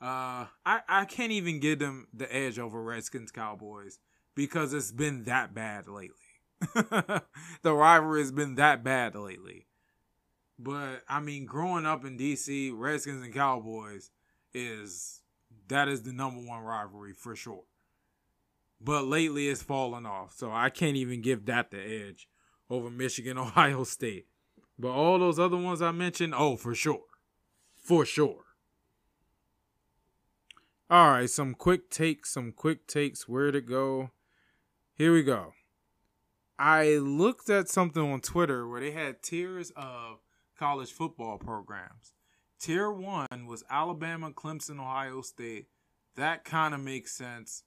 uh, 0.00 0.46
I 0.64 0.80
I 0.88 1.04
can't 1.04 1.32
even 1.32 1.60
give 1.60 1.80
them 1.80 2.06
the 2.14 2.32
edge 2.34 2.58
over 2.58 2.82
Redskins 2.82 3.30
Cowboys 3.32 3.98
because 4.34 4.72
it's 4.72 4.92
been 4.92 5.24
that 5.24 5.54
bad 5.54 5.88
lately. 5.88 6.16
the 7.62 7.74
rivalry 7.74 8.20
has 8.20 8.32
been 8.32 8.54
that 8.56 8.82
bad 8.82 9.14
lately. 9.14 9.66
But 10.58 11.02
I 11.08 11.20
mean, 11.20 11.46
growing 11.46 11.86
up 11.86 12.04
in 12.04 12.18
DC, 12.18 12.72
Redskins 12.74 13.24
and 13.24 13.34
Cowboys 13.34 14.10
is 14.52 15.20
that 15.68 15.88
is 15.88 16.02
the 16.02 16.12
number 16.12 16.40
one 16.40 16.62
rivalry 16.62 17.12
for 17.12 17.34
sure. 17.34 17.64
But 18.80 19.06
lately 19.06 19.48
it's 19.48 19.62
fallen 19.62 20.06
off, 20.06 20.34
so 20.36 20.52
I 20.52 20.70
can't 20.70 20.96
even 20.96 21.22
give 21.22 21.46
that 21.46 21.70
the 21.70 21.80
edge 21.80 22.28
over 22.70 22.90
Michigan, 22.90 23.38
Ohio 23.38 23.84
State. 23.84 24.26
But 24.78 24.90
all 24.90 25.18
those 25.18 25.38
other 25.38 25.56
ones 25.56 25.80
I 25.82 25.92
mentioned, 25.92 26.34
oh, 26.36 26.56
for 26.56 26.74
sure 26.74 27.02
for 27.84 28.06
sure. 28.06 28.44
All 30.90 31.10
right, 31.10 31.30
some 31.30 31.54
quick 31.54 31.90
takes, 31.90 32.30
some 32.30 32.52
quick 32.52 32.86
takes. 32.86 33.28
Where 33.28 33.52
to 33.52 33.60
go? 33.60 34.10
Here 34.96 35.12
we 35.12 35.24
go. 35.24 35.54
I 36.56 36.98
looked 36.98 37.50
at 37.50 37.68
something 37.68 38.00
on 38.00 38.20
Twitter 38.20 38.68
where 38.68 38.80
they 38.80 38.92
had 38.92 39.22
tiers 39.22 39.72
of 39.74 40.18
college 40.56 40.92
football 40.92 41.36
programs. 41.36 42.12
Tier 42.60 42.92
one 42.92 43.46
was 43.48 43.64
Alabama, 43.68 44.30
Clemson, 44.30 44.78
Ohio 44.78 45.20
State. 45.22 45.66
That 46.14 46.44
kind 46.44 46.74
of 46.74 46.80
makes 46.80 47.10
sense. 47.10 47.64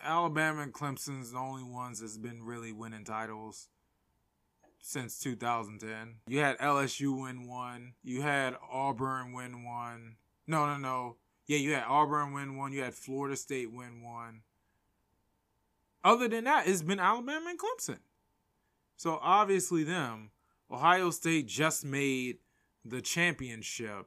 Alabama 0.00 0.62
and 0.62 0.72
Clemson's 0.72 1.32
the 1.32 1.38
only 1.38 1.64
ones 1.64 1.98
that's 1.98 2.18
been 2.18 2.44
really 2.44 2.70
winning 2.70 3.02
titles 3.02 3.68
since 4.80 5.18
2010. 5.18 6.18
You 6.28 6.38
had 6.38 6.56
LSU 6.58 7.20
win 7.20 7.48
one. 7.48 7.94
You 8.04 8.22
had 8.22 8.54
Auburn 8.70 9.32
win 9.32 9.64
one. 9.64 10.18
No, 10.46 10.66
no, 10.66 10.76
no. 10.76 11.16
Yeah, 11.48 11.58
you 11.58 11.72
had 11.74 11.84
Auburn 11.88 12.32
win 12.32 12.56
one. 12.56 12.72
You 12.72 12.84
had 12.84 12.94
Florida 12.94 13.34
State 13.34 13.72
win 13.72 14.04
one. 14.04 14.42
Other 16.04 16.28
than 16.28 16.44
that, 16.44 16.66
it's 16.66 16.82
been 16.82 17.00
Alabama 17.00 17.50
and 17.50 17.58
Clemson. 17.58 17.98
So 18.96 19.18
obviously, 19.22 19.84
them. 19.84 20.30
Ohio 20.70 21.10
State 21.10 21.46
just 21.46 21.84
made 21.84 22.38
the 22.84 23.00
championship 23.00 24.06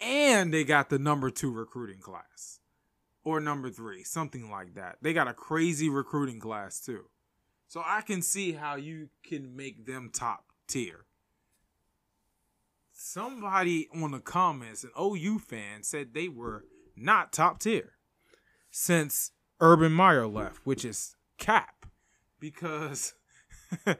and 0.00 0.52
they 0.52 0.64
got 0.64 0.90
the 0.90 0.98
number 0.98 1.30
two 1.30 1.50
recruiting 1.50 2.00
class 2.00 2.60
or 3.24 3.40
number 3.40 3.70
three, 3.70 4.04
something 4.04 4.50
like 4.50 4.74
that. 4.74 4.96
They 5.02 5.12
got 5.12 5.28
a 5.28 5.34
crazy 5.34 5.88
recruiting 5.88 6.40
class 6.40 6.80
too. 6.80 7.06
So 7.66 7.82
I 7.84 8.00
can 8.00 8.22
see 8.22 8.52
how 8.52 8.76
you 8.76 9.10
can 9.22 9.56
make 9.56 9.86
them 9.86 10.10
top 10.12 10.46
tier. 10.66 11.04
Somebody 12.92 13.88
on 13.94 14.10
the 14.10 14.20
comments, 14.20 14.84
an 14.84 14.90
OU 14.98 15.40
fan, 15.40 15.82
said 15.82 16.14
they 16.14 16.28
were 16.28 16.64
not 16.96 17.32
top 17.32 17.60
tier 17.60 17.92
since 18.70 19.32
Urban 19.60 19.92
Meyer 19.92 20.26
left, 20.26 20.64
which 20.64 20.84
is 20.84 21.16
cap 21.38 21.86
because 22.40 23.14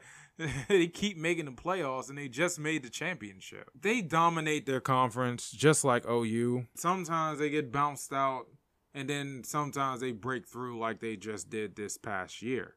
they 0.67 0.87
keep 0.87 1.17
making 1.17 1.45
the 1.45 1.51
playoffs 1.51 2.09
and 2.09 2.17
they 2.17 2.27
just 2.27 2.59
made 2.59 2.83
the 2.83 2.89
championship. 2.89 3.69
They 3.79 4.01
dominate 4.01 4.65
their 4.65 4.79
conference 4.79 5.51
just 5.51 5.83
like 5.83 6.07
OU. 6.09 6.67
Sometimes 6.75 7.39
they 7.39 7.49
get 7.49 7.71
bounced 7.71 8.13
out 8.13 8.45
and 8.93 9.09
then 9.09 9.43
sometimes 9.43 10.01
they 10.01 10.11
break 10.11 10.47
through 10.47 10.79
like 10.79 10.99
they 10.99 11.15
just 11.15 11.49
did 11.49 11.75
this 11.75 11.97
past 11.97 12.41
year. 12.41 12.75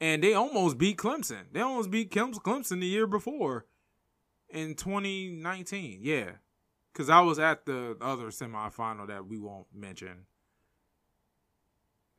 And 0.00 0.22
they 0.22 0.34
almost 0.34 0.78
beat 0.78 0.96
Clemson. 0.96 1.52
They 1.52 1.60
almost 1.60 1.90
beat 1.90 2.12
Clemson 2.12 2.80
the 2.80 2.86
year 2.86 3.06
before 3.06 3.66
in 4.48 4.74
2019. 4.74 6.00
Yeah. 6.02 6.32
Cuz 6.94 7.08
I 7.08 7.20
was 7.20 7.38
at 7.38 7.66
the 7.66 7.96
other 8.00 8.28
semifinal 8.28 9.06
that 9.06 9.26
we 9.26 9.38
won't 9.38 9.66
mention. 9.72 10.26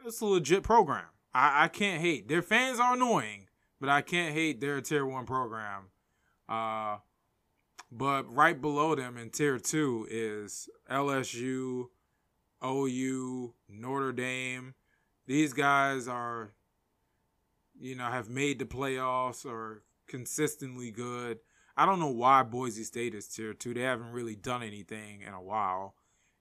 It's 0.06 0.22
a 0.22 0.26
legit 0.26 0.64
program. 0.64 1.06
I, 1.34 1.66
I 1.66 1.68
can't 1.68 2.02
hate. 2.02 2.28
Their 2.28 2.42
fans 2.42 2.80
are 2.80 2.94
annoying, 2.94 3.48
but 3.80 3.90
I 3.90 4.02
can't 4.02 4.34
hate 4.34 4.62
their 4.62 4.82
tier 4.82 5.06
one 5.06 5.26
program. 5.26 5.88
Uh, 6.48 6.98
but 7.92 8.34
right 8.34 8.60
below 8.60 8.96
them 8.96 9.18
in 9.18 9.30
tier 9.30 9.60
two 9.60 10.08
is 10.10 10.70
LSU, 10.90 11.88
OU, 12.66 13.54
Notre 13.68 14.12
Dame. 14.12 14.74
These 15.28 15.54
guys 15.54 16.08
are, 16.08 16.54
you 17.80 17.96
know, 17.96 18.06
have 18.06 18.30
made 18.30 18.60
the 18.60 18.66
playoffs 18.66 19.46
or 19.46 19.84
consistently 20.08 20.92
good. 20.92 21.40
I 21.78 21.86
don't 21.86 22.00
know 22.00 22.08
why 22.08 22.44
Boise 22.44 22.84
State 22.84 23.16
is 23.16 23.28
tier 23.28 23.54
two. 23.54 23.74
They 23.74 23.82
haven't 23.82 24.12
really 24.12 24.36
done 24.36 24.64
anything 24.64 25.22
in 25.22 25.34
a 25.34 25.42
while. 25.42 25.96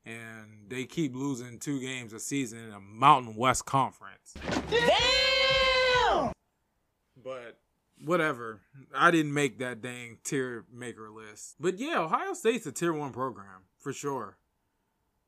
And 0.04 0.68
they 0.68 0.84
keep 0.84 1.14
losing 1.14 1.58
two 1.58 1.80
games 1.80 2.12
a 2.12 2.20
season 2.20 2.58
in 2.58 2.72
a 2.72 2.80
Mountain 2.80 3.36
West 3.36 3.66
Conference. 3.66 4.34
Damn! 4.70 6.32
But 7.22 7.58
whatever. 8.04 8.60
I 8.94 9.10
didn't 9.10 9.34
make 9.34 9.58
that 9.58 9.82
dang 9.82 10.18
tier 10.24 10.64
maker 10.72 11.10
list. 11.10 11.56
But 11.60 11.78
yeah, 11.78 12.00
Ohio 12.00 12.34
State's 12.34 12.66
a 12.66 12.72
tier 12.72 12.92
one 12.92 13.12
program 13.12 13.64
for 13.78 13.92
sure. 13.92 14.38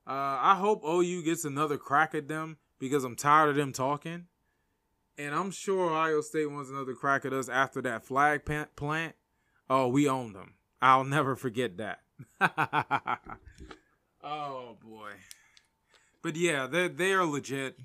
Uh, 0.06 0.38
I 0.40 0.54
hope 0.56 0.82
OU 0.84 1.22
gets 1.22 1.44
another 1.44 1.76
crack 1.76 2.14
at 2.14 2.28
them 2.28 2.58
because 2.78 3.04
I'm 3.04 3.16
tired 3.16 3.50
of 3.50 3.56
them 3.56 3.72
talking. 3.72 4.26
And 5.18 5.34
I'm 5.34 5.50
sure 5.50 5.90
Ohio 5.90 6.20
State 6.22 6.50
wants 6.50 6.70
another 6.70 6.94
crack 6.94 7.24
at 7.24 7.32
us 7.32 7.48
after 7.48 7.82
that 7.82 8.04
flag 8.04 8.44
plant. 8.76 9.14
Oh, 9.68 9.88
we 9.88 10.08
owned 10.08 10.34
them. 10.34 10.54
I'll 10.80 11.04
never 11.04 11.36
forget 11.36 11.76
that. 11.76 12.00
oh 14.22 14.76
boy. 14.82 15.10
But 16.22 16.36
yeah, 16.36 16.66
they 16.66 16.88
they 16.88 17.12
are 17.12 17.24
legit. 17.24 17.78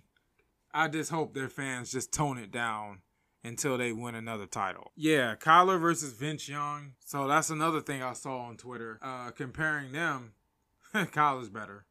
I 0.74 0.88
just 0.88 1.12
hope 1.12 1.34
their 1.34 1.50
fans 1.50 1.92
just 1.92 2.12
tone 2.12 2.38
it 2.38 2.52
down 2.52 3.00
until 3.46 3.78
they 3.78 3.92
win 3.92 4.16
another 4.16 4.46
title. 4.46 4.92
Yeah, 4.96 5.36
Kyler 5.36 5.80
versus 5.80 6.14
Vince 6.14 6.50
Young. 6.50 6.94
So 7.06 7.28
that's 7.28 7.50
another 7.50 7.80
thing 7.80 8.04
I 8.04 8.14
saw 8.14 8.40
on 8.40 8.58
Twitter. 8.58 9.00
Uh, 9.02 9.32
comparing 9.32 9.92
them, 9.92 10.34
Kyler's 10.94 11.50
better. 11.50 11.86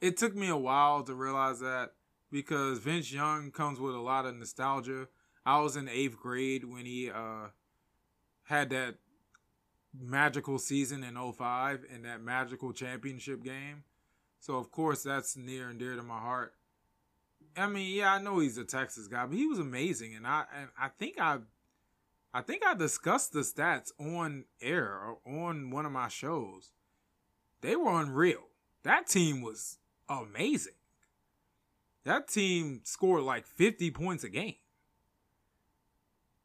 It 0.00 0.16
took 0.16 0.34
me 0.34 0.48
a 0.48 0.56
while 0.56 1.04
to 1.04 1.14
realize 1.14 1.60
that 1.60 1.92
because 2.30 2.78
Vince 2.78 3.12
Young 3.12 3.50
comes 3.52 3.78
with 3.78 3.94
a 3.94 4.00
lot 4.00 4.26
of 4.26 4.34
nostalgia. 4.34 5.06
I 5.44 5.60
was 5.60 5.76
in 5.76 5.88
eighth 5.88 6.16
grade 6.16 6.64
when 6.64 6.86
he 6.86 7.10
uh, 7.10 7.48
had 8.44 8.70
that 8.70 8.96
magical 9.98 10.58
season 10.58 11.04
in 11.04 11.16
05 11.16 11.84
and 11.92 12.04
that 12.04 12.22
magical 12.22 12.72
championship 12.72 13.42
game. 13.42 13.84
So 14.40 14.56
of 14.56 14.70
course 14.70 15.02
that's 15.02 15.36
near 15.36 15.68
and 15.68 15.78
dear 15.78 15.96
to 15.96 16.02
my 16.02 16.18
heart. 16.18 16.54
I 17.56 17.66
mean, 17.66 17.94
yeah, 17.94 18.14
I 18.14 18.20
know 18.20 18.38
he's 18.38 18.58
a 18.58 18.64
Texas 18.64 19.08
guy, 19.08 19.26
but 19.26 19.36
he 19.36 19.46
was 19.46 19.58
amazing, 19.58 20.14
and 20.14 20.26
I 20.26 20.44
and 20.58 20.70
I 20.78 20.88
think 20.88 21.20
I, 21.20 21.38
I 22.32 22.40
think 22.40 22.64
I 22.64 22.74
discussed 22.74 23.32
the 23.32 23.40
stats 23.40 23.92
on 24.00 24.44
air 24.60 24.86
or 24.86 25.18
on 25.26 25.70
one 25.70 25.84
of 25.84 25.92
my 25.92 26.08
shows. 26.08 26.70
They 27.60 27.76
were 27.76 28.00
unreal. 28.00 28.48
That 28.84 29.06
team 29.06 29.42
was 29.42 29.78
amazing. 30.08 30.72
That 32.04 32.26
team 32.26 32.80
scored 32.84 33.22
like 33.22 33.46
50 33.46 33.90
points 33.92 34.24
a 34.24 34.28
game. 34.28 34.56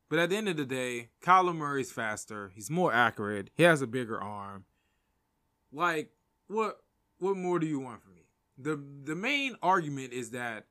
But 0.10 0.20
at 0.20 0.30
the 0.30 0.38
end 0.38 0.48
of 0.48 0.58
the 0.58 0.66
day, 0.66 1.10
Kyler 1.22 1.56
Murray's 1.56 1.92
faster. 1.92 2.52
He's 2.56 2.70
more 2.70 2.94
accurate. 2.94 3.50
He 3.54 3.64
has 3.64 3.82
a 3.82 3.88
bigger 3.88 4.22
arm. 4.22 4.66
Like, 5.72 6.12
what 6.48 6.82
what 7.20 7.36
more 7.36 7.60
do 7.60 7.68
you 7.68 7.80
want 7.80 8.02
from 8.02 8.16
me? 8.16 8.22
The 8.58 8.82
the 9.04 9.16
main 9.16 9.58
argument 9.62 10.14
is 10.14 10.32
that 10.32 10.66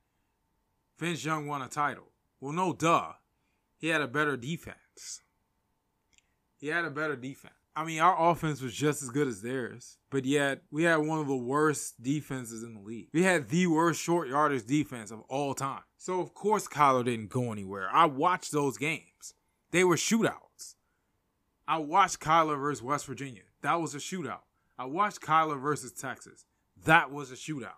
Vince 0.99 1.24
Young 1.24 1.47
won 1.47 1.62
a 1.62 1.68
title. 1.68 2.12
Well, 2.41 2.53
no 2.53 2.72
duh. 2.72 3.12
He 3.78 3.89
had 3.89 4.01
a 4.01 4.09
better 4.09 4.37
defense. 4.37 5.20
He 6.59 6.68
had 6.68 6.87
a 6.87 6.91
better 6.91 7.16
defense. 7.16 7.53
I 7.76 7.84
mean, 7.84 8.00
our 8.00 8.30
offense 8.30 8.62
was 8.62 8.72
just 8.72 9.02
as 9.02 9.10
good 9.10 9.28
as 9.28 9.42
theirs, 9.42 9.98
but 10.10 10.24
yet 10.24 10.62
we 10.70 10.84
had 10.84 10.96
one 10.96 11.18
of 11.18 11.26
the 11.26 11.36
worst 11.36 12.02
defenses 12.02 12.62
in 12.62 12.72
the 12.72 12.80
league. 12.80 13.08
We 13.12 13.22
had 13.22 13.50
the 13.50 13.66
worst 13.66 14.00
short 14.00 14.28
yardage 14.28 14.64
defense 14.64 15.10
of 15.10 15.20
all 15.28 15.52
time. 15.52 15.82
So, 15.98 16.20
of 16.20 16.32
course, 16.32 16.66
Kyler 16.66 17.04
didn't 17.04 17.28
go 17.28 17.52
anywhere. 17.52 17.90
I 17.92 18.06
watched 18.06 18.50
those 18.50 18.78
games, 18.78 19.34
they 19.72 19.84
were 19.84 19.96
shootouts. 19.96 20.76
I 21.68 21.76
watched 21.78 22.20
Kyler 22.20 22.58
versus 22.58 22.82
West 22.82 23.06
Virginia. 23.06 23.42
That 23.60 23.80
was 23.80 23.94
a 23.94 23.98
shootout. 23.98 24.44
I 24.78 24.86
watched 24.86 25.20
Kyler 25.20 25.60
versus 25.60 25.92
Texas. 25.92 26.46
That 26.84 27.10
was 27.10 27.30
a 27.30 27.34
shootout. 27.34 27.72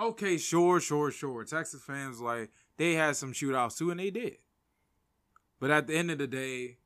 Okay, 0.00 0.38
sure, 0.38 0.80
sure, 0.80 1.12
sure. 1.12 1.44
Texas 1.44 1.82
fans 1.82 2.20
like 2.20 2.50
they 2.78 2.94
had 2.94 3.14
some 3.14 3.32
shootouts 3.32 3.78
too, 3.78 3.90
and 3.90 4.00
they 4.00 4.10
did. 4.10 4.38
But 5.60 5.70
at 5.70 5.86
the 5.86 5.94
end 5.96 6.10
of 6.10 6.18
the 6.18 6.26
day, 6.26 6.78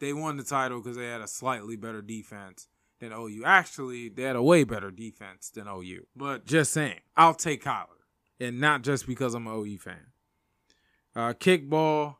they 0.00 0.12
won 0.12 0.36
the 0.36 0.44
title 0.44 0.80
because 0.80 0.96
they 0.96 1.06
had 1.06 1.20
a 1.20 1.28
slightly 1.28 1.76
better 1.76 2.02
defense 2.02 2.68
than 3.00 3.12
OU. 3.12 3.42
Actually, 3.44 4.08
they 4.08 4.22
had 4.22 4.36
a 4.36 4.42
way 4.42 4.64
better 4.64 4.90
defense 4.90 5.50
than 5.50 5.66
OU. 5.68 6.06
But 6.16 6.46
just 6.46 6.72
saying, 6.72 7.00
I'll 7.16 7.34
take 7.34 7.64
Kyler. 7.64 7.86
And 8.40 8.60
not 8.60 8.82
just 8.82 9.06
because 9.06 9.34
I'm 9.34 9.46
an 9.46 9.54
OU 9.54 9.78
fan. 9.78 10.06
Uh, 11.14 11.32
kickball. 11.32 12.16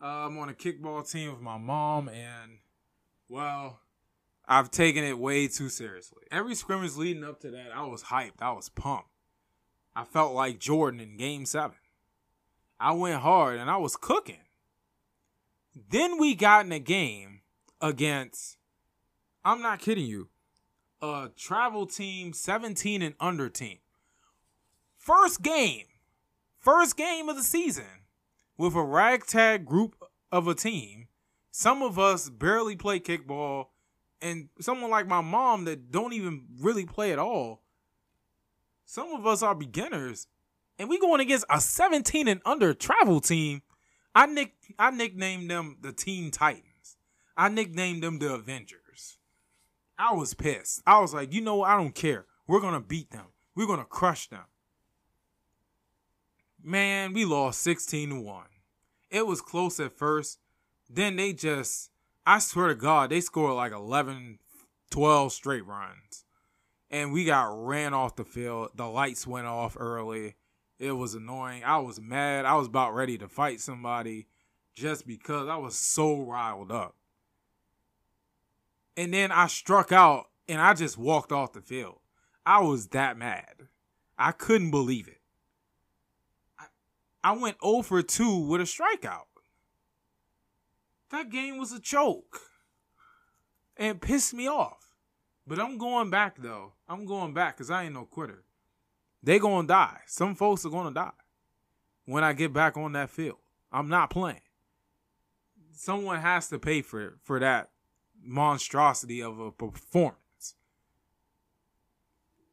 Uh, 0.00 0.26
I'm 0.26 0.38
on 0.38 0.50
a 0.50 0.54
kickball 0.54 1.10
team 1.10 1.32
with 1.32 1.40
my 1.40 1.56
mom, 1.56 2.10
and, 2.10 2.58
well, 3.30 3.80
I've 4.46 4.70
taken 4.70 5.02
it 5.02 5.18
way 5.18 5.48
too 5.48 5.70
seriously. 5.70 6.22
Every 6.30 6.54
scrimmage 6.54 6.96
leading 6.96 7.24
up 7.24 7.40
to 7.40 7.50
that, 7.50 7.70
I 7.74 7.86
was 7.86 8.04
hyped. 8.04 8.42
I 8.42 8.52
was 8.52 8.68
pumped. 8.68 9.08
I 9.94 10.04
felt 10.04 10.34
like 10.34 10.58
Jordan 10.58 11.00
in 11.00 11.16
game 11.16 11.46
seven. 11.46 11.78
I 12.78 12.92
went 12.92 13.22
hard 13.22 13.58
and 13.58 13.70
I 13.70 13.78
was 13.78 13.96
cooking. 13.96 14.45
Then 15.90 16.18
we 16.18 16.34
got 16.34 16.64
in 16.64 16.72
a 16.72 16.78
game 16.78 17.40
against, 17.82 18.56
I'm 19.44 19.60
not 19.60 19.78
kidding 19.78 20.06
you, 20.06 20.30
a 21.02 21.28
travel 21.36 21.86
team, 21.86 22.32
17 22.32 23.02
and 23.02 23.14
under 23.20 23.50
team. 23.50 23.78
First 24.96 25.42
game, 25.42 25.84
first 26.58 26.96
game 26.96 27.28
of 27.28 27.36
the 27.36 27.42
season 27.42 28.04
with 28.56 28.74
a 28.74 28.82
ragtag 28.82 29.66
group 29.66 29.96
of 30.32 30.48
a 30.48 30.54
team. 30.54 31.08
Some 31.50 31.82
of 31.82 31.98
us 31.98 32.30
barely 32.30 32.74
play 32.74 32.98
kickball, 32.98 33.66
and 34.22 34.48
someone 34.60 34.90
like 34.90 35.06
my 35.06 35.20
mom 35.20 35.66
that 35.66 35.92
don't 35.92 36.14
even 36.14 36.46
really 36.58 36.86
play 36.86 37.12
at 37.12 37.18
all. 37.18 37.60
Some 38.86 39.12
of 39.12 39.26
us 39.26 39.42
are 39.42 39.54
beginners, 39.54 40.26
and 40.78 40.88
we 40.88 40.98
going 40.98 41.20
against 41.20 41.44
a 41.50 41.60
17 41.60 42.28
and 42.28 42.40
under 42.46 42.72
travel 42.72 43.20
team 43.20 43.60
I 44.16 44.24
nick 44.24 44.54
I 44.78 44.90
nicknamed 44.90 45.50
them 45.50 45.76
the 45.82 45.92
Teen 45.92 46.30
Titans. 46.30 46.96
I 47.36 47.50
nicknamed 47.50 48.02
them 48.02 48.18
the 48.18 48.32
Avengers. 48.32 49.18
I 49.98 50.14
was 50.14 50.32
pissed. 50.32 50.82
I 50.86 51.00
was 51.00 51.12
like, 51.12 51.34
you 51.34 51.42
know 51.42 51.56
what? 51.56 51.68
I 51.68 51.76
don't 51.76 51.94
care. 51.94 52.24
We're 52.46 52.62
gonna 52.62 52.80
beat 52.80 53.10
them. 53.10 53.26
We're 53.54 53.66
gonna 53.66 53.84
crush 53.84 54.28
them. 54.28 54.46
Man, 56.64 57.12
we 57.12 57.26
lost 57.26 57.60
16 57.60 58.08
to 58.08 58.20
1. 58.20 58.44
It 59.10 59.26
was 59.26 59.42
close 59.42 59.78
at 59.80 59.92
first. 59.92 60.38
Then 60.88 61.16
they 61.16 61.34
just 61.34 61.90
I 62.26 62.38
swear 62.38 62.68
to 62.68 62.74
God, 62.74 63.10
they 63.10 63.20
scored 63.20 63.54
like 63.54 63.72
11, 63.72 64.38
12 64.90 65.32
straight 65.32 65.66
runs. 65.66 66.24
And 66.90 67.12
we 67.12 67.26
got 67.26 67.66
ran 67.66 67.92
off 67.92 68.16
the 68.16 68.24
field. 68.24 68.70
The 68.76 68.86
lights 68.86 69.26
went 69.26 69.46
off 69.46 69.76
early. 69.78 70.36
It 70.78 70.92
was 70.92 71.14
annoying. 71.14 71.62
I 71.64 71.78
was 71.78 72.00
mad. 72.00 72.44
I 72.44 72.54
was 72.54 72.66
about 72.66 72.94
ready 72.94 73.16
to 73.18 73.28
fight 73.28 73.60
somebody 73.60 74.26
just 74.74 75.06
because 75.06 75.48
I 75.48 75.56
was 75.56 75.74
so 75.74 76.20
riled 76.20 76.70
up. 76.70 76.94
And 78.96 79.12
then 79.12 79.32
I 79.32 79.46
struck 79.46 79.90
out 79.90 80.26
and 80.48 80.60
I 80.60 80.74
just 80.74 80.98
walked 80.98 81.32
off 81.32 81.52
the 81.52 81.62
field. 81.62 82.00
I 82.44 82.60
was 82.60 82.88
that 82.88 83.16
mad. 83.16 83.68
I 84.18 84.32
couldn't 84.32 84.70
believe 84.70 85.08
it. 85.08 85.20
I, 87.24 87.32
went 87.32 87.56
0 87.62 87.82
for 87.82 88.02
2 88.02 88.46
with 88.46 88.60
a 88.60 88.64
strikeout. 88.64 89.26
That 91.10 91.30
game 91.30 91.58
was 91.58 91.72
a 91.72 91.80
choke. 91.80 92.40
And 93.76 94.00
pissed 94.00 94.32
me 94.32 94.48
off. 94.48 94.94
But 95.46 95.58
I'm 95.58 95.76
going 95.76 96.10
back 96.10 96.36
though. 96.38 96.72
I'm 96.88 97.04
going 97.04 97.34
back 97.34 97.56
because 97.56 97.70
I 97.70 97.84
ain't 97.84 97.94
no 97.94 98.04
quitter 98.04 98.45
they 99.22 99.38
gonna 99.38 99.66
die. 99.66 99.98
Some 100.06 100.34
folks 100.34 100.64
are 100.64 100.70
gonna 100.70 100.94
die 100.94 101.10
when 102.04 102.24
I 102.24 102.32
get 102.32 102.52
back 102.52 102.76
on 102.76 102.92
that 102.92 103.10
field. 103.10 103.38
I'm 103.72 103.88
not 103.88 104.10
playing. 104.10 104.40
someone 105.74 106.20
has 106.20 106.48
to 106.48 106.58
pay 106.58 106.82
for 106.82 107.18
for 107.22 107.38
that 107.40 107.70
monstrosity 108.22 109.22
of 109.22 109.38
a 109.38 109.50
performance. 109.52 110.54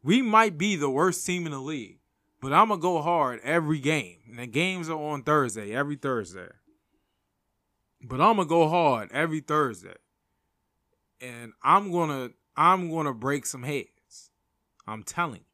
We 0.04 0.22
might 0.22 0.58
be 0.58 0.76
the 0.76 0.90
worst 0.90 1.26
team 1.26 1.46
in 1.46 1.54
the 1.54 1.60
league, 1.60 2.00
but 2.42 2.52
I'm 2.52 2.70
gonna 2.70 2.82
go 2.82 3.02
hard 3.02 3.40
every 3.44 3.80
game. 3.80 4.18
And 4.30 4.40
the 4.40 4.48
games 4.48 4.90
are 4.90 5.00
on 5.00 5.24
Thursday, 5.24 5.74
every 5.74 5.96
Thursday. 5.96 6.50
But 8.02 8.20
I'm 8.20 8.36
gonna 8.36 8.50
go 8.50 8.68
hard 8.68 9.12
every 9.14 9.40
Thursday. 9.40 9.96
And 11.22 11.54
I'm 11.64 11.92
gonna 11.92 12.32
I'm 12.58 12.92
gonna 12.92 13.14
break 13.14 13.46
some 13.46 13.64
heads. 13.64 14.32
I'm 14.86 15.04
telling 15.04 15.40
you. 15.40 15.53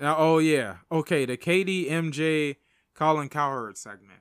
Oh 0.00 0.38
yeah. 0.38 0.76
Okay, 0.90 1.24
the 1.24 1.36
KD 1.36 1.90
MJ 1.90 2.56
Colin 2.94 3.28
Cowherd 3.28 3.76
segment. 3.76 4.20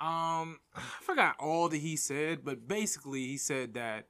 Um, 0.00 0.60
I 0.74 0.82
forgot 1.00 1.36
all 1.40 1.68
that 1.68 1.78
he 1.78 1.96
said, 1.96 2.44
but 2.44 2.68
basically 2.68 3.26
he 3.26 3.36
said 3.36 3.74
that 3.74 4.06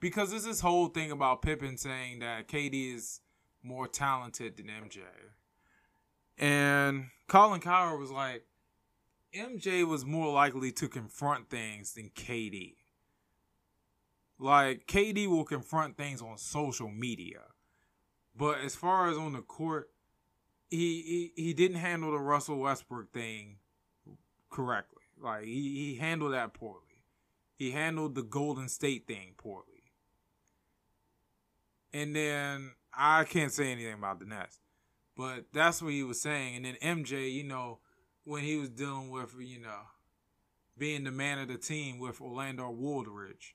because 0.00 0.30
there's 0.30 0.44
this 0.44 0.60
whole 0.60 0.88
thing 0.88 1.10
about 1.10 1.42
Pippen 1.42 1.76
saying 1.78 2.18
that 2.18 2.48
KD 2.48 2.94
is 2.94 3.20
more 3.62 3.88
talented 3.88 4.56
than 4.56 4.66
MJ. 4.66 4.98
And 6.36 7.06
Colin 7.28 7.60
Cowherd 7.60 8.00
was 8.00 8.10
like, 8.10 8.44
MJ 9.34 9.86
was 9.86 10.04
more 10.04 10.32
likely 10.32 10.72
to 10.72 10.88
confront 10.88 11.48
things 11.48 11.94
than 11.94 12.10
KD. 12.10 12.74
Like, 14.38 14.86
KD 14.86 15.26
will 15.26 15.44
confront 15.44 15.96
things 15.96 16.20
on 16.20 16.38
social 16.38 16.90
media. 16.90 17.40
But 18.36 18.60
as 18.60 18.74
far 18.74 19.08
as 19.08 19.16
on 19.16 19.32
the 19.32 19.42
court, 19.42 19.90
he 20.70 21.32
he, 21.36 21.42
he 21.42 21.54
didn't 21.54 21.78
handle 21.78 22.12
the 22.12 22.18
Russell 22.18 22.58
Westbrook 22.58 23.12
thing 23.12 23.56
correctly. 24.50 25.02
Like 25.20 25.44
he, 25.44 25.92
he 25.92 25.96
handled 25.96 26.32
that 26.32 26.54
poorly. 26.54 26.80
He 27.56 27.70
handled 27.70 28.14
the 28.14 28.22
Golden 28.22 28.68
State 28.68 29.06
thing 29.06 29.34
poorly. 29.36 29.92
And 31.92 32.14
then 32.14 32.72
I 32.92 33.24
can't 33.24 33.52
say 33.52 33.70
anything 33.70 33.94
about 33.94 34.18
the 34.18 34.26
Nets. 34.26 34.58
But 35.16 35.46
that's 35.52 35.80
what 35.80 35.92
he 35.92 36.02
was 36.02 36.20
saying. 36.20 36.56
And 36.56 36.64
then 36.64 37.04
MJ, 37.04 37.32
you 37.32 37.44
know, 37.44 37.78
when 38.24 38.42
he 38.42 38.56
was 38.56 38.70
dealing 38.70 39.10
with, 39.10 39.34
you 39.38 39.60
know, 39.60 39.82
being 40.76 41.04
the 41.04 41.12
man 41.12 41.38
of 41.38 41.48
the 41.48 41.56
team 41.56 42.00
with 42.00 42.20
Orlando 42.20 42.68
Woolridge, 42.70 43.54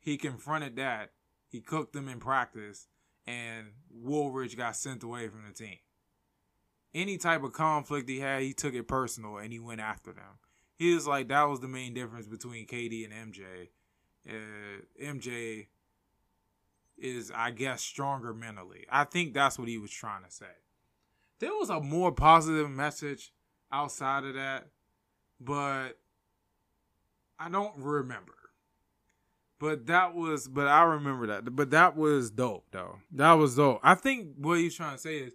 he 0.00 0.16
confronted 0.16 0.76
that. 0.76 1.12
He 1.48 1.60
cooked 1.60 1.92
them 1.92 2.08
in 2.08 2.18
practice, 2.18 2.88
and 3.26 3.68
Woolridge 3.90 4.56
got 4.56 4.76
sent 4.76 5.02
away 5.02 5.28
from 5.28 5.44
the 5.46 5.52
team 5.52 5.78
any 6.96 7.18
type 7.18 7.44
of 7.44 7.52
conflict 7.52 8.08
he 8.08 8.20
had, 8.20 8.42
he 8.42 8.54
took 8.54 8.74
it 8.74 8.88
personal 8.88 9.36
and 9.36 9.52
he 9.52 9.60
went 9.60 9.80
after 9.80 10.12
them. 10.12 10.38
He 10.76 10.94
was 10.94 11.06
like 11.06 11.28
that 11.28 11.44
was 11.44 11.60
the 11.60 11.68
main 11.68 11.94
difference 11.94 12.26
between 12.26 12.66
KD 12.66 13.04
and 13.04 13.32
MJ. 13.32 13.68
Uh, 14.28 14.82
MJ 15.02 15.66
is, 16.98 17.30
I 17.34 17.50
guess, 17.50 17.82
stronger 17.82 18.32
mentally. 18.32 18.86
I 18.90 19.04
think 19.04 19.34
that's 19.34 19.58
what 19.58 19.68
he 19.68 19.78
was 19.78 19.90
trying 19.90 20.24
to 20.24 20.30
say. 20.30 20.46
There 21.38 21.50
was 21.50 21.68
a 21.68 21.80
more 21.80 22.12
positive 22.12 22.70
message 22.70 23.32
outside 23.70 24.24
of 24.24 24.34
that, 24.34 24.68
but 25.38 25.98
I 27.38 27.50
don't 27.50 27.76
remember. 27.76 28.32
But 29.58 29.86
that 29.86 30.14
was, 30.14 30.48
but 30.48 30.68
I 30.68 30.82
remember 30.82 31.26
that. 31.28 31.56
But 31.56 31.70
that 31.70 31.96
was 31.96 32.30
dope, 32.30 32.66
though. 32.72 32.98
That 33.12 33.32
was 33.32 33.56
dope. 33.56 33.80
I 33.82 33.94
think 33.94 34.34
what 34.36 34.58
he's 34.58 34.74
trying 34.74 34.96
to 34.96 35.00
say 35.00 35.18
is 35.18 35.32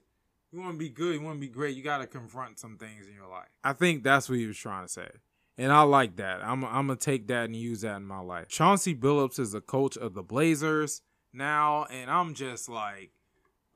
you 0.51 0.59
want 0.59 0.73
to 0.73 0.77
be 0.77 0.89
good, 0.89 1.15
you 1.15 1.21
want 1.21 1.37
to 1.37 1.47
be 1.47 1.51
great, 1.51 1.75
you 1.75 1.83
got 1.83 1.99
to 1.99 2.07
confront 2.07 2.59
some 2.59 2.77
things 2.77 3.07
in 3.07 3.13
your 3.13 3.27
life. 3.27 3.47
I 3.63 3.73
think 3.73 4.03
that's 4.03 4.29
what 4.29 4.37
he 4.37 4.45
was 4.45 4.57
trying 4.57 4.85
to 4.85 4.91
say. 4.91 5.09
And 5.57 5.71
I 5.71 5.81
like 5.81 6.17
that. 6.17 6.43
I'm, 6.43 6.63
I'm 6.63 6.87
going 6.87 6.97
to 6.97 7.05
take 7.05 7.27
that 7.27 7.45
and 7.45 7.55
use 7.55 7.81
that 7.81 7.97
in 7.97 8.05
my 8.05 8.19
life. 8.19 8.47
Chauncey 8.47 8.95
Billups 8.95 9.39
is 9.39 9.51
the 9.51 9.61
coach 9.61 9.97
of 9.97 10.13
the 10.13 10.23
Blazers 10.23 11.01
now. 11.33 11.85
And 11.85 12.09
I'm 12.09 12.33
just 12.33 12.69
like, 12.69 13.11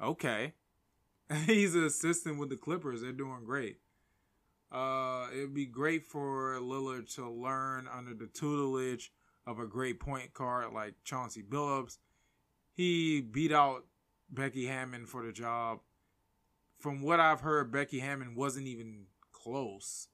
okay. 0.01 0.53
He's 1.45 1.75
an 1.75 1.85
assistant 1.85 2.39
with 2.39 2.49
the 2.49 2.57
Clippers. 2.57 3.01
They're 3.01 3.11
doing 3.11 3.43
great. 3.45 3.77
Uh, 4.71 5.27
it'd 5.31 5.53
be 5.53 5.65
great 5.65 6.05
for 6.05 6.57
Lillard 6.59 7.13
to 7.15 7.29
learn 7.29 7.87
under 7.91 8.13
the 8.13 8.27
tutelage 8.27 9.11
of 9.47 9.59
a 9.59 9.67
great 9.67 9.99
point 9.99 10.33
guard 10.33 10.73
like 10.73 10.95
Chauncey 11.03 11.43
Billups. 11.43 11.97
He 12.73 13.21
beat 13.21 13.51
out 13.51 13.85
Becky 14.29 14.65
Hammon 14.65 15.05
for 15.05 15.25
the 15.25 15.31
job 15.31 15.79
from 16.79 17.01
what 17.01 17.19
I've 17.19 17.41
heard, 17.41 17.71
Becky 17.71 17.99
Hammon 17.99 18.35
wasn't 18.35 18.67
even 18.67 19.05
close. 19.31 20.07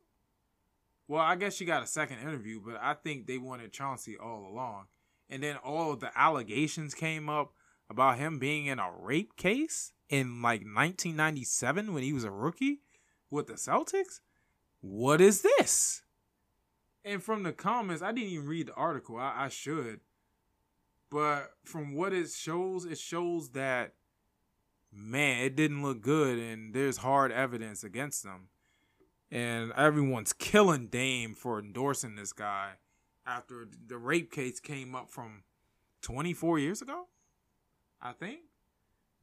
Well, 1.08 1.22
I 1.22 1.36
guess 1.36 1.56
she 1.56 1.66
got 1.66 1.84
a 1.84 1.88
second 1.88 2.20
interview, 2.20 2.62
but 2.64 2.78
I 2.82 2.94
think 2.94 3.28
they 3.28 3.38
wanted 3.38 3.74
Chauncey 3.74 4.18
all 4.18 4.48
along. 4.50 4.86
And 5.30 5.44
then 5.44 5.58
all 5.58 5.96
the 5.96 6.18
allegations 6.18 6.94
came 6.94 7.30
up 7.30 7.54
about 7.90 8.18
him 8.18 8.40
being 8.40 8.68
in 8.68 8.80
a 8.80 8.90
rape 8.90 9.36
case 9.36 9.92
in 10.10 10.42
like 10.42 10.62
1997 10.62 11.94
when 11.94 12.04
he 12.04 12.14
was 12.14 12.24
a 12.24 12.32
rookie 12.32 12.80
with 13.30 13.48
the 13.48 13.54
Celtics. 13.54 14.22
What 14.80 15.20
is 15.20 15.42
this? 15.42 16.04
And 17.04 17.24
from 17.24 17.44
the 17.44 17.52
comments, 17.52 18.02
I 18.02 18.12
didn't 18.12 18.30
even 18.30 18.48
read 18.48 18.68
the 18.68 18.74
article. 18.74 19.18
I, 19.18 19.46
I 19.46 19.50
should. 19.50 20.02
But 21.10 21.52
from 21.66 21.94
what 21.94 22.14
it 22.14 22.30
shows, 22.30 22.86
it 22.86 22.98
shows 22.98 23.50
that 23.50 23.94
man, 24.94 25.44
it 25.44 25.56
didn't 25.56 25.84
look 25.84 26.02
good, 26.02 26.38
and 26.38 26.74
there's 26.74 26.98
hard 26.98 27.32
evidence 27.32 27.84
against 27.84 28.24
them. 28.24 28.50
And 29.30 29.72
everyone's 29.74 30.34
killing 30.34 30.88
Dame 30.88 31.36
for 31.36 31.60
endorsing 31.60 32.16
this 32.16 32.34
guy 32.34 32.72
after 33.26 33.68
the 33.88 33.98
rape 33.98 34.32
case 34.32 34.60
came 34.60 34.94
up 34.94 35.10
from 35.10 35.44
24 36.02 36.60
years 36.60 36.82
ago, 36.82 37.08
I 38.02 38.12
think. 38.12 38.42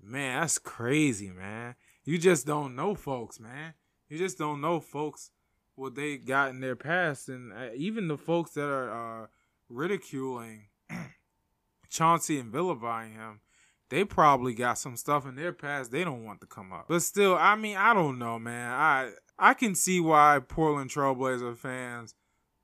Man, 0.02 0.40
that's 0.40 0.58
crazy, 0.58 1.30
man. 1.30 1.74
You 2.04 2.16
just 2.16 2.46
don't 2.46 2.74
know 2.74 2.94
folks, 2.94 3.38
man. 3.38 3.74
You 4.08 4.16
just 4.16 4.38
don't 4.38 4.60
know 4.60 4.80
folks 4.80 5.30
what 5.78 5.94
they 5.94 6.16
got 6.16 6.50
in 6.50 6.60
their 6.60 6.76
past, 6.76 7.28
and 7.28 7.52
uh, 7.52 7.70
even 7.74 8.08
the 8.08 8.18
folks 8.18 8.52
that 8.52 8.68
are 8.68 9.22
uh, 9.22 9.26
ridiculing 9.68 10.68
Chauncey 11.88 12.38
and 12.38 12.52
vilifying 12.52 13.12
him 13.12 13.40
they 13.88 14.04
probably 14.04 14.54
got 14.54 14.78
some 14.78 14.96
stuff 14.96 15.26
in 15.26 15.36
their 15.36 15.52
past 15.52 15.90
they 15.90 16.04
don't 16.04 16.24
want 16.24 16.40
to 16.40 16.46
come 16.46 16.72
up. 16.72 16.86
But 16.88 17.02
still, 17.02 17.36
I 17.36 17.56
mean, 17.56 17.76
I 17.76 17.94
don't 17.94 18.18
know, 18.18 18.38
man. 18.38 18.70
I 18.70 19.10
I 19.38 19.54
can 19.54 19.74
see 19.74 20.00
why 20.00 20.40
Portland 20.46 20.90
Trailblazer 20.90 21.56
fans 21.56 22.14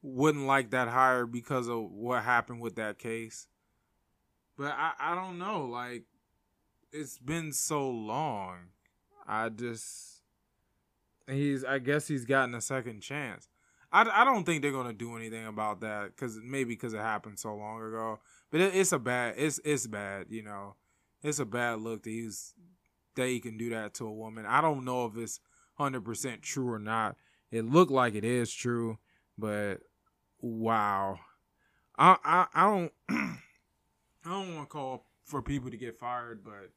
wouldn't 0.03 0.47
like 0.47 0.71
that 0.71 0.89
hire 0.89 1.27
because 1.27 1.69
of 1.69 1.91
what 1.91 2.25
happened 2.25 2.61
with 2.61 2.77
that 2.77 2.99
case. 2.99 3.47
But 4.57 4.73
I, 4.77 4.93
I 4.99 5.15
don't 5.15 5.39
know. 5.39 5.65
Like, 5.65 6.05
it's 6.93 7.19
been 7.19 7.53
so 7.53 7.89
long. 7.89 8.57
I 9.27 9.49
just 9.49 10.14
he's 11.29 11.65
I 11.65 11.79
guess 11.79 12.09
he's 12.09 12.25
gotten 12.25 12.55
a 12.55 12.61
second 12.61 13.01
chance. 13.01 13.49
I, 13.93 14.09
I 14.13 14.25
don't 14.25 14.45
think 14.45 14.63
they're 14.63 14.73
gonna 14.73 14.93
do 14.93 15.17
anything 15.17 15.47
about 15.47 15.81
that 15.81 16.07
because 16.09 16.39
maybe 16.43 16.75
because 16.75 16.95
it 16.95 17.01
happened 17.01 17.39
so 17.39 17.55
long 17.55 17.83
ago. 17.83 18.19
But 18.51 18.61
it, 18.61 18.75
it's 18.75 18.93
a 18.93 18.99
bad 18.99 19.35
it's 19.37 19.61
it's 19.65 19.87
bad, 19.87 20.27
you 20.31 20.43
know 20.43 20.75
it's 21.25 21.39
a 21.39 21.47
bad 21.47 21.81
look 21.81 22.03
that 22.03 22.11
he's 22.11 22.55
that 23.17 23.29
he 23.29 23.41
can 23.41 23.57
do 23.57 23.71
that 23.71 23.95
to 23.95 24.07
a 24.07 24.13
woman. 24.13 24.45
I 24.47 24.61
don't 24.61 24.85
know 24.85 25.07
if 25.07 25.17
it's 25.17 25.41
hundred 25.75 26.05
percent 26.05 26.43
true 26.43 26.71
or 26.71 26.79
not. 26.79 27.17
It 27.51 27.65
looked 27.65 27.91
like 27.91 28.15
it 28.15 28.25
is 28.25 28.53
true, 28.53 28.99
but 29.37 29.79
wow. 30.41 31.19
I 31.99 32.17
I, 32.25 32.47
I 32.55 32.65
don't 32.67 32.93
I 33.09 34.31
don't 34.31 34.55
want 34.55 34.69
to 34.69 34.73
call 34.73 35.07
for 35.25 35.41
people 35.41 35.71
to 35.71 35.77
get 35.77 35.99
fired, 35.99 36.45
but 36.45 36.71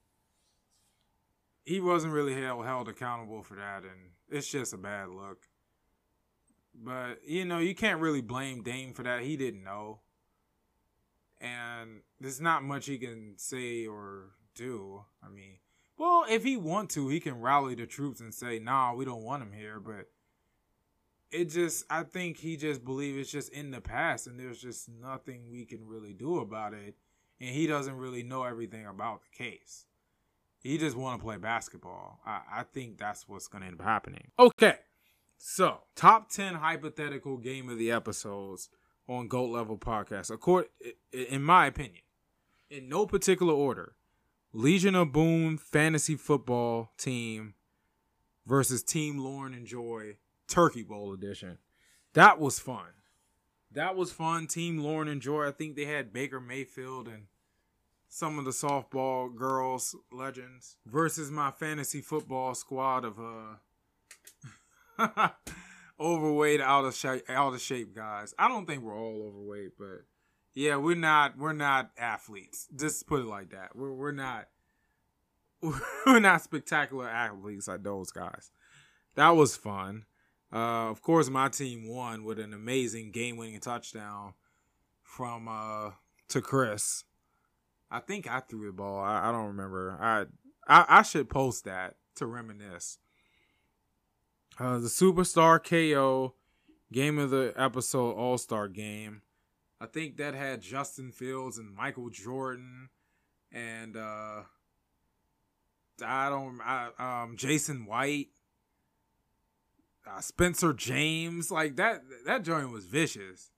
he 1.68 1.80
wasn't 1.80 2.14
really 2.14 2.34
held 2.42 2.66
held 2.66 2.88
accountable 2.88 3.44
for 3.44 3.56
that, 3.56 3.84
and 3.84 4.12
it's 4.30 4.50
just 4.50 4.74
a 4.74 4.78
bad 4.78 5.10
look. 5.10 5.48
But 6.74 7.22
you 7.26 7.46
know, 7.46 7.60
you 7.60 7.76
can't 7.76 8.02
really 8.02 8.22
blame 8.22 8.64
Dame 8.64 8.94
for 8.94 9.04
that. 9.04 9.22
He 9.22 9.38
didn't 9.38 9.64
know 9.64 10.00
and 11.40 12.02
there's 12.20 12.42
not 12.42 12.64
much 12.64 12.86
he 12.86 12.98
can 12.98 13.34
say 13.38 13.86
or 13.86 14.32
do. 14.56 15.04
I 15.24 15.30
mean, 15.30 15.58
well, 15.98 16.26
if 16.30 16.44
he 16.44 16.58
want 16.58 16.90
to, 16.92 17.10
he 17.10 17.20
can 17.20 17.42
rally 17.42 17.76
the 17.76 17.86
troops 17.86 18.20
and 18.20 18.34
say, 18.34 18.60
"Nah, 18.60 18.94
we 18.94 19.06
don't 19.06 19.24
want 19.24 19.44
him 19.44 19.52
here." 19.52 19.80
But 19.80 20.10
it 21.32 21.46
just, 21.46 21.86
I 21.90 22.04
think 22.04 22.38
he 22.38 22.58
just 22.58 22.84
believes 22.86 23.18
it's 23.18 23.32
just 23.32 23.52
in 23.52 23.72
the 23.72 23.82
past, 23.82 24.28
and 24.28 24.40
there's 24.40 24.62
just 24.62 24.90
nothing 24.90 25.52
we 25.52 25.66
can 25.66 25.86
really 25.88 26.14
do 26.14 26.40
about 26.40 26.74
it. 26.74 26.96
And 27.40 27.50
he 27.50 27.68
doesn't 27.68 27.98
really 27.98 28.24
know 28.24 28.44
everything 28.44 28.86
about 28.88 29.22
the 29.22 29.44
case. 29.44 29.86
He 30.68 30.78
just 30.78 30.98
want 30.98 31.18
to 31.20 31.24
play 31.24 31.38
basketball. 31.38 32.20
I, 32.26 32.42
I 32.58 32.64
think 32.64 32.98
that's 32.98 33.26
what's 33.26 33.48
going 33.48 33.62
to 33.62 33.68
end 33.68 33.80
up 33.80 33.86
happening. 33.86 34.32
Okay, 34.38 34.76
so 35.38 35.80
top 35.96 36.30
ten 36.30 36.56
hypothetical 36.56 37.38
game 37.38 37.70
of 37.70 37.78
the 37.78 37.90
episodes 37.90 38.68
on 39.08 39.30
Goat 39.30 39.50
Level 39.50 39.78
Podcast. 39.78 40.30
According, 40.30 40.70
in 41.14 41.42
my 41.42 41.68
opinion, 41.68 42.02
in 42.70 42.90
no 42.90 43.06
particular 43.06 43.54
order, 43.54 43.96
Legion 44.52 44.94
of 44.94 45.14
Boom 45.14 45.58
fantasy 45.58 46.16
football 46.16 46.92
team 46.98 47.54
versus 48.46 48.84
Team 48.84 49.20
Lauren 49.20 49.54
and 49.54 49.66
Joy 49.68 50.18
Turkey 50.50 50.84
Bowl 50.84 51.14
edition. 51.14 51.60
that 52.12 52.42
was 52.42 52.60
fun. 52.60 52.88
That 53.72 53.96
was 53.96 54.12
fun. 54.12 54.48
Team 54.48 54.80
Lauren 54.80 55.08
and 55.08 55.22
Joy. 55.22 55.48
I 55.48 55.52
think 55.52 55.78
they 55.78 55.86
had 55.86 56.12
Baker 56.12 56.42
Mayfield 56.42 57.08
and 57.08 57.28
some 58.10 58.40
of 58.40 58.46
the 58.46 58.52
softball 58.52 59.34
girls 59.34 59.96
legends 60.12 60.78
versus 60.86 61.30
my 61.30 61.52
fantasy 61.52 62.02
football 62.02 62.56
squad 62.56 63.06
of 63.06 63.20
uh 63.20 63.58
overweight 66.00 66.62
out 66.62 66.86
of 66.86 66.96
shape 66.96 67.24
out 67.30 67.54
of 67.54 67.62
shape 67.62 67.96
guys. 67.96 68.34
I 68.38 68.48
don't 68.48 68.66
think 68.66 68.84
we're 68.84 68.98
all 68.98 69.28
overweight, 69.28 69.78
but 69.78 70.06
yeah, 70.54 70.78
we're 70.78 70.96
not 70.96 71.38
we're 71.38 71.54
not 71.54 71.92
athletes. 71.98 72.68
Just 72.76 73.08
put 73.08 73.22
it 73.22 73.28
like 73.28 73.52
that. 73.52 73.76
We're 73.76 73.94
we're 73.94 74.12
not 74.12 74.48
we're 75.62 76.20
not 76.20 76.42
spectacular 76.42 77.08
athletes 77.08 77.68
like 77.68 77.84
those 77.84 78.12
guys. 78.12 78.52
That 79.16 79.30
was 79.32 79.56
fun. 79.56 80.06
Uh, 80.54 80.90
of 80.90 81.02
course, 81.02 81.30
my 81.30 81.50
team 81.50 81.88
won 81.88 82.24
with 82.24 82.40
an 82.40 82.54
amazing 82.54 83.12
game-winning 83.12 83.60
touchdown 83.60 84.34
from 85.04 85.48
uh, 85.48 85.92
to 86.30 86.42
Chris. 86.42 87.04
I 87.90 88.00
think 88.00 88.30
I 88.30 88.40
threw 88.42 88.68
the 88.68 88.74
ball. 88.74 89.00
I, 89.00 89.30
I 89.30 89.32
don't 89.32 89.48
remember. 89.48 89.98
I, 90.00 90.26
I, 90.68 91.00
I 91.00 91.02
should 91.04 91.30
post 91.30 91.66
that 91.66 91.96
to 92.16 92.26
reminisce. 92.26 93.00
Uh, 94.60 94.80
the 94.80 94.88
Superstar 94.88 95.64
KO 95.64 96.34
game 96.92 97.20
of 97.20 97.30
the 97.30 97.54
episode 97.56 98.14
All 98.16 98.38
Star 98.38 98.68
game. 98.68 99.22
I 99.80 99.86
think 99.86 100.18
that 100.18 100.34
had 100.34 100.62
Justin 100.62 101.12
Fields 101.12 101.58
and 101.58 101.74
Michael 101.76 102.10
Jordan 102.10 102.90
and 103.52 103.96
uh, 103.96 104.42
I 106.04 106.30
don't 106.30 106.60
I, 106.62 106.90
um 107.00 107.38
Jason 107.38 107.86
White 107.86 108.30
uh, 110.08 110.22
Spencer 110.22 110.74
James, 110.74 111.52
like 111.52 111.76
that 111.76 112.02
that 112.26 112.44
joint 112.44 112.72
was 112.72 112.86
vicious. 112.86 113.52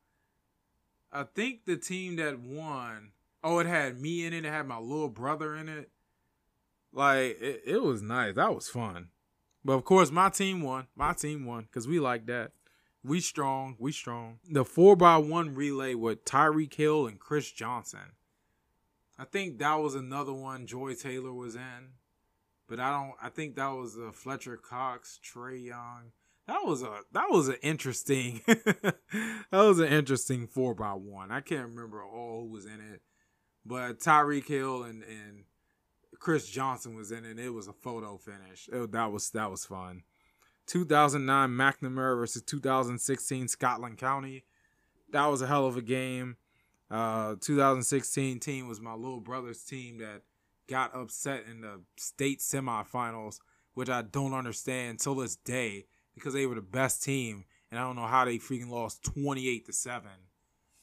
I 1.11 1.23
think 1.23 1.65
the 1.65 1.77
team 1.77 2.17
that 2.17 2.39
won, 2.39 3.11
oh, 3.43 3.59
it 3.59 3.67
had 3.67 3.99
me 3.99 4.25
in 4.25 4.33
it, 4.33 4.45
it 4.45 4.49
had 4.49 4.67
my 4.67 4.79
little 4.79 5.09
brother 5.09 5.55
in 5.55 5.69
it. 5.69 5.89
Like 6.91 7.39
it, 7.41 7.63
it 7.65 7.83
was 7.83 8.01
nice. 8.01 8.35
That 8.35 8.53
was 8.53 8.67
fun. 8.67 9.09
But 9.63 9.73
of 9.73 9.85
course, 9.85 10.11
my 10.11 10.29
team 10.29 10.61
won. 10.61 10.87
My 10.95 11.13
team 11.13 11.45
won 11.45 11.63
because 11.63 11.87
we 11.87 11.99
like 11.99 12.25
that. 12.27 12.51
We 13.03 13.19
strong. 13.21 13.75
We 13.79 13.91
strong. 13.91 14.39
The 14.49 14.65
four 14.65 14.95
by 14.95 15.17
one 15.17 15.53
relay 15.53 15.93
with 15.93 16.25
Tyreek 16.25 16.73
Hill 16.73 17.07
and 17.07 17.19
Chris 17.19 17.51
Johnson. 17.51 18.13
I 19.17 19.25
think 19.25 19.59
that 19.59 19.75
was 19.75 19.95
another 19.95 20.33
one 20.33 20.65
Joy 20.65 20.93
Taylor 20.93 21.33
was 21.33 21.55
in, 21.55 21.93
but 22.67 22.79
I 22.79 22.91
don't. 22.91 23.13
I 23.21 23.29
think 23.29 23.55
that 23.55 23.69
was 23.69 23.97
uh, 23.97 24.11
Fletcher 24.13 24.57
Cox, 24.57 25.19
Trae 25.23 25.65
Young, 25.65 26.11
that 26.49 26.65
was 26.65 26.81
a 26.81 27.01
that 27.11 27.29
was 27.29 27.47
an 27.47 27.57
interesting 27.61 28.41
that 28.47 28.95
was 29.51 29.79
an 29.79 29.87
interesting 29.87 30.47
four 30.47 30.73
by 30.73 30.93
one. 30.93 31.31
I 31.31 31.41
can't 31.41 31.69
remember 31.69 32.03
all 32.03 32.41
who 32.41 32.47
was 32.47 32.65
in 32.65 32.81
it, 32.91 33.01
but 33.69 33.99
Tyreek 33.99 34.47
Hill 34.47 34.83
and 34.83 35.03
and 35.03 35.43
Chris 36.19 36.49
Johnson 36.49 36.95
was 36.95 37.11
in 37.11 37.23
it. 37.23 37.39
It 37.39 37.51
was 37.51 37.67
a 37.67 37.73
photo 37.73 38.17
finish. 38.17 38.67
It, 38.73 38.91
that 38.91 39.11
was 39.11 39.29
that 39.29 39.49
was 39.49 39.65
fun. 39.65 40.03
2009 40.65 41.49
McNamara 41.49 42.17
versus 42.17 42.41
2016 42.41 43.47
Scotland 43.47 43.97
County. 43.97 44.43
That 45.11 45.27
was 45.27 45.41
a 45.41 45.47
hell 45.47 45.65
of 45.65 45.77
a 45.77 45.81
game. 45.81 46.37
Uh, 46.91 47.35
2016 47.39 48.39
team 48.39 48.67
was 48.67 48.81
my 48.81 48.93
little 48.93 49.19
brother's 49.19 49.63
team 49.63 49.99
that 49.99 50.23
got 50.67 50.95
upset 50.95 51.45
in 51.49 51.61
the 51.61 51.81
state 51.97 52.39
semifinals, 52.39 53.39
which 53.75 53.89
I 53.89 54.01
don't 54.01 54.33
understand 54.33 54.99
till 54.99 55.15
this 55.15 55.35
day 55.35 55.85
because 56.15 56.33
they 56.33 56.47
were 56.47 56.55
the 56.55 56.61
best 56.61 57.03
team, 57.03 57.45
and 57.71 57.79
I 57.79 57.83
don't 57.83 57.95
know 57.95 58.07
how 58.07 58.25
they 58.25 58.39
freaking 58.39 58.69
lost 58.69 59.03
twenty 59.03 59.47
eight 59.47 59.67
to 59.67 59.73
seven 59.73 60.27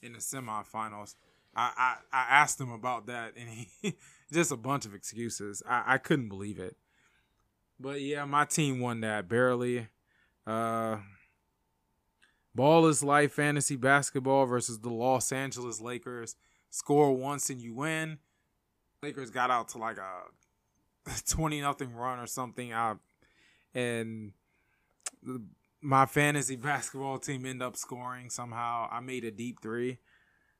in 0.03 0.13
the 0.13 0.21
semifinals. 0.21 1.17
I, 1.57 1.73
I, 1.77 1.97
I 2.13 2.27
asked 2.31 2.61
him 2.61 2.71
about 2.71 3.07
that, 3.07 3.33
and 3.37 3.49
he 3.49 3.97
just 4.33 4.53
a 4.53 4.57
bunch 4.57 4.85
of 4.85 4.95
excuses. 4.95 5.63
I, 5.69 5.95
I 5.95 5.99
couldn't 5.99 6.29
believe 6.29 6.59
it. 6.59 6.77
But 7.81 8.01
yeah, 8.01 8.25
my 8.25 8.45
team 8.45 8.81
won 8.81 9.01
that 9.01 9.29
barely. 9.29 9.89
Uh, 10.47 10.99
Ball 12.55 12.87
is 12.87 13.03
life 13.03 13.33
fantasy 13.33 13.77
basketball 13.77 14.47
versus 14.47 14.79
the 14.79 14.91
Los 14.91 15.31
Angeles 15.31 15.81
Lakers. 15.81 16.37
Score 16.71 17.13
once 17.15 17.51
and 17.51 17.61
you 17.61 17.75
win. 17.75 18.19
Lakers 19.03 19.31
got 19.31 19.51
out 19.51 19.69
to 19.69 19.79
like 19.79 19.99
a 19.99 20.23
20 21.29 21.61
nothing 21.61 21.95
run 21.95 22.19
or 22.19 22.27
something 22.27 22.73
out 22.73 22.99
and 23.77 24.33
my 25.83 26.07
fantasy 26.07 26.57
basketball 26.57 27.19
team 27.19 27.47
end 27.47 27.63
up 27.63 27.77
scoring 27.77 28.31
somehow. 28.31 28.89
I 28.91 29.01
made 29.01 29.25
a 29.25 29.31
deep 29.31 29.61
three. 29.61 29.99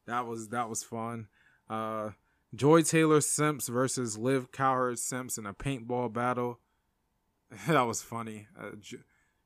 That 0.07 0.27
was 0.27 0.49
that 0.49 0.69
was 0.69 0.83
fun. 0.83 1.29
Uh, 1.69 2.11
Joy 2.55 2.83
Taylor 2.83 3.21
Simps 3.21 3.69
versus 3.69 4.17
Liv 4.17 4.53
Cowherd 4.53 4.99
Simps 4.99 5.37
in 5.37 5.47
a 5.47 5.53
paintball 5.53 6.13
battle. 6.13 6.61
that 7.67 7.83
was 7.83 8.03
funny. 8.03 8.47
Uh, 8.59 8.71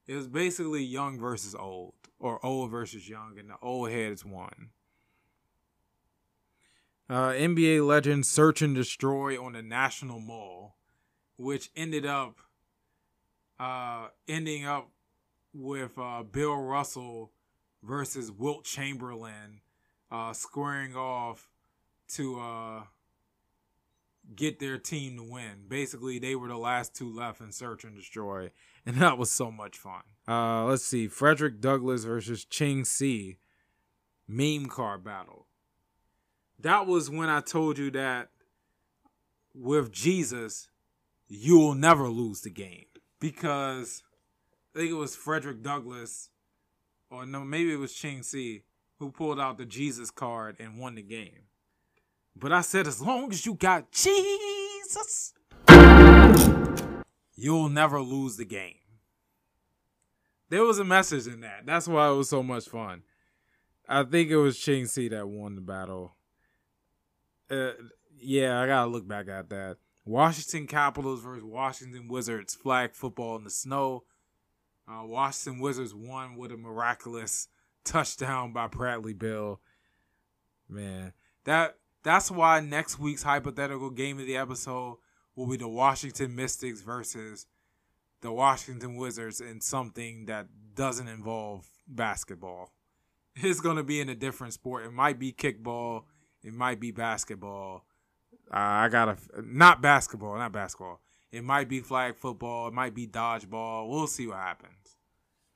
it 0.07 0.15
was 0.15 0.29
basically 0.29 0.83
young 0.83 1.19
versus 1.19 1.55
old, 1.55 1.95
or 2.19 2.45
old 2.45 2.71
versus 2.71 3.09
young, 3.09 3.39
and 3.39 3.51
the 3.51 3.57
old 3.63 3.91
heads 3.91 4.25
won. 4.25 4.71
Uh, 7.09 7.31
NBA 7.31 7.85
legend 7.87 8.25
Search 8.25 8.63
and 8.63 8.75
Destroy 8.75 9.43
on 9.43 9.55
the 9.55 9.63
National 9.63 10.21
Mall, 10.21 10.77
which 11.37 11.71
ended 11.75 12.07
up 12.07 12.39
uh, 13.59 14.09
ending 14.29 14.65
up 14.65 14.91
with 15.53 15.99
uh, 15.99 16.23
Bill 16.23 16.57
Russell 16.57 17.33
versus 17.83 18.31
Wilt 18.31 18.65
Chamberlain 18.65 19.61
uh, 20.11 20.33
squaring 20.33 20.95
off 20.95 21.49
to 22.09 22.41
uh, 22.41 22.83
get 24.35 24.59
their 24.59 24.79
team 24.79 25.17
to 25.17 25.23
win. 25.23 25.65
Basically, 25.69 26.19
they 26.19 26.35
were 26.35 26.49
the 26.49 26.57
last 26.57 26.95
two 26.95 27.15
left 27.15 27.41
in 27.41 27.53
Search 27.53 27.85
and 27.85 27.97
Destroy, 27.97 28.51
and 28.87 28.97
that 28.97 29.19
was 29.19 29.31
so 29.31 29.51
much 29.51 29.79
fun. 29.79 30.03
Uh, 30.27 30.65
let's 30.65 30.85
see, 30.85 31.09
Frederick 31.09 31.61
Douglass 31.61 32.05
versus 32.05 32.45
Ching 32.45 32.85
Si 32.85 33.39
meme 34.29 34.67
car 34.67 34.99
battle. 34.99 35.47
That 36.59 36.87
was 36.87 37.11
when 37.11 37.29
I 37.29 37.41
told 37.41 37.79
you 37.79 37.91
that 37.93 38.29
with 39.55 39.91
Jesus, 39.91 40.69
you'll 41.29 41.75
never 41.75 42.09
lose 42.09 42.43
the 42.43 42.51
game 42.51 42.85
because 43.19 44.03
I 44.75 44.81
think 44.81 44.91
it 44.91 44.95
was 44.95 45.17
Frederick 45.17 45.63
Douglass, 45.63 46.31
or 47.11 47.27
no, 47.27 47.45
maybe 47.45 47.73
it 47.73 47.79
was 47.79 47.95
Ching 47.95 48.23
Si, 48.23 48.63
who 49.01 49.11
pulled 49.11 49.41
out 49.41 49.59
the 49.59 49.65
Jesus 49.65 50.13
card 50.13 50.57
and 50.61 50.79
won 50.79 50.95
the 50.95 51.03
game. 51.03 51.47
But 52.37 52.53
I 52.53 52.61
said, 52.61 52.87
as 52.87 53.03
long 53.03 53.33
as 53.33 53.45
you 53.45 53.55
got 53.55 53.91
Jesus, 53.91 55.33
you'll 57.35 57.71
never 57.71 58.01
lose 58.01 58.37
the 58.37 58.45
game. 58.45 58.75
There 60.51 60.65
was 60.65 60.79
a 60.79 60.85
message 60.85 61.27
in 61.27 61.41
that. 61.41 61.65
That's 61.65 61.89
why 61.89 62.11
it 62.11 62.15
was 62.15 62.29
so 62.29 62.43
much 62.43 62.69
fun. 62.69 63.03
I 63.89 64.05
think 64.05 64.31
it 64.31 64.37
was 64.37 64.59
Ching 64.59 64.87
Si 64.87 65.09
that 65.09 65.27
won 65.27 65.55
the 65.55 65.61
battle. 65.61 66.13
Uh, 67.51 67.73
yeah, 68.21 68.61
I 68.61 68.67
gotta 68.67 68.91
look 68.91 69.09
back 69.09 69.29
at 69.29 69.49
that. 69.49 69.79
Washington 70.05 70.67
Capitals 70.67 71.23
versus 71.23 71.43
Washington 71.45 72.07
Wizards 72.07 72.55
flag 72.55 72.95
football 72.95 73.37
in 73.37 73.45
the 73.45 73.51
snow. 73.51 74.05
Uh, 74.87 75.05
Washington 75.05 75.61
Wizards 75.61 75.95
won 75.95 76.37
with 76.37 76.53
a 76.53 76.57
miraculous 76.57 77.49
touchdown 77.85 78.53
by 78.53 78.67
Bradley 78.67 79.13
Beal. 79.13 79.61
Man, 80.69 81.13
that 81.45 81.77
that's 82.03 82.31
why 82.31 82.61
next 82.61 82.99
week's 82.99 83.23
hypothetical 83.23 83.91
game 83.91 84.19
of 84.19 84.27
the 84.27 84.37
episode 84.37 84.99
will 85.35 85.47
be 85.47 85.57
the 85.57 85.69
Washington 85.69 86.35
Mystics 86.35 86.81
versus 86.81 87.47
the 88.21 88.33
Washington 88.33 88.97
Wizards 88.97 89.41
in 89.41 89.61
something 89.61 90.27
that 90.27 90.47
doesn't 90.75 91.09
involve 91.09 91.67
basketball. 91.87 92.73
It's 93.37 93.61
going 93.61 93.77
to 93.77 93.85
be 93.85 94.01
in 94.01 94.09
a 94.09 94.15
different 94.15 94.53
sport. 94.53 94.85
It 94.85 94.93
might 94.93 95.19
be 95.19 95.33
kickball. 95.33 96.05
It 96.43 96.53
might 96.53 96.81
be 96.81 96.91
basketball. 96.91 97.85
Uh, 98.53 98.57
I 98.57 98.89
got 98.89 99.05
to 99.05 99.43
not 99.43 99.81
basketball, 99.81 100.37
not 100.37 100.53
basketball. 100.53 101.01
It 101.31 101.45
might 101.45 101.69
be 101.69 101.81
flag 101.81 102.17
football. 102.17 102.69
It 102.69 102.75
might 102.75 102.95
be 102.95 103.07
dodgeball. 103.07 103.89
We'll 103.89 104.09
see 104.09 104.27
what 104.27 104.39
happens. 104.39 104.80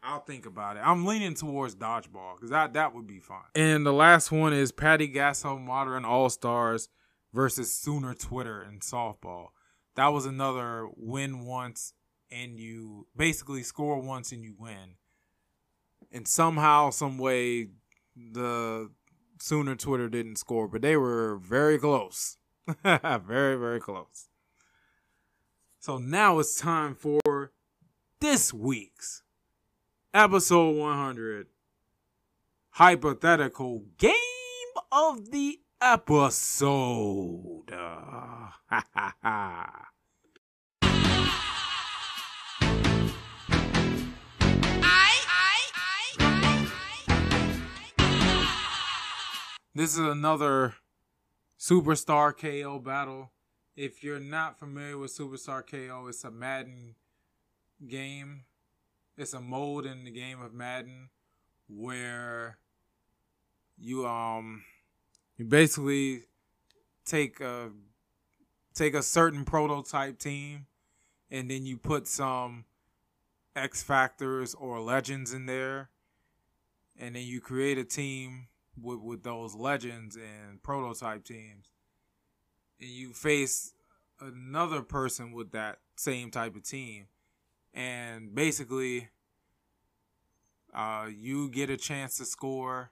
I'll 0.05 0.21
think 0.21 0.45
about 0.45 0.77
it. 0.77 0.83
I'm 0.85 1.07
leaning 1.07 1.35
towards 1.35 1.75
dodgeball 1.75 2.37
because 2.37 2.51
that 2.51 2.75
that 2.75 2.95
would 2.95 3.07
be 3.07 3.21
fun. 3.21 3.43
And 3.55 3.87
the 3.87 3.93
last 3.93 4.31
one 4.31 4.53
is 4.53 4.71
Patty 4.71 5.09
Gasso 5.09 5.59
Modern 5.61 6.05
All 6.05 6.29
Stars 6.29 6.89
versus 7.33 7.73
Sooner 7.73 8.15
Twitter 8.15 8.63
in 8.63 8.81
softball. 8.81 9.49
That 9.97 10.09
was 10.09 10.27
another 10.27 10.89
win 10.97 11.45
once 11.47 11.95
and 12.31 12.59
you 12.59 13.07
basically 13.17 13.63
score 13.63 14.01
once 14.01 14.33
and 14.33 14.45
you 14.45 14.55
win. 14.59 14.97
And 16.13 16.29
somehow, 16.29 16.91
some 16.91 17.19
way, 17.19 17.69
the 18.17 18.91
Sooner 19.41 19.75
Twitter 19.75 20.09
didn't 20.09 20.37
score, 20.37 20.69
but 20.69 20.83
they 20.83 20.97
were 20.97 21.39
very 21.39 21.79
close. 21.79 22.37
very, 22.85 23.57
very 23.57 23.81
close. 23.81 24.29
So 25.81 25.99
now 25.99 26.39
it's 26.39 26.59
time 26.59 26.95
for 26.95 27.53
this 28.21 28.55
week's 28.55 29.24
episode 30.15 30.77
100 30.77 31.49
hypothetical 32.71 33.83
game 33.99 34.15
of 34.93 35.33
the 35.33 35.59
episode. 35.81 37.65
This 49.77 49.95
is 49.95 49.99
another 49.99 50.75
Superstar 51.59 52.33
KO 52.39 52.79
battle. 52.79 53.33
If 53.75 54.05
you're 54.05 54.21
not 54.21 54.57
familiar 54.57 54.97
with 54.97 55.19
Superstar 55.19 55.69
KO, 55.69 56.07
it's 56.07 56.23
a 56.23 56.31
Madden 56.31 56.95
game. 57.85 58.45
It's 59.17 59.33
a 59.33 59.41
mode 59.41 59.87
in 59.87 60.05
the 60.05 60.11
game 60.11 60.41
of 60.41 60.53
Madden 60.53 61.11
where 61.69 62.59
you 63.79 64.07
um 64.07 64.65
you 65.37 65.45
basically 65.45 66.23
take 67.05 67.41
a 67.41 67.71
take 68.75 68.95
a 68.95 69.03
certain 69.03 69.45
prototype 69.45 70.19
team 70.19 70.67
and 71.31 71.51
then 71.51 71.65
you 71.65 71.77
put 71.77 72.07
some 72.07 72.65
X 73.57 73.83
factors 73.83 74.55
or 74.55 74.81
legends 74.81 75.33
in 75.33 75.47
there 75.47 75.91
and 76.99 77.17
then 77.17 77.23
you 77.23 77.41
create 77.41 77.79
a 77.79 77.85
team 77.85 78.49
with 78.81 79.01
with 79.01 79.23
those 79.23 79.55
legends 79.55 80.17
and 80.17 80.63
prototype 80.63 81.25
teams, 81.25 81.73
and 82.81 82.91
you 82.91 83.13
face 83.13 83.73
another 84.21 84.83
person 84.83 85.33
with 85.33 85.53
that 85.53 85.79
same 85.97 86.31
type 86.31 86.57
of 86.57 86.65
team, 86.65 87.07
and 87.75 88.35
basically, 88.35 89.09
uh, 90.73 91.09
you 91.15 91.51
get 91.51 91.69
a 91.69 91.77
chance 91.77 92.17
to 92.17 92.25
score 92.25 92.91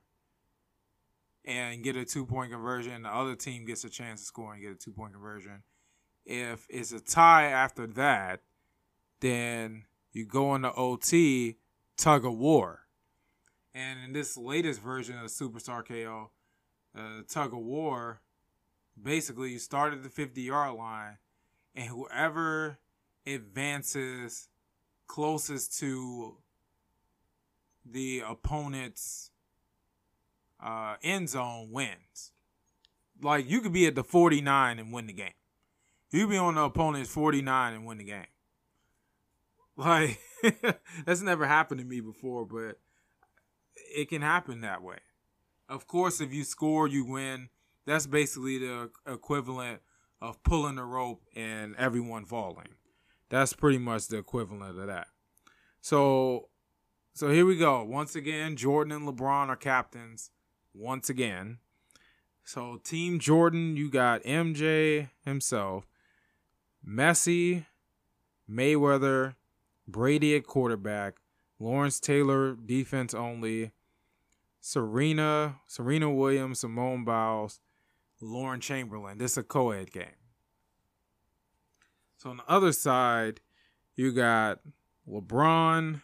and 1.45 1.83
get 1.83 1.97
a 1.97 2.05
two 2.05 2.27
point 2.27 2.53
conversion. 2.53 3.03
The 3.03 3.09
other 3.09 3.35
team 3.35 3.65
gets 3.65 3.85
a 3.85 3.91
chance 3.91 4.21
to 4.21 4.27
score 4.27 4.53
and 4.53 4.63
get 4.63 4.73
a 4.73 4.77
two 4.77 4.93
point 4.93 5.13
conversion. 5.13 5.63
If 6.27 6.67
it's 6.69 6.93
a 6.93 7.01
tie 7.01 7.47
after 7.47 7.87
that, 7.89 8.41
then 9.21 9.85
you 10.13 10.27
go 10.27 10.55
into 10.55 10.73
OT 10.75 11.57
tug 11.97 12.25
of 12.25 12.37
war 12.37 12.83
and 13.75 14.01
in 14.05 14.13
this 14.13 14.37
latest 14.37 14.81
version 14.81 15.19
of 15.19 15.27
Superstar 15.27 15.87
KO, 15.87 16.31
uh, 16.97 17.23
tug 17.29 17.53
of 17.53 17.61
war, 17.61 18.21
basically 19.01 19.51
you 19.53 19.59
start 19.59 19.93
at 19.93 20.03
the 20.03 20.11
50 20.11 20.43
yard 20.43 20.75
line, 20.75 21.19
and 21.75 21.89
whoever 21.89 22.79
advances 23.27 24.49
closest 25.07 25.79
to 25.81 26.37
the 27.85 28.23
opponent's 28.27 29.31
uh, 30.63 30.97
end 31.03 31.29
zone 31.29 31.71
wins. 31.71 32.33
Like 33.21 33.49
you 33.49 33.61
could 33.61 33.73
be 33.73 33.87
at 33.87 33.95
the 33.95 34.05
49 34.05 34.79
and 34.79 34.93
win 34.93 35.07
the 35.07 35.13
game. 35.13 35.33
You 36.11 36.29
be 36.29 36.37
on 36.37 36.57
the 36.57 36.63
opponent's 36.63 37.11
49 37.11 37.75
and 37.75 37.87
win 37.87 37.99
the 37.99 38.05
game. 38.05 38.27
Like 39.77 40.21
that's 41.07 41.23
never 41.23 41.47
happened 41.47 41.81
to 41.81 41.87
me 41.87 42.01
before, 42.01 42.45
but 42.45 42.79
it 43.75 44.09
can 44.09 44.23
happen 44.23 44.61
that 44.61 44.83
way. 44.83 44.99
Of 45.69 45.87
course, 45.87 46.21
if 46.21 46.33
you 46.33 46.45
score, 46.45 46.87
you 46.87 47.05
win. 47.07 47.49
That's 47.87 48.07
basically 48.07 48.59
the 48.59 48.91
equivalent 49.07 49.81
of 50.21 50.43
pulling 50.43 50.77
the 50.77 50.85
rope 50.85 51.23
and 51.35 51.75
everyone 51.77 52.27
falling. 52.27 52.69
That's 53.33 53.55
pretty 53.55 53.79
much 53.79 54.09
the 54.09 54.19
equivalent 54.19 54.79
of 54.79 54.87
that. 54.89 55.09
So, 55.81 56.51
so 57.15 57.31
here 57.31 57.47
we 57.47 57.57
go. 57.57 57.83
Once 57.83 58.15
again, 58.15 58.57
Jordan 58.57 58.93
and 58.93 59.09
LeBron 59.09 59.49
are 59.49 59.57
captains. 59.57 60.31
Once 60.75 61.09
again. 61.09 61.57
So, 62.45 62.79
Team 62.85 63.19
Jordan, 63.19 63.75
you 63.75 63.91
got 63.91 64.23
MJ 64.25 65.09
himself, 65.25 65.87
Messi, 66.87 67.65
Mayweather, 68.51 69.37
Brady 69.89 70.37
at 70.37 70.47
quarterback, 70.47 71.15
Lawrence 71.59 72.01
Taylor, 72.01 72.55
defense 72.55 73.15
only. 73.15 73.73
Serena, 74.61 75.57
Serena 75.67 76.11
Williams, 76.11 76.61
Simone 76.61 77.05
Biles, 77.05 77.61
Lauren 78.21 78.61
Chamberlain. 78.61 79.17
This 79.17 79.33
is 79.33 79.39
a 79.39 79.43
co-ed 79.43 79.91
game. 79.91 80.22
So 82.23 82.31
on 82.31 82.37
the 82.37 82.49
other 82.49 82.71
side, 82.71 83.41
you 83.97 84.13
got 84.13 84.61
LeBron, 85.11 86.03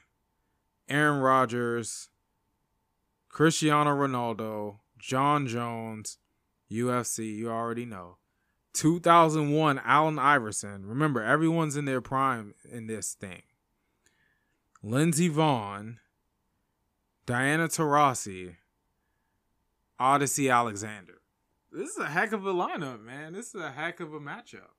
Aaron 0.89 1.21
Rodgers, 1.21 2.09
Cristiano 3.29 3.91
Ronaldo, 3.91 4.79
Jon 4.99 5.47
Jones, 5.47 6.19
UFC, 6.69 7.37
you 7.37 7.49
already 7.49 7.87
know. 7.87 8.17
2001 8.73 9.81
Allen 9.85 10.19
Iverson. 10.19 10.87
Remember, 10.87 11.23
everyone's 11.23 11.77
in 11.77 11.85
their 11.85 12.01
prime 12.01 12.53
in 12.69 12.89
this 12.89 13.15
thing. 13.15 13.43
Lindsey 14.83 15.31
Vonn, 15.31 15.99
Diana 17.27 17.69
Taurasi, 17.69 18.57
Odicci 20.01 20.53
Alexander. 20.53 21.21
This 21.71 21.91
is 21.91 21.99
a 21.99 22.09
heck 22.09 22.33
of 22.33 22.45
a 22.45 22.53
lineup, 22.53 23.05
man. 23.05 23.35
This 23.35 23.55
is 23.55 23.61
a 23.61 23.71
heck 23.71 24.01
of 24.01 24.13
a 24.13 24.19
matchup. 24.19 24.78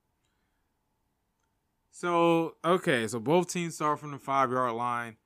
So, 1.90 2.54
okay, 2.64 3.06
so 3.08 3.18
both 3.18 3.52
teams 3.52 3.74
start 3.74 3.98
from 3.98 4.12
the 4.12 4.18
five 4.18 4.50
yard 4.50 4.72
line, 4.74 5.16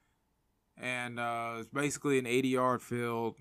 and 0.76 1.20
uh, 1.20 1.56
it's 1.58 1.68
basically 1.68 2.18
an 2.18 2.26
80 2.26 2.48
yard 2.48 2.82
field. 2.82 3.36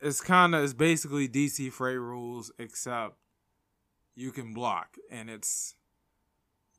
It's 0.00 0.20
kind 0.20 0.54
of, 0.54 0.62
it's 0.62 0.72
basically 0.72 1.28
DC 1.28 1.72
freight 1.72 1.98
rules, 1.98 2.52
except 2.58 3.16
you 4.14 4.30
can 4.30 4.54
block, 4.54 4.96
and 5.10 5.28
it's 5.28 5.74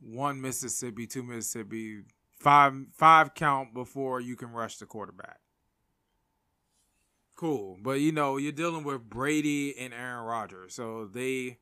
one 0.01 0.41
Mississippi, 0.41 1.05
two 1.05 1.23
Mississippi, 1.23 2.03
five 2.39 2.73
five 2.93 3.34
count 3.34 3.73
before 3.73 4.21
you 4.21 4.36
can 4.36 4.51
rush 4.51 4.77
the 4.77 4.86
quarterback. 4.86 5.39
Cool, 7.36 7.77
but 7.82 7.99
you 7.99 8.11
know 8.11 8.38
you're 8.38 8.51
dealing 8.51 8.84
with 8.84 9.09
Brady 9.09 9.77
and 9.77 9.93
Aaron 9.93 10.25
Rodgers, 10.25 10.73
so 10.73 11.05
they 11.05 11.59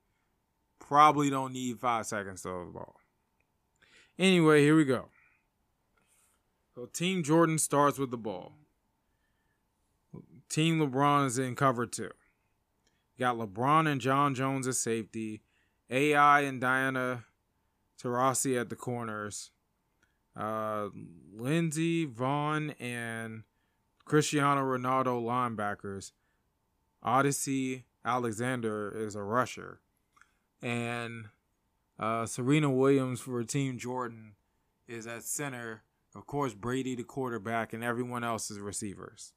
probably 0.80 1.30
don't 1.30 1.54
need 1.54 1.80
five 1.80 2.06
seconds 2.06 2.42
to 2.44 2.50
the 2.50 2.72
ball. 2.74 2.97
Anyway, 4.20 4.62
here 4.62 4.76
we 4.76 4.86
go. 4.86 5.10
So 6.74 6.86
Team 6.86 7.24
Jordan 7.24 7.58
starts 7.58 7.98
with 8.00 8.12
the 8.12 8.18
ball. 8.18 8.54
Team 10.50 10.80
LeBron 10.80 11.28
is 11.28 11.38
in 11.38 11.56
cover 11.56 11.86
two. 11.86 12.12
got 13.20 13.36
LeBron 13.36 13.88
and 13.88 14.00
Jon 14.00 14.34
Jones 14.34 14.68
at 14.68 14.76
safety, 14.76 15.42
AI 15.90 16.42
and 16.42 16.62
Diana 16.62 17.26
Taurasi 18.02 18.60
at 18.60 18.70
the 18.70 18.76
corners, 18.76 19.52
uh, 20.36 20.90
Lindsey 21.36 22.08
Vonn 22.08 22.76
and 22.80 23.44
Cristiano 24.06 24.62
Ronaldo 24.62 25.22
linebackers. 25.22 26.12
Odicci 27.04 27.84
Alexander 28.06 28.92
is 28.96 29.16
a 29.16 29.24
rusher. 29.24 29.80
And 30.62 31.26
uh, 32.00 32.26
Serena 32.26 32.70
Williams 32.70 33.20
for 33.20 33.44
Team 33.44 33.78
Jordan 33.78 34.34
is 34.88 35.08
at 35.08 35.24
center. 35.24 35.84
Of 36.16 36.26
course, 36.26 36.54
Brady 36.54 36.96
the 36.96 37.04
quarterback, 37.04 37.74
and 37.74 37.84
everyone 37.84 38.24
else 38.24 38.50
is 38.50 38.60
receivers. 38.60 39.34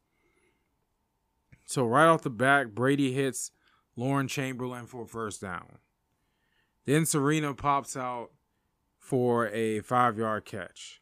So 1.67 1.85
right 1.85 2.07
off 2.07 2.23
the 2.23 2.31
bat, 2.31 2.75
Brady 2.75 3.13
hits 3.13 3.53
Lauren 3.97 4.29
Chamberlain 4.29 4.87
for 4.87 5.03
a 5.03 5.07
first 5.07 5.41
down. 5.41 5.79
Then 6.87 7.07
Serena 7.07 7.55
pops 7.55 7.97
out 7.97 8.31
for 8.99 9.49
a 9.49 9.81
five 9.81 10.19
yard 10.19 10.45
catch. 10.45 11.01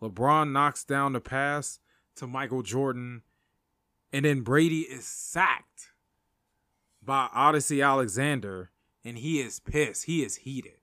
LeBron 0.00 0.52
knocks 0.52 0.84
down 0.84 1.12
the 1.12 1.20
pass 1.20 1.80
to 2.16 2.26
Michael 2.26 2.62
Jordan, 2.62 3.22
and 4.12 4.24
then 4.24 4.42
Brady 4.42 4.80
is 4.80 5.06
sacked 5.06 5.90
by 7.02 7.28
Odicci 7.34 7.84
Alexander, 7.84 8.70
and 9.04 9.18
he 9.18 9.40
is 9.40 9.60
pissed. 9.60 10.04
He 10.04 10.22
is 10.22 10.36
heated. 10.36 10.78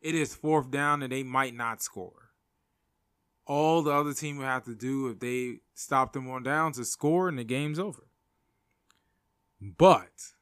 It 0.00 0.14
is 0.14 0.34
fourth 0.34 0.70
down, 0.70 1.02
and 1.02 1.12
they 1.12 1.22
might 1.22 1.54
not 1.54 1.82
score. 1.82 2.30
All 3.46 3.82
the 3.82 3.92
other 3.92 4.12
team 4.12 4.38
would 4.38 4.46
have 4.46 4.64
to 4.64 4.74
do 4.74 5.08
if 5.08 5.20
they 5.20 5.60
stop 5.74 6.12
them 6.12 6.28
on 6.28 6.42
downs 6.42 6.78
is 6.78 6.90
score, 6.90 7.28
and 7.28 7.38
the 7.38 7.44
game's 7.44 7.78
over. 7.78 8.06
But 9.60 10.32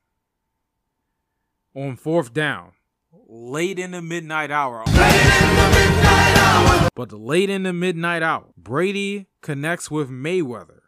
on 1.74 1.96
fourth 1.96 2.32
down, 2.32 2.72
late 3.28 3.78
in 3.78 3.92
the 3.92 4.02
midnight 4.02 4.50
hour. 4.50 4.84
Midnight 4.86 6.38
hour. 6.38 6.88
But 6.94 7.12
late 7.12 7.50
in 7.50 7.64
the 7.64 7.72
midnight 7.72 8.22
hour, 8.22 8.46
Brady 8.56 9.26
connects 9.40 9.90
with 9.90 10.10
Mayweather. 10.10 10.80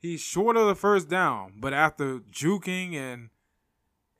He's 0.00 0.20
short 0.20 0.56
of 0.56 0.66
the 0.66 0.74
first 0.74 1.08
down, 1.08 1.54
but 1.56 1.72
after 1.72 2.18
juking 2.18 2.94
and 2.94 3.30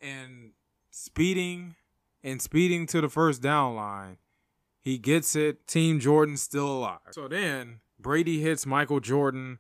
and 0.01 0.53
speeding 0.91 1.75
and 2.25 2.43
speeding 2.43 2.87
to 2.87 3.01
the 3.01 3.09
first 3.09 3.43
down 3.43 3.77
line, 3.77 4.17
he 4.81 4.99
gets 4.99 5.37
it. 5.37 5.67
Team 5.67 6.01
Jordan 6.01 6.37
still 6.37 6.67
alive. 6.67 6.99
So 7.13 7.29
then 7.29 7.81
Brady 8.01 8.41
hits 8.41 8.67
Michael 8.67 9.01
Jordan 9.01 9.59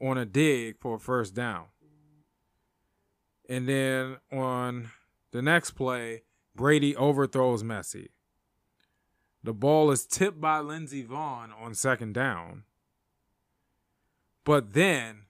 on 0.00 0.18
a 0.18 0.26
dig 0.26 0.78
for 0.78 0.96
a 0.96 1.00
first 1.00 1.34
down. 1.34 1.66
And 3.48 3.68
then 3.68 4.18
on 4.30 4.90
the 5.32 5.42
next 5.42 5.72
play, 5.72 6.22
Brady 6.54 6.94
overthrows 6.94 7.62
Messi. 7.62 8.08
The 9.42 9.52
ball 9.52 9.90
is 9.90 10.06
tipped 10.06 10.40
by 10.40 10.60
Lindsey 10.60 11.04
Vonn 11.04 11.50
on 11.60 11.74
second 11.74 12.14
down. 12.14 12.64
But 14.44 14.72
then, 14.72 15.26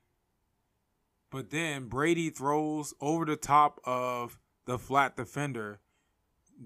but 1.31 1.51
then 1.51 1.89
Brady 1.89 2.31
throws 2.31 2.95
over 3.01 3.25
the 3.25 3.37
top 3.37 3.81
of 3.85 4.39
the 4.67 4.79
flat 4.79 5.17
defender, 5.17 5.81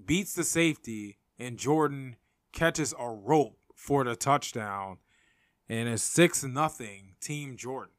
beats 0.05 0.33
the 0.33 0.43
safety, 0.43 1.17
and 1.37 1.57
Jordan 1.57 2.15
catches 2.51 2.93
a 2.99 3.09
rope 3.09 3.57
for 3.75 4.03
the 4.03 4.15
touchdown. 4.15 4.97
And 5.67 5.87
it's 5.87 6.03
6 6.03 6.43
nothing 6.45 7.15
Team 7.21 7.55
Jordan. 7.55 7.93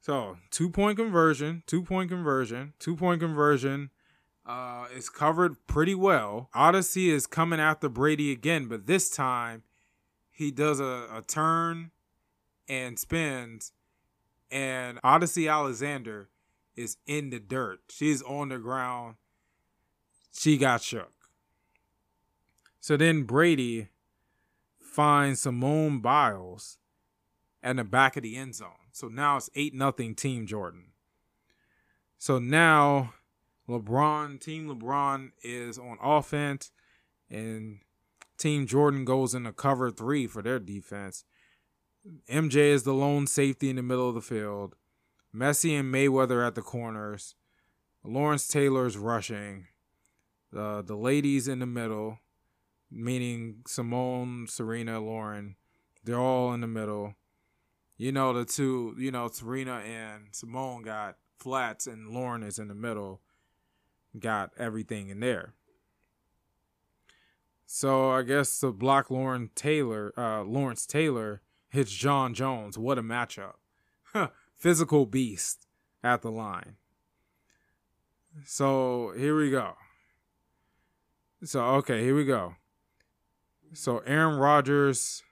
So, 0.00 0.38
two 0.50 0.70
point 0.70 0.96
conversion, 0.96 1.62
two 1.66 1.82
point 1.82 2.08
conversion, 2.08 2.72
two 2.78 2.96
point 2.96 3.20
conversion 3.20 3.90
uh, 4.46 4.86
is 4.94 5.10
covered 5.10 5.66
pretty 5.66 5.94
well. 5.94 6.48
Odicci 6.54 7.08
is 7.08 7.26
coming 7.26 7.60
after 7.60 7.88
Brady 7.88 8.32
again, 8.32 8.66
but 8.66 8.86
this 8.86 9.10
time 9.10 9.62
he 10.30 10.50
does 10.50 10.80
a, 10.80 11.06
a 11.12 11.22
turn 11.26 11.90
and 12.66 12.98
spins, 12.98 13.72
and 14.50 15.00
Odicci 15.02 15.52
Alexander 15.52 16.30
is 16.76 16.96
in 17.06 17.28
the 17.30 17.38
dirt. 17.38 17.80
She's 17.90 18.22
on 18.22 18.48
the 18.48 18.58
ground. 18.58 19.16
She 20.40 20.56
got 20.56 20.80
shook. 20.80 21.12
So 22.80 22.96
then 22.96 23.24
Brady 23.24 23.88
finds 24.78 25.42
Simone 25.42 26.00
Biles 26.00 26.78
at 27.62 27.76
the 27.76 27.84
back 27.84 28.16
of 28.16 28.22
the 28.22 28.36
end 28.36 28.54
zone. 28.54 28.88
So 28.90 29.08
now 29.08 29.36
it's 29.36 29.50
8 29.54 29.74
nothing 29.74 30.14
Team 30.14 30.46
Jordan. 30.46 30.92
So 32.16 32.38
now 32.38 33.12
LeBron, 33.68 34.40
Team 34.40 34.66
LeBron 34.66 35.32
is 35.42 35.78
on 35.78 35.98
offense, 36.02 36.72
and 37.28 37.80
Team 38.38 38.66
Jordan 38.66 39.04
goes 39.04 39.34
into 39.34 39.52
cover 39.52 39.90
three 39.90 40.26
for 40.26 40.40
their 40.40 40.58
defense. 40.58 41.26
MJ 42.30 42.70
is 42.70 42.84
the 42.84 42.94
lone 42.94 43.26
safety 43.26 43.68
in 43.68 43.76
the 43.76 43.82
middle 43.82 44.08
of 44.08 44.14
the 44.14 44.22
field. 44.22 44.74
Messi 45.36 45.78
and 45.78 45.92
Mayweather 45.92 46.46
at 46.46 46.54
the 46.54 46.62
corners. 46.62 47.34
Lawrence 48.02 48.48
Taylor's 48.48 48.96
rushing. 48.96 49.66
The 50.52 50.82
the 50.86 50.96
ladies 50.96 51.48
in 51.48 51.60
the 51.60 51.66
middle, 51.66 52.18
meaning 52.90 53.62
Simone, 53.66 54.46
Serena, 54.48 55.00
Lauren, 55.00 55.56
they're 56.04 56.18
all 56.18 56.52
in 56.52 56.60
the 56.60 56.66
middle. 56.66 57.14
You 57.96 58.12
know 58.12 58.32
the 58.32 58.44
two, 58.44 58.94
you 58.98 59.10
know 59.10 59.28
Serena 59.28 59.78
and 59.78 60.28
Simone 60.32 60.82
got 60.82 61.16
flats, 61.38 61.86
and 61.86 62.10
Lauren 62.10 62.42
is 62.42 62.58
in 62.58 62.68
the 62.68 62.74
middle 62.74 63.20
got 64.18 64.50
everything 64.58 65.08
in 65.08 65.20
there. 65.20 65.54
So 67.66 68.10
I 68.10 68.22
guess 68.22 68.58
the 68.58 68.72
block 68.72 69.10
Lauren 69.10 69.50
Taylor, 69.54 70.12
uh, 70.16 70.42
Lawrence 70.42 70.86
Taylor 70.86 71.42
hits 71.68 71.92
Jon 71.92 72.34
Jones. 72.34 72.76
What 72.76 72.98
a 72.98 73.02
matchup! 73.02 73.54
Physical 74.56 75.06
beast 75.06 75.68
at 76.02 76.22
the 76.22 76.32
line. 76.32 76.76
So 78.44 79.12
here 79.16 79.36
we 79.36 79.50
go. 79.50 79.74
So 81.42 81.64
okay, 81.76 82.02
here 82.02 82.14
we 82.14 82.24
go. 82.24 82.54
So 83.72 83.98
Aaron 84.00 84.38
Rodgers 84.38 85.22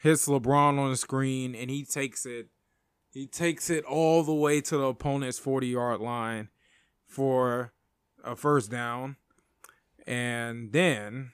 hits 0.00 0.26
LeBron 0.26 0.78
on 0.78 0.90
the 0.90 0.96
screen 0.96 1.54
and 1.54 1.70
he 1.70 1.84
takes 1.84 2.24
it 2.24 2.48
he 3.12 3.26
takes 3.26 3.68
it 3.70 3.84
all 3.84 4.22
the 4.22 4.34
way 4.34 4.60
to 4.60 4.76
the 4.76 4.84
opponent's 4.84 5.38
40 5.38 5.66
yard 5.66 6.00
line 6.00 6.48
for 7.06 7.72
a 8.24 8.36
first 8.36 8.70
down. 8.70 9.16
And 10.06 10.72
then 10.72 11.32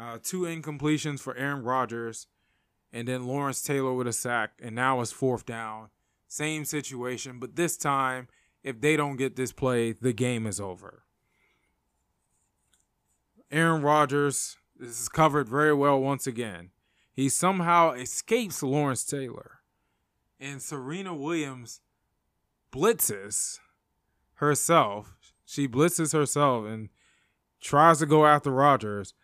uh, 0.00 0.18
two 0.22 0.42
incompletions 0.42 1.20
for 1.20 1.36
Aaron 1.36 1.62
Rodgers. 1.62 2.26
And 2.92 3.06
then 3.06 3.26
Lawrence 3.26 3.62
Taylor 3.62 3.92
with 3.94 4.08
a 4.08 4.12
sack. 4.12 4.52
And 4.60 4.74
now 4.74 5.00
it's 5.00 5.12
fourth 5.12 5.46
down. 5.46 5.90
Same 6.26 6.64
situation. 6.64 7.38
But 7.38 7.54
this 7.54 7.76
time, 7.76 8.28
if 8.64 8.80
they 8.80 8.96
don't 8.96 9.16
get 9.16 9.36
this 9.36 9.52
play, 9.52 9.92
the 9.92 10.12
game 10.12 10.46
is 10.46 10.60
over. 10.60 11.04
Aaron 13.50 13.82
Rodgers 13.82 14.56
this 14.78 15.00
is 15.00 15.08
covered 15.08 15.48
very 15.48 15.74
well 15.74 16.00
once 16.00 16.26
again. 16.26 16.70
He 17.12 17.28
somehow 17.28 17.92
escapes 17.92 18.62
Lawrence 18.62 19.02
Taylor. 19.02 19.58
And 20.38 20.62
Serena 20.62 21.14
Williams 21.14 21.80
blitzes 22.72 23.58
herself. 24.34 25.16
She 25.44 25.66
blitzes 25.66 26.12
herself 26.12 26.66
and 26.66 26.90
tries 27.60 27.98
to 27.98 28.06
go 28.06 28.24
after 28.24 28.52
Rodgers, 28.52 29.14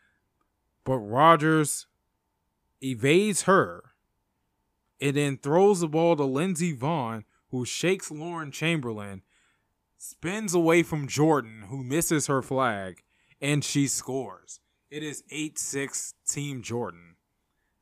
but 0.83 0.99
Rodgers 0.99 1.87
evades 2.83 3.43
her 3.43 3.93
and 5.01 5.17
then 5.17 5.37
throws 5.37 5.81
the 5.81 5.89
ball 5.89 6.17
to 6.17 6.25
Lindsey 6.25 6.77
Vonn, 6.77 7.23
who 7.51 7.65
shakes 7.65 8.11
Lauren 8.11 8.51
Chamberlain, 8.51 9.23
spins 9.97 10.53
away 10.53 10.83
from 10.83 11.07
Jordan, 11.07 11.67
who 11.69 11.85
misses 11.85 12.27
her 12.27 12.43
flag, 12.43 13.04
and 13.45 13.63
she 13.63 13.87
scores. 13.87 14.61
It 14.91 15.03
is 15.03 15.23
8 15.31 15.59
6 15.59 16.15
Team 16.27 16.63
Jordan. 16.63 17.17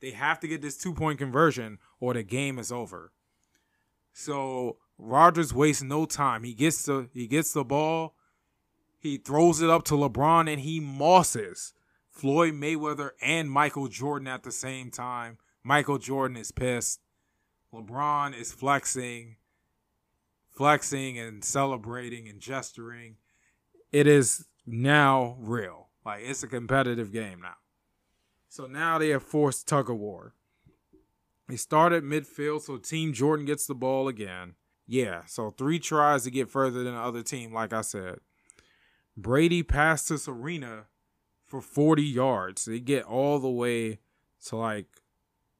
They 0.01 0.11
have 0.11 0.41
to 0.41 0.49
get 0.49 0.61
this 0.61 0.77
two 0.77 0.93
point 0.93 1.21
conversion 1.21 1.79
or 2.01 2.15
the 2.15 2.25
game 2.25 2.59
is 2.59 2.73
over. 2.73 3.13
So 4.13 4.79
Rodgers 4.99 5.55
wastes 5.55 5.85
no 5.85 6.05
time. 6.05 6.43
He 6.43 6.53
gets 6.53 6.85
the 6.85 7.09
he 7.15 7.29
gets 7.29 7.53
the 7.53 7.63
ball, 7.63 8.17
he 8.99 9.19
throws 9.19 9.63
it 9.63 9.71
up 9.71 9.85
to 9.85 9.95
LeBron, 9.95 10.51
and 10.51 10.61
he 10.61 10.81
mosses 10.81 11.73
Floyd 12.11 12.55
Mayweather 12.55 13.11
and 13.23 13.49
Michael 13.49 13.87
Jordan 13.87 14.27
at 14.27 14.43
the 14.43 14.53
same 14.53 14.91
time. 14.91 15.39
Michael 15.63 15.99
Jordan 15.99 16.37
is 16.37 16.51
pissed. 16.51 17.01
LeBron 17.73 18.37
is 18.37 18.51
flexing, 18.53 19.37
flexing 20.51 21.21
and 21.21 21.45
celebrating 21.45 22.29
and 22.29 22.41
gesturing. 22.41 23.17
It 23.93 24.09
is 24.09 24.47
now 24.67 25.37
real. 25.39 25.89
Like 26.05 26.23
it's 26.25 26.43
a 26.43 26.49
competitive 26.49 27.13
game 27.13 27.41
now. 27.41 27.55
So 28.49 28.67
now 28.67 28.99
they 28.99 29.11
have 29.11 29.23
forced 29.23 29.67
tug 29.67 29.89
of 29.89 29.97
war. 29.97 30.35
They 31.49 31.57
start 31.57 31.93
at 31.93 32.03
midfield, 32.03 32.63
so 32.63 32.77
Team 32.77 33.13
Jordan 33.13 33.47
gets 33.47 33.67
the 33.67 33.75
ball 33.75 34.09
again. 34.09 34.55
Yeah, 34.87 35.23
so 35.27 35.51
three 35.51 35.79
tries 35.79 36.25
to 36.25 36.31
get 36.31 36.51
further 36.51 36.83
than 36.83 36.95
the 36.95 37.01
other 37.01 37.23
team, 37.23 37.53
like 37.53 37.73
I 37.73 37.83
said. 37.83 38.19
Brady 39.17 39.63
passed 39.63 40.09
to 40.09 40.19
Serena 40.19 40.87
for 41.47 41.61
40 41.61 42.03
yards. 42.03 42.65
They 42.65 42.81
get 42.81 43.05
all 43.05 43.39
the 43.39 43.51
way 43.51 44.01
to 44.47 44.57
like 44.57 45.02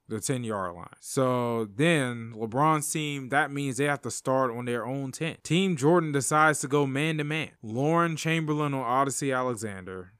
the 0.07 0.19
10 0.19 0.43
yard 0.43 0.75
line. 0.75 0.87
So 0.99 1.65
then 1.65 2.33
LeBron's 2.35 2.91
team, 2.91 3.29
that 3.29 3.51
means 3.51 3.77
they 3.77 3.85
have 3.85 4.01
to 4.01 4.11
start 4.11 4.51
on 4.51 4.65
their 4.65 4.85
own 4.85 5.11
10. 5.11 5.37
Team 5.43 5.75
Jordan 5.75 6.11
decides 6.11 6.59
to 6.61 6.67
go 6.67 6.85
man 6.85 7.17
to 7.17 7.23
man. 7.23 7.51
Lauren 7.61 8.15
Chamberlain 8.15 8.73
on 8.73 9.07
Odicci 9.07 9.35
Alexander. 9.35 10.13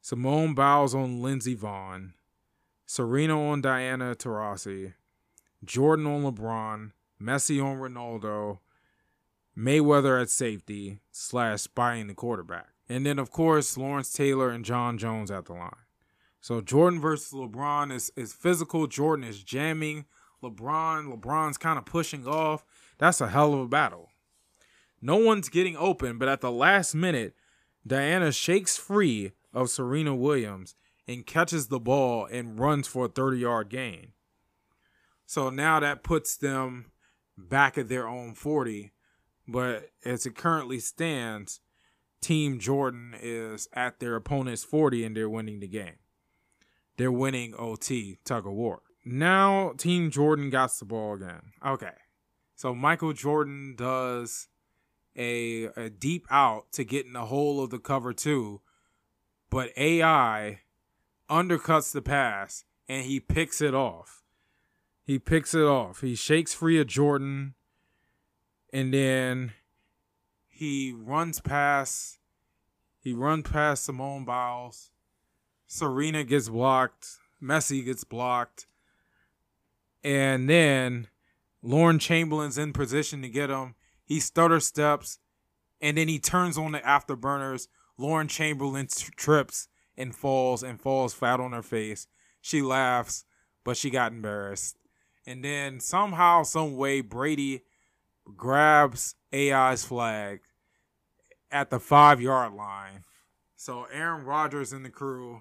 Simone 0.00 0.54
Biles 0.54 0.94
on 0.94 1.22
Lindsey 1.22 1.56
Vonn. 1.56 2.12
Serena 2.86 3.40
on 3.40 3.60
Diana 3.60 4.14
Taurasi. 4.14 4.94
Jordan 5.64 6.06
on 6.06 6.22
LeBron. 6.24 6.90
Messi 7.22 7.64
on 7.64 7.78
Ronaldo, 7.78 8.58
Mayweather 9.56 10.20
at 10.20 10.30
safety 10.30 10.98
slash 11.12 11.62
spying 11.62 12.08
the 12.08 12.14
quarterback. 12.14 12.68
And 12.88 13.06
then, 13.06 13.18
of 13.18 13.30
course, 13.30 13.76
Lawrence 13.76 14.12
Taylor 14.12 14.50
and 14.50 14.64
Jon 14.64 14.98
Jones 14.98 15.30
at 15.30 15.46
the 15.46 15.52
line. 15.52 15.70
So 16.42 16.60
Jordan 16.60 17.00
versus 17.00 17.32
LeBron 17.32 17.92
is, 17.92 18.12
is 18.16 18.32
physical. 18.32 18.88
Jordan 18.88 19.24
is 19.24 19.44
jamming. 19.44 20.06
LeBron, 20.42 21.16
LeBron's 21.16 21.56
kind 21.56 21.78
of 21.78 21.86
pushing 21.86 22.26
off. 22.26 22.64
That's 22.98 23.20
a 23.20 23.28
hell 23.28 23.54
of 23.54 23.60
a 23.60 23.68
battle. 23.68 24.10
No 25.00 25.16
one's 25.16 25.48
getting 25.48 25.76
open, 25.76 26.18
but 26.18 26.28
at 26.28 26.40
the 26.40 26.50
last 26.50 26.96
minute, 26.96 27.34
Diana 27.86 28.32
shakes 28.32 28.76
free 28.76 29.32
of 29.54 29.70
Serena 29.70 30.16
Williams 30.16 30.74
and 31.06 31.24
catches 31.24 31.68
the 31.68 31.78
ball 31.78 32.26
and 32.26 32.58
runs 32.58 32.88
for 32.88 33.04
a 33.04 33.08
30 33.08 33.38
yard 33.38 33.68
gain. 33.68 34.08
So 35.24 35.48
now 35.48 35.78
that 35.78 36.02
puts 36.02 36.36
them 36.36 36.86
back 37.38 37.78
at 37.78 37.88
their 37.88 38.08
own 38.08 38.34
40. 38.34 38.92
But 39.46 39.90
as 40.04 40.26
it 40.26 40.34
currently 40.34 40.80
stands, 40.80 41.60
Team 42.20 42.58
Jordan 42.58 43.14
is 43.20 43.68
at 43.72 44.00
their 44.00 44.16
opponent's 44.16 44.64
40 44.64 45.04
and 45.04 45.16
they're 45.16 45.30
winning 45.30 45.60
the 45.60 45.68
game. 45.68 45.98
They're 46.96 47.12
winning 47.12 47.54
OT, 47.58 48.18
tug 48.24 48.46
of 48.46 48.52
war. 48.52 48.82
Now, 49.04 49.72
Team 49.76 50.10
Jordan 50.10 50.50
got 50.50 50.70
the 50.78 50.84
ball 50.84 51.14
again. 51.14 51.52
Okay. 51.64 51.94
So 52.54 52.74
Michael 52.74 53.12
Jordan 53.12 53.74
does 53.76 54.48
a, 55.16 55.64
a 55.76 55.90
deep 55.90 56.26
out 56.30 56.70
to 56.72 56.84
get 56.84 57.06
in 57.06 57.12
the 57.12 57.26
hole 57.26 57.62
of 57.62 57.70
the 57.70 57.78
cover 57.78 58.12
two, 58.12 58.60
but 59.50 59.70
AI 59.76 60.60
undercuts 61.28 61.92
the 61.92 62.02
pass 62.02 62.64
and 62.88 63.04
he 63.06 63.18
picks 63.18 63.60
it 63.60 63.74
off. 63.74 64.22
He 65.04 65.18
picks 65.18 65.54
it 65.54 65.64
off. 65.64 66.00
He 66.00 66.14
shakes 66.14 66.54
free 66.54 66.80
of 66.80 66.86
Jordan. 66.86 67.54
And 68.72 68.94
then 68.94 69.52
he 70.48 70.94
runs 70.96 71.40
past 71.40 72.18
he 73.00 73.12
runs 73.12 73.48
past 73.48 73.84
Simone 73.84 74.24
Biles. 74.24 74.91
Serena 75.72 76.22
gets 76.22 76.50
blocked. 76.50 77.16
Messi 77.42 77.82
gets 77.82 78.04
blocked. 78.04 78.66
And 80.04 80.46
then 80.46 81.06
Lauren 81.62 81.98
Chamberlain's 81.98 82.58
in 82.58 82.74
position 82.74 83.22
to 83.22 83.30
get 83.30 83.48
him. 83.48 83.74
He 84.04 84.20
stutter 84.20 84.60
steps 84.60 85.18
and 85.80 85.96
then 85.96 86.08
he 86.08 86.18
turns 86.18 86.58
on 86.58 86.72
the 86.72 86.80
afterburners. 86.80 87.68
Lauren 87.96 88.28
Chamberlain 88.28 88.86
trips 89.16 89.68
and 89.96 90.14
falls 90.14 90.62
and 90.62 90.78
falls 90.78 91.14
flat 91.14 91.40
on 91.40 91.52
her 91.52 91.62
face. 91.62 92.06
She 92.42 92.60
laughs, 92.60 93.24
but 93.64 93.78
she 93.78 93.88
got 93.88 94.12
embarrassed. 94.12 94.76
And 95.26 95.42
then 95.42 95.80
somehow, 95.80 96.42
some 96.42 96.76
way, 96.76 97.00
Brady 97.00 97.62
grabs 98.36 99.14
AI's 99.32 99.86
flag 99.86 100.40
at 101.50 101.70
the 101.70 101.80
five 101.80 102.20
yard 102.20 102.52
line. 102.52 103.04
So 103.56 103.86
Aaron 103.90 104.26
Rodgers 104.26 104.74
and 104.74 104.84
the 104.84 104.90
crew, 104.90 105.40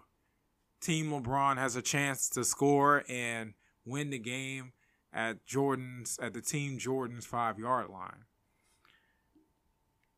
Team 0.81 1.11
LeBron 1.11 1.57
has 1.57 1.75
a 1.75 1.81
chance 1.81 2.29
to 2.31 2.43
score 2.43 3.03
and 3.07 3.53
win 3.85 4.09
the 4.09 4.19
game 4.19 4.73
at 5.13 5.45
Jordan's 5.45 6.17
at 6.21 6.33
the 6.33 6.41
team 6.41 6.77
Jordan's 6.77 7.25
five 7.25 7.59
yard 7.59 7.89
line. 7.89 8.25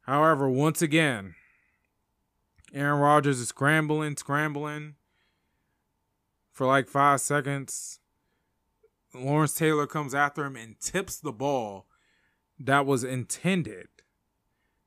However, 0.01 0.49
once 0.49 0.81
again, 0.81 1.35
Aaron 2.73 2.99
Rodgers 2.99 3.39
is 3.39 3.49
scrambling, 3.49 4.17
scrambling 4.17 4.95
for 6.51 6.67
like 6.67 6.87
five 6.87 7.21
seconds. 7.21 7.99
Lawrence 9.13 9.53
Taylor 9.53 9.85
comes 9.85 10.15
after 10.15 10.45
him 10.45 10.55
and 10.55 10.79
tips 10.79 11.19
the 11.19 11.31
ball 11.31 11.85
that 12.59 12.85
was 12.85 13.03
intended. 13.03 13.87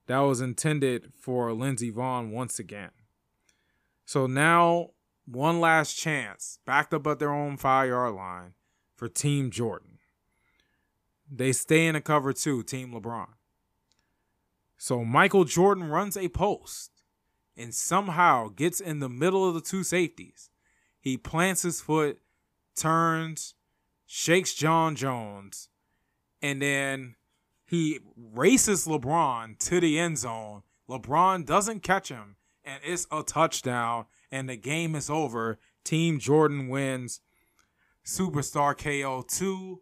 That 0.06 0.20
was 0.20 0.40
intended 0.40 1.12
for 1.18 1.52
Lindsey 1.52 1.92
Vonn 1.92 2.30
once 2.30 2.58
again. 2.58 2.90
So 4.04 4.26
now, 4.26 4.90
one 5.26 5.60
last 5.60 5.94
chance, 5.94 6.58
backed 6.64 6.94
up 6.94 7.06
at 7.06 7.18
their 7.18 7.32
own 7.32 7.56
five 7.56 7.88
yard 7.88 8.14
line 8.14 8.54
for 8.94 9.08
Team 9.08 9.50
Jordan. 9.50 9.98
They 11.30 11.52
stay 11.52 11.86
in 11.86 11.96
a 11.96 12.00
cover 12.00 12.32
two, 12.32 12.62
Team 12.62 12.92
LeBron. 12.92 13.28
So 14.78 15.04
Michael 15.04 15.44
Jordan 15.44 15.84
runs 15.84 16.16
a 16.16 16.28
post 16.28 16.90
and 17.56 17.74
somehow 17.74 18.48
gets 18.48 18.80
in 18.80 19.00
the 19.00 19.08
middle 19.08 19.48
of 19.48 19.54
the 19.54 19.60
two 19.60 19.82
safeties. 19.82 20.50
He 21.00 21.16
plants 21.16 21.62
his 21.62 21.80
foot, 21.80 22.18
turns, 22.76 23.54
shakes 24.06 24.54
Jon 24.54 24.94
Jones, 24.94 25.68
and 26.42 26.60
then 26.60 27.16
he 27.64 28.00
races 28.16 28.86
LeBron 28.86 29.58
to 29.58 29.80
the 29.80 29.98
end 29.98 30.18
zone. 30.18 30.62
LeBron 30.88 31.46
doesn't 31.46 31.82
catch 31.82 32.08
him, 32.08 32.36
and 32.64 32.80
it's 32.84 33.06
a 33.10 33.22
touchdown, 33.22 34.06
and 34.30 34.48
the 34.48 34.56
game 34.56 34.94
is 34.94 35.10
over. 35.10 35.58
Team 35.84 36.18
Jordan 36.18 36.68
wins 36.68 37.20
Superstar 38.04 38.76
KO 38.76 39.24
2, 39.28 39.80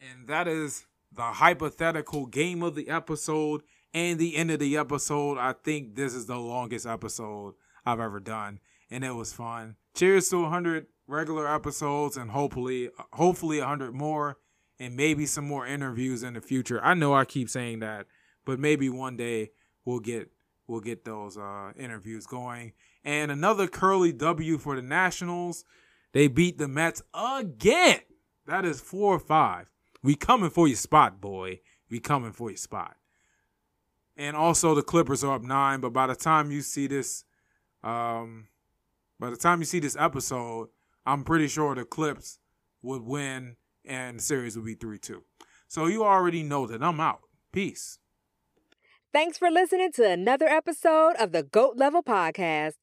and 0.00 0.28
that 0.28 0.48
is 0.48 0.86
the 1.14 1.22
hypothetical 1.22 2.26
game 2.26 2.62
of 2.62 2.74
the 2.74 2.88
episode 2.88 3.62
and 3.94 4.18
the 4.18 4.36
end 4.36 4.50
of 4.50 4.58
the 4.58 4.76
episode. 4.76 5.38
I 5.38 5.52
think 5.52 5.94
this 5.94 6.14
is 6.14 6.26
the 6.26 6.36
longest 6.36 6.86
episode 6.86 7.54
I've 7.84 8.00
ever 8.00 8.20
done, 8.20 8.60
and 8.90 9.04
it 9.04 9.14
was 9.14 9.32
fun. 9.32 9.76
Cheers 9.94 10.28
to 10.30 10.42
100 10.42 10.86
regular 11.06 11.52
episodes, 11.52 12.16
and 12.16 12.30
hopefully, 12.30 12.90
hopefully 13.12 13.58
100 13.58 13.92
more, 13.92 14.38
and 14.78 14.96
maybe 14.96 15.26
some 15.26 15.46
more 15.46 15.66
interviews 15.66 16.22
in 16.22 16.34
the 16.34 16.40
future. 16.40 16.82
I 16.82 16.94
know 16.94 17.14
I 17.14 17.24
keep 17.24 17.48
saying 17.48 17.80
that, 17.80 18.06
but 18.44 18.58
maybe 18.58 18.88
one 18.88 19.16
day 19.16 19.50
we'll 19.84 20.00
get 20.00 20.30
we'll 20.72 20.80
get 20.80 21.04
those 21.04 21.36
uh, 21.36 21.70
interviews 21.76 22.26
going. 22.26 22.72
And 23.04 23.30
another 23.30 23.68
curly 23.68 24.10
W 24.12 24.56
for 24.56 24.74
the 24.74 24.82
Nationals. 24.82 25.66
They 26.12 26.28
beat 26.28 26.56
the 26.56 26.66
Mets 26.66 27.02
again. 27.14 28.00
That 28.46 28.64
is 28.64 28.80
four 28.80 29.14
or 29.14 29.18
five. 29.20 29.70
We 30.02 30.14
coming 30.14 30.50
for 30.50 30.66
your 30.66 30.76
spot, 30.76 31.20
boy. 31.20 31.60
We 31.90 32.00
coming 32.00 32.32
for 32.32 32.50
your 32.50 32.56
spot. 32.56 32.96
And 34.16 34.34
also 34.34 34.74
the 34.74 34.82
Clippers 34.82 35.22
are 35.22 35.34
up 35.34 35.42
nine, 35.42 35.80
but 35.80 35.92
by 35.92 36.06
the 36.06 36.14
time 36.14 36.50
you 36.50 36.62
see 36.62 36.86
this, 36.86 37.24
um, 37.84 38.48
by 39.20 39.28
the 39.28 39.36
time 39.36 39.60
you 39.60 39.66
see 39.66 39.78
this 39.78 39.96
episode, 39.98 40.68
I'm 41.04 41.22
pretty 41.22 41.48
sure 41.48 41.74
the 41.74 41.84
Clips 41.84 42.38
would 42.80 43.02
win 43.02 43.56
and 43.84 44.18
the 44.18 44.22
series 44.22 44.56
would 44.56 44.66
be 44.66 44.74
3 44.74 44.98
2. 44.98 45.22
So 45.68 45.86
you 45.86 46.04
already 46.04 46.42
know 46.42 46.66
that 46.66 46.82
I'm 46.82 47.00
out. 47.00 47.20
Peace. 47.52 47.98
Thanks 49.12 49.36
for 49.36 49.50
listening 49.50 49.92
to 49.92 50.08
another 50.08 50.46
episode 50.46 51.16
of 51.18 51.32
the 51.32 51.42
GOAT 51.42 51.76
Level 51.76 52.02
Podcast. 52.02 52.76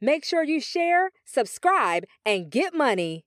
Make 0.00 0.24
sure 0.24 0.42
you 0.42 0.58
share, 0.58 1.10
subscribe, 1.26 2.04
and 2.24 2.50
get 2.50 2.72
money. 2.72 3.26